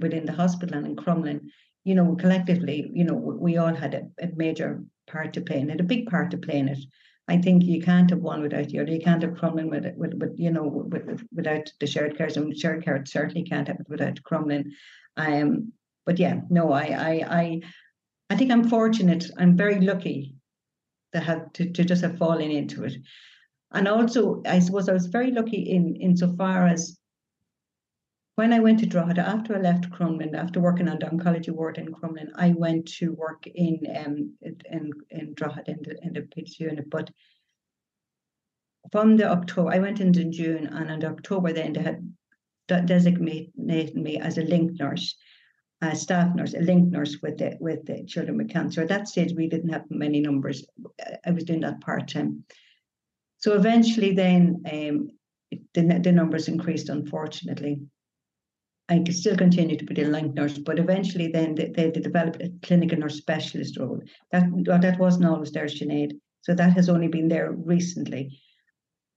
within 0.00 0.26
the 0.26 0.32
hospital 0.32 0.76
and 0.76 0.86
in 0.86 0.96
Crumlin, 0.96 1.40
you 1.84 1.94
know, 1.94 2.14
collectively, 2.16 2.90
you 2.92 3.04
know, 3.04 3.14
we 3.14 3.56
all 3.56 3.74
had 3.74 3.94
a, 3.94 4.24
a 4.24 4.28
major 4.36 4.82
part 5.06 5.32
to 5.34 5.40
play 5.40 5.60
in 5.60 5.70
it, 5.70 5.80
a 5.80 5.84
big 5.84 6.06
part 6.06 6.30
to 6.30 6.38
play 6.38 6.58
in 6.58 6.68
it. 6.68 6.78
I 7.26 7.38
think 7.38 7.64
you 7.64 7.82
can't 7.82 8.10
have 8.10 8.20
one 8.20 8.42
without 8.42 8.68
the 8.68 8.80
other. 8.80 8.92
You 8.92 9.00
can't 9.00 9.22
have 9.22 9.32
Crumlin 9.32 9.70
with, 9.70 9.86
with, 9.96 10.14
with 10.14 10.34
you 10.38 10.50
know, 10.50 10.64
with, 10.64 11.26
without 11.34 11.72
the 11.80 11.86
shared 11.86 12.16
care. 12.16 12.28
And 12.34 12.56
shared 12.56 12.84
care 12.84 13.02
certainly 13.06 13.44
can't 13.44 13.68
have 13.68 13.80
it 13.80 13.88
without 13.88 14.20
Crumlin. 14.22 14.72
Um, 15.16 15.72
but 16.04 16.18
yeah, 16.18 16.40
no, 16.50 16.70
I, 16.70 16.82
I, 16.82 17.24
I, 17.28 17.60
I 18.30 18.36
think 18.36 18.50
I'm 18.50 18.68
fortunate. 18.68 19.30
I'm 19.38 19.56
very 19.56 19.80
lucky 19.80 20.34
to 21.12 21.20
have 21.20 21.52
to, 21.54 21.70
to 21.70 21.84
just 21.84 22.02
have 22.02 22.18
fallen 22.18 22.50
into 22.50 22.84
it. 22.84 22.94
And 23.72 23.88
also, 23.88 24.42
I 24.46 24.60
suppose 24.60 24.88
I 24.88 24.92
was 24.92 25.06
very 25.06 25.30
lucky 25.30 25.58
in 25.58 25.96
insofar 25.96 26.66
as 26.66 26.98
when 28.36 28.52
I 28.52 28.58
went 28.58 28.80
to 28.80 28.86
Drogheda, 28.86 29.20
after 29.20 29.54
I 29.54 29.60
left 29.60 29.90
Crumlin, 29.90 30.34
after 30.34 30.60
working 30.60 30.88
on 30.88 30.98
the 30.98 31.06
oncology 31.06 31.50
ward 31.50 31.78
in 31.78 31.92
Crumlin, 31.92 32.30
I 32.34 32.52
went 32.56 32.86
to 32.98 33.12
work 33.12 33.46
in 33.46 33.78
um 33.94 34.34
in 34.42 34.90
in 35.10 35.34
Drogheda 35.34 35.70
in 35.70 35.82
the 35.82 35.96
in 36.02 36.12
the 36.14 36.22
PICS 36.22 36.58
unit. 36.58 36.90
But 36.90 37.10
from 38.90 39.16
the 39.16 39.30
October, 39.30 39.70
I 39.70 39.78
went 39.78 40.00
in 40.00 40.18
in 40.18 40.32
June, 40.32 40.66
and 40.66 40.90
in 40.90 41.04
October 41.04 41.52
then 41.52 41.74
they 41.74 41.82
had 41.82 42.86
designated 42.86 43.94
me 43.94 44.18
as 44.18 44.38
a 44.38 44.42
link 44.42 44.80
nurse, 44.80 45.16
a 45.92 45.96
staff 45.96 46.34
nurse, 46.34 46.54
a 46.54 46.60
link 46.60 46.90
nurse 46.90 47.18
with 47.22 47.38
the 47.38 47.56
with 47.60 47.86
the 47.86 48.04
children 48.04 48.36
with 48.36 48.50
cancer. 48.50 48.82
At 48.82 48.88
that 48.88 49.08
stage, 49.08 49.32
we 49.34 49.48
didn't 49.48 49.70
have 49.70 49.84
many 49.90 50.20
numbers. 50.20 50.64
I 51.26 51.30
was 51.30 51.44
doing 51.44 51.60
that 51.60 51.80
part 51.80 52.08
time. 52.08 52.44
So 53.38 53.54
eventually, 53.54 54.12
then 54.12 54.62
um, 54.70 55.10
the 55.74 56.00
the 56.02 56.12
numbers 56.12 56.48
increased, 56.48 56.88
unfortunately. 56.88 57.80
I 58.88 58.98
could 58.98 59.14
still 59.14 59.36
continue 59.36 59.78
to 59.78 59.84
be 59.84 59.94
the 59.94 60.04
link 60.04 60.34
nurse, 60.34 60.58
but 60.58 60.78
eventually 60.78 61.28
then 61.28 61.54
they, 61.54 61.68
they, 61.68 61.90
developed 61.90 62.42
a 62.42 62.52
clinical 62.62 62.98
nurse 62.98 63.16
specialist 63.16 63.78
role. 63.78 64.00
That 64.30 64.44
that 64.66 64.98
wasn't 64.98 65.24
always 65.24 65.52
there, 65.52 65.66
Sinead. 65.66 66.12
So 66.42 66.54
that 66.54 66.74
has 66.74 66.90
only 66.90 67.08
been 67.08 67.28
there 67.28 67.52
recently. 67.52 68.38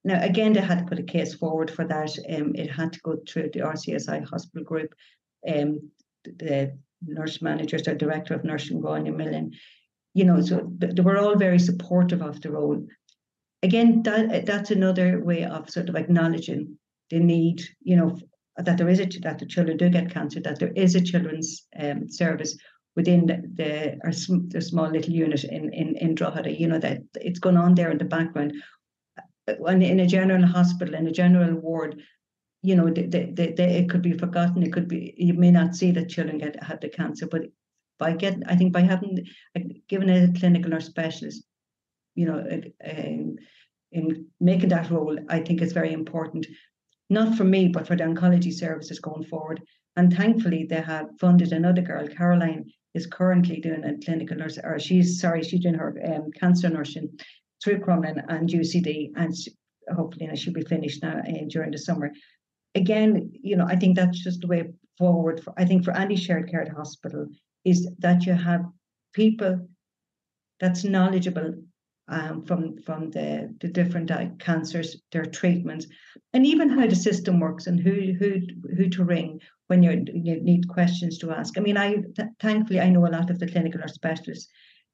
Now, 0.06 0.24
again, 0.24 0.54
they 0.54 0.62
had 0.62 0.80
to 0.80 0.86
put 0.86 1.00
a 1.00 1.04
case 1.04 1.34
forward 1.34 1.70
for 1.70 1.86
that. 1.86 2.18
Um, 2.34 2.56
it 2.56 2.72
had 2.72 2.94
to 2.94 3.00
go 3.02 3.18
through 3.28 3.50
the 3.52 3.60
RCSI 3.60 4.24
hospital 4.30 4.64
group. 4.64 4.94
Um, 5.46 5.92
the 6.38 6.78
nurse 7.06 7.42
managers 7.42 7.88
or 7.88 7.96
director 7.96 8.34
of 8.34 8.44
nursing, 8.44 8.82
Grania 8.82 9.12
Millen, 9.12 9.52
you 10.14 10.26
know, 10.26 10.42
so 10.42 10.72
they 10.78 11.02
were 11.02 11.20
all 11.20 11.36
very 11.36 11.60
supportive 11.60 12.22
of 12.22 12.42
the 12.42 12.52
role. 12.52 12.86
Again, 13.64 14.04
that 14.04 14.46
that's 14.46 14.72
another 14.72 15.24
way 15.24 15.44
of 15.44 15.70
sort 15.70 15.90
of 15.90 15.96
acknowledging 15.96 16.78
the 17.10 17.20
need, 17.20 17.62
you 17.82 17.96
know, 17.96 18.18
that 18.58 18.78
there 18.78 18.90
is 18.90 19.00
a 19.00 19.06
that 19.22 19.40
the 19.40 19.46
children 19.46 19.78
do 19.78 19.90
get 19.90 20.12
cancer, 20.12 20.40
that 20.40 20.60
there 20.60 20.72
is 20.76 20.96
a 20.96 21.02
children's 21.02 21.68
um, 21.80 22.10
service 22.10 22.58
within 22.96 23.28
the, 23.28 23.44
the 23.54 24.00
our 24.04 24.12
the 24.50 24.62
small 24.62 24.90
little 24.90 25.14
unit 25.14 25.44
in 25.44 25.72
in 25.74 25.96
in 25.98 26.16
Drogheda. 26.16 26.52
You 26.52 26.68
know 26.68 26.80
that 26.80 27.02
it's 27.16 27.40
going 27.40 27.58
on 27.58 27.76
there 27.76 27.92
in 27.92 28.00
the 28.00 28.06
background. 28.06 28.54
When 29.60 29.82
in 29.82 30.00
a 30.00 30.08
general 30.08 30.46
hospital, 30.46 30.96
in 30.96 31.08
a 31.08 31.12
general 31.12 31.56
ward, 31.56 32.02
you 32.62 32.76
know, 32.76 32.90
the, 32.90 33.04
the, 33.04 33.54
the, 33.56 33.64
it 33.64 33.90
could 33.90 34.02
be 34.02 34.18
forgotten. 34.18 34.64
It 34.64 34.74
could 34.74 34.88
be 34.88 35.14
you 35.18 35.34
may 35.34 35.52
not 35.52 35.76
see 35.76 35.92
that 35.92 36.10
children 36.10 36.38
get 36.38 36.62
had 36.64 36.82
the 36.82 36.90
cancer, 36.90 37.28
but 37.28 37.44
by 38.00 38.14
getting, 38.14 38.44
I 38.46 38.56
think 38.56 38.74
by 38.74 38.82
having 38.82 39.26
given 39.88 40.10
a 40.10 40.32
clinical 40.40 40.72
nurse 40.72 40.86
specialist, 40.86 41.44
you 42.16 42.26
know, 42.26 42.46
in, 42.84 43.38
in 43.92 44.28
making 44.40 44.70
that 44.70 44.92
role, 44.92 45.18
I 45.30 45.40
think 45.40 45.62
is 45.62 45.74
very 45.74 45.94
important 45.94 46.46
not 47.10 47.38
for 47.38 47.44
me, 47.44 47.70
but 47.70 47.88
for 47.88 47.96
the 47.96 48.04
oncology 48.04 48.54
services 48.54 49.00
going 49.00 49.24
forward. 49.26 49.62
And 49.96 50.14
thankfully, 50.14 50.66
they 50.70 50.82
have 50.82 51.10
funded 51.20 51.54
another 51.54 51.82
girl, 51.82 52.08
Caroline, 52.08 52.70
is 52.94 53.08
currently 53.08 53.60
doing 53.62 53.84
a 53.84 53.98
clinical 54.04 54.38
nurse, 54.38 54.58
or 54.64 54.80
she's 54.80 55.20
sorry, 55.20 55.44
she's 55.44 55.62
doing 55.62 55.76
her 55.76 55.96
um, 56.06 56.32
cancer 56.32 56.70
nursing 56.70 57.18
through 57.64 57.80
Crumlin 57.80 58.24
and 58.28 58.50
UCD, 58.50 59.12
and 59.16 59.36
she, 59.36 59.52
hopefully 59.96 60.30
she'll 60.36 60.54
be 60.54 60.62
finished 60.62 61.02
now 61.02 61.20
uh, 61.20 61.46
during 61.48 61.72
the 61.72 61.78
summer. 61.78 62.12
Again, 62.78 63.32
you 63.50 63.56
know, 63.58 63.68
I 63.74 63.76
think 63.76 63.96
that's 63.96 64.24
just 64.24 64.42
the 64.42 64.48
way 64.48 64.64
forward. 64.98 65.44
For, 65.44 65.54
I 65.58 65.66
think 65.66 65.84
for 65.84 65.96
any 65.98 66.16
shared 66.16 66.50
care 66.52 66.68
hospital 66.76 67.28
is 67.66 67.90
that 68.00 68.26
you 68.26 68.34
have 68.34 68.64
people 69.14 69.68
that's 70.60 70.84
knowledgeable 70.84 71.56
um, 72.08 72.46
from 72.46 72.78
from 72.86 73.12
the, 73.12 73.54
the 73.62 73.68
different 73.68 74.12
uh, 74.12 74.28
cancers, 74.40 74.90
their 75.12 75.26
treatments, 75.26 75.88
and 76.34 76.46
even 76.46 76.70
how 76.70 76.88
the 76.88 76.96
system 76.96 77.40
works 77.40 77.68
and 77.68 77.80
who 77.80 78.14
who 78.20 78.30
who 78.78 78.90
to 78.90 79.04
ring 79.04 79.42
when 79.68 79.84
you 79.84 79.96
need 80.52 80.68
questions 80.68 81.18
to 81.18 81.32
ask. 81.32 81.58
I 81.58 81.62
mean, 81.62 81.78
I 81.78 81.96
th- 81.96 82.30
thankfully 82.40 82.80
I 82.80 82.90
know 82.90 83.06
a 83.06 83.16
lot 83.18 83.30
of 83.30 83.40
the 83.40 83.48
clinical 83.48 83.82
nurse 83.82 83.96
specialists, 83.96 84.48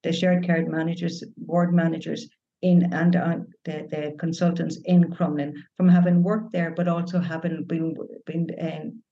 the 0.04 0.12
shared 0.12 0.44
care 0.46 0.66
managers, 0.66 1.24
ward 1.38 1.74
managers 1.74 2.28
in 2.64 2.92
and 2.94 3.16
uh, 3.16 3.38
the 3.66 3.88
the 3.92 4.16
consultants 4.18 4.78
in 4.86 5.04
Crumlin 5.12 5.54
from 5.78 5.88
having 5.88 6.24
worked 6.24 6.52
there, 6.54 6.72
but 6.72 6.88
also 6.88 7.20
having 7.20 7.64
been 7.66 7.96
been 8.26 8.48
um, 8.60 9.04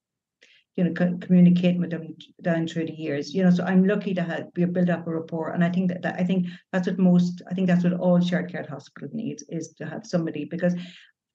you 0.78 0.86
know, 0.86 1.18
communicating 1.20 1.82
with 1.82 1.92
them 1.92 2.16
down 2.42 2.66
through 2.66 2.86
the 2.86 2.94
years. 2.94 3.34
You 3.34 3.44
know, 3.44 3.52
so 3.52 3.66
I'm 3.66 3.86
lucky 3.86 4.14
to 4.14 4.24
have 4.24 4.54
be 4.54 4.64
build 4.66 4.90
up 4.90 5.06
a 5.06 5.12
rapport, 5.12 5.52
and 5.52 5.64
I 5.64 5.70
think 5.70 5.90
that, 5.90 6.02
that 6.02 6.16
I 6.18 6.24
think 6.24 6.48
that's 6.72 6.88
what 6.88 6.98
most 6.98 7.42
I 7.50 7.54
think 7.54 7.68
that's 7.68 7.84
what 7.84 7.94
all 7.94 8.22
shared 8.22 8.50
care 8.52 8.66
hospital 8.68 9.10
needs 9.14 9.44
is 9.50 9.74
to 9.78 9.86
have 9.86 10.06
somebody 10.06 10.46
because. 10.46 10.74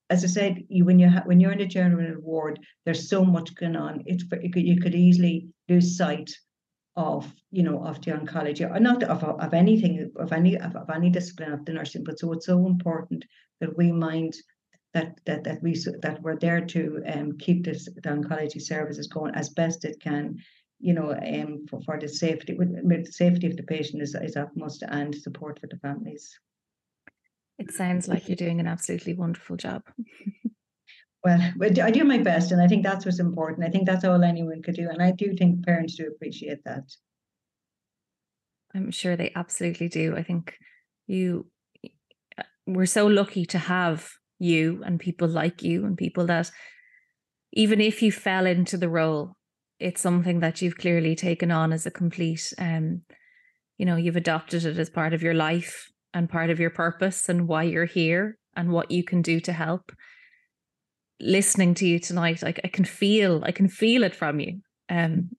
As 0.08 0.22
I 0.22 0.28
said, 0.28 0.62
you 0.68 0.84
when 0.84 1.00
you 1.00 1.08
ha- 1.08 1.24
when 1.24 1.40
you're 1.40 1.50
in 1.50 1.62
a 1.62 1.66
general 1.66 2.20
ward, 2.20 2.60
there's 2.84 3.08
so 3.10 3.24
much 3.24 3.56
going 3.56 3.74
on. 3.74 4.04
It's 4.06 4.22
could, 4.22 4.54
you 4.54 4.80
could 4.80 4.94
easily 4.94 5.48
lose 5.68 5.96
sight 5.96 6.30
of 6.96 7.30
you 7.50 7.62
know 7.62 7.84
of 7.84 8.00
the 8.02 8.10
oncology 8.10 8.68
or 8.68 8.80
not 8.80 9.02
of, 9.02 9.22
of 9.22 9.52
anything 9.52 10.10
of 10.16 10.32
any 10.32 10.56
of, 10.56 10.74
of 10.76 10.88
any 10.90 11.10
discipline 11.10 11.52
of 11.52 11.64
the 11.64 11.72
nursing 11.72 12.02
but 12.02 12.18
so 12.18 12.32
it's 12.32 12.46
so 12.46 12.66
important 12.66 13.24
that 13.60 13.76
we 13.76 13.92
mind 13.92 14.34
that 14.94 15.20
that 15.26 15.44
that 15.44 15.62
we 15.62 15.74
that 16.00 16.20
we're 16.22 16.38
there 16.38 16.64
to 16.64 17.02
um, 17.12 17.36
keep 17.38 17.64
this 17.64 17.84
the 17.84 18.00
oncology 18.00 18.60
services 18.60 19.06
going 19.08 19.34
as 19.34 19.50
best 19.50 19.84
it 19.84 20.00
can 20.00 20.36
you 20.78 20.94
know 20.94 21.12
um, 21.12 21.66
for, 21.68 21.80
for 21.82 21.98
the 21.98 22.08
safety 22.08 22.54
with, 22.54 22.72
the 22.72 23.12
safety 23.12 23.46
of 23.46 23.56
the 23.56 23.62
patient 23.62 24.02
is, 24.02 24.14
is 24.14 24.36
utmost 24.36 24.82
and 24.88 25.14
support 25.14 25.60
for 25.60 25.66
the 25.66 25.78
families. 25.78 26.38
It 27.58 27.72
sounds 27.72 28.06
like 28.06 28.28
you're 28.28 28.36
doing 28.36 28.60
an 28.60 28.66
absolutely 28.66 29.14
wonderful 29.14 29.56
job 29.56 29.82
well 31.26 31.40
i 31.82 31.90
do 31.90 32.04
my 32.04 32.18
best 32.18 32.52
and 32.52 32.60
i 32.62 32.68
think 32.68 32.82
that's 32.82 33.04
what's 33.04 33.20
important. 33.20 33.66
I 33.66 33.70
think 33.70 33.86
that's 33.86 34.04
all 34.04 34.22
anyone 34.22 34.62
could 34.62 34.76
do 34.76 34.88
and 34.88 35.02
i 35.02 35.10
do 35.10 35.34
think 35.36 35.64
parents 35.64 35.96
do 35.96 36.06
appreciate 36.06 36.62
that. 36.64 36.84
I'm 38.74 38.90
sure 38.90 39.16
they 39.16 39.32
absolutely 39.34 39.88
do. 39.88 40.14
I 40.16 40.22
think 40.22 40.54
you 41.06 41.46
we're 42.66 42.86
so 42.86 43.06
lucky 43.06 43.46
to 43.46 43.58
have 43.58 44.10
you 44.38 44.82
and 44.84 45.00
people 45.00 45.28
like 45.28 45.62
you 45.62 45.86
and 45.86 45.96
people 45.96 46.26
that 46.26 46.50
even 47.52 47.80
if 47.80 48.02
you 48.02 48.12
fell 48.12 48.44
into 48.44 48.76
the 48.76 48.88
role 48.88 49.32
it's 49.78 50.00
something 50.00 50.40
that 50.40 50.60
you've 50.60 50.76
clearly 50.76 51.14
taken 51.14 51.50
on 51.50 51.72
as 51.72 51.86
a 51.86 51.90
complete 51.90 52.52
um 52.58 53.02
you 53.78 53.86
know 53.86 53.96
you've 53.96 54.16
adopted 54.16 54.64
it 54.64 54.78
as 54.78 54.90
part 54.90 55.14
of 55.14 55.22
your 55.22 55.32
life 55.34 55.90
and 56.12 56.28
part 56.28 56.50
of 56.50 56.60
your 56.60 56.70
purpose 56.70 57.28
and 57.28 57.48
why 57.48 57.62
you're 57.62 57.86
here 57.86 58.36
and 58.54 58.70
what 58.70 58.90
you 58.90 59.04
can 59.04 59.22
do 59.22 59.40
to 59.40 59.52
help 59.52 59.92
listening 61.20 61.74
to 61.74 61.86
you 61.86 61.98
tonight 61.98 62.42
like 62.42 62.60
I 62.64 62.68
can 62.68 62.84
feel 62.84 63.42
I 63.44 63.52
can 63.52 63.68
feel 63.68 64.02
it 64.04 64.14
from 64.14 64.40
you 64.40 64.60
um 64.90 65.30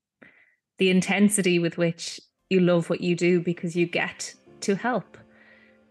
the 0.79 0.89
intensity 0.89 1.59
with 1.59 1.77
which 1.77 2.19
you 2.49 2.59
love 2.59 2.89
what 2.89 3.01
you 3.01 3.15
do 3.15 3.41
because 3.41 3.75
you 3.75 3.85
get 3.85 4.33
to 4.61 4.75
help 4.75 5.17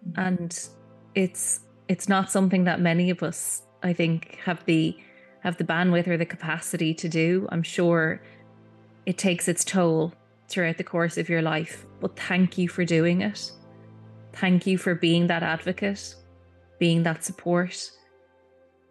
mm-hmm. 0.06 0.20
and 0.20 0.68
it's 1.14 1.60
it's 1.88 2.08
not 2.08 2.30
something 2.30 2.64
that 2.64 2.80
many 2.80 3.10
of 3.10 3.22
us, 3.22 3.62
I 3.82 3.92
think, 3.92 4.38
have 4.44 4.64
the 4.64 4.96
have 5.40 5.56
the 5.58 5.64
bandwidth 5.64 6.08
or 6.08 6.16
the 6.16 6.26
capacity 6.26 6.92
to 6.94 7.08
do. 7.08 7.48
I'm 7.52 7.62
sure 7.62 8.20
it 9.06 9.16
takes 9.16 9.46
its 9.46 9.64
toll 9.64 10.12
throughout 10.48 10.76
the 10.76 10.84
course 10.84 11.16
of 11.18 11.28
your 11.28 11.42
life, 11.42 11.86
but 12.00 12.18
thank 12.18 12.58
you 12.58 12.68
for 12.68 12.84
doing 12.84 13.22
it. 13.22 13.52
Thank 14.32 14.66
you 14.66 14.76
for 14.76 14.94
being 14.94 15.28
that 15.28 15.42
advocate, 15.42 16.14
being 16.78 17.04
that 17.04 17.24
support. 17.24 17.90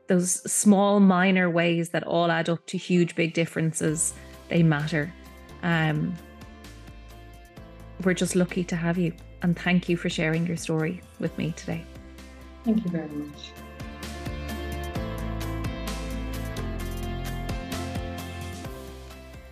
Those 0.08 0.51
small, 0.51 0.99
minor 0.99 1.49
ways 1.49 1.89
that 1.89 2.03
all 2.03 2.30
add 2.30 2.49
up 2.49 2.66
to 2.68 2.78
huge, 2.78 3.16
big 3.16 3.34
differences, 3.34 4.14
they 4.49 4.62
matter. 4.62 5.12
Um, 5.64 6.16
we're 8.03 8.14
just 8.14 8.36
lucky 8.36 8.64
to 8.66 8.76
have 8.76 8.97
you. 8.97 9.14
And 9.41 9.58
thank 9.58 9.89
you 9.89 9.97
for 9.97 10.10
sharing 10.10 10.45
your 10.45 10.58
story 10.58 11.01
with 11.20 11.36
me 11.38 11.53
today. 11.56 11.84
Thank 12.64 12.84
you 12.84 12.91
very 12.91 13.10
much. 13.10 13.51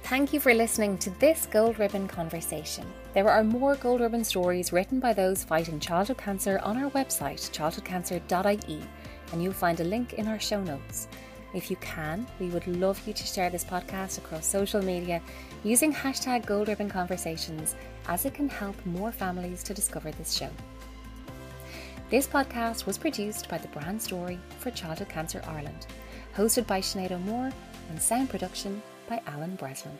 Thank 0.03 0.31
you 0.31 0.39
for 0.39 0.53
listening 0.53 0.99
to 0.99 1.09
this 1.19 1.47
Gold 1.47 1.79
Ribbon 1.79 2.07
conversation. 2.07 2.85
There 3.15 3.31
are 3.31 3.43
more 3.43 3.75
Gold 3.75 4.01
Ribbon 4.01 4.23
stories 4.23 4.71
written 4.71 4.99
by 4.99 5.13
those 5.13 5.43
fighting 5.43 5.79
childhood 5.79 6.19
cancer 6.19 6.59
on 6.61 6.77
our 6.77 6.91
website, 6.91 7.49
childhoodcancer.ie, 7.49 8.83
and 9.33 9.43
you'll 9.43 9.51
find 9.51 9.79
a 9.79 9.83
link 9.83 10.13
in 10.13 10.27
our 10.27 10.39
show 10.39 10.63
notes. 10.63 11.09
If 11.53 11.69
you 11.69 11.75
can, 11.77 12.25
we 12.39 12.47
would 12.47 12.65
love 12.67 13.01
you 13.05 13.13
to 13.13 13.25
share 13.25 13.49
this 13.49 13.65
podcast 13.65 14.19
across 14.19 14.45
social 14.45 14.81
media 14.81 15.21
using 15.63 15.91
hashtag 15.93 16.45
Gold 16.45 16.67
Ribbon 16.67 16.89
Conversations, 16.89 17.75
as 18.07 18.25
it 18.25 18.33
can 18.33 18.47
help 18.47 18.75
more 18.85 19.11
families 19.11 19.63
to 19.63 19.73
discover 19.73 20.11
this 20.11 20.33
show. 20.33 20.49
This 22.09 22.27
podcast 22.27 22.85
was 22.85 22.97
produced 22.97 23.49
by 23.49 23.57
the 23.57 23.67
Brand 23.69 24.01
Story 24.01 24.39
for 24.59 24.71
Childhood 24.71 25.09
Cancer 25.09 25.41
Ireland, 25.47 25.87
hosted 26.35 26.67
by 26.67 26.79
Sinead 26.79 27.11
O'Moore, 27.11 27.51
and 27.89 28.01
sound 28.01 28.29
production 28.29 28.81
by 29.09 29.19
Alan 29.25 29.55
Breslin. 29.55 29.97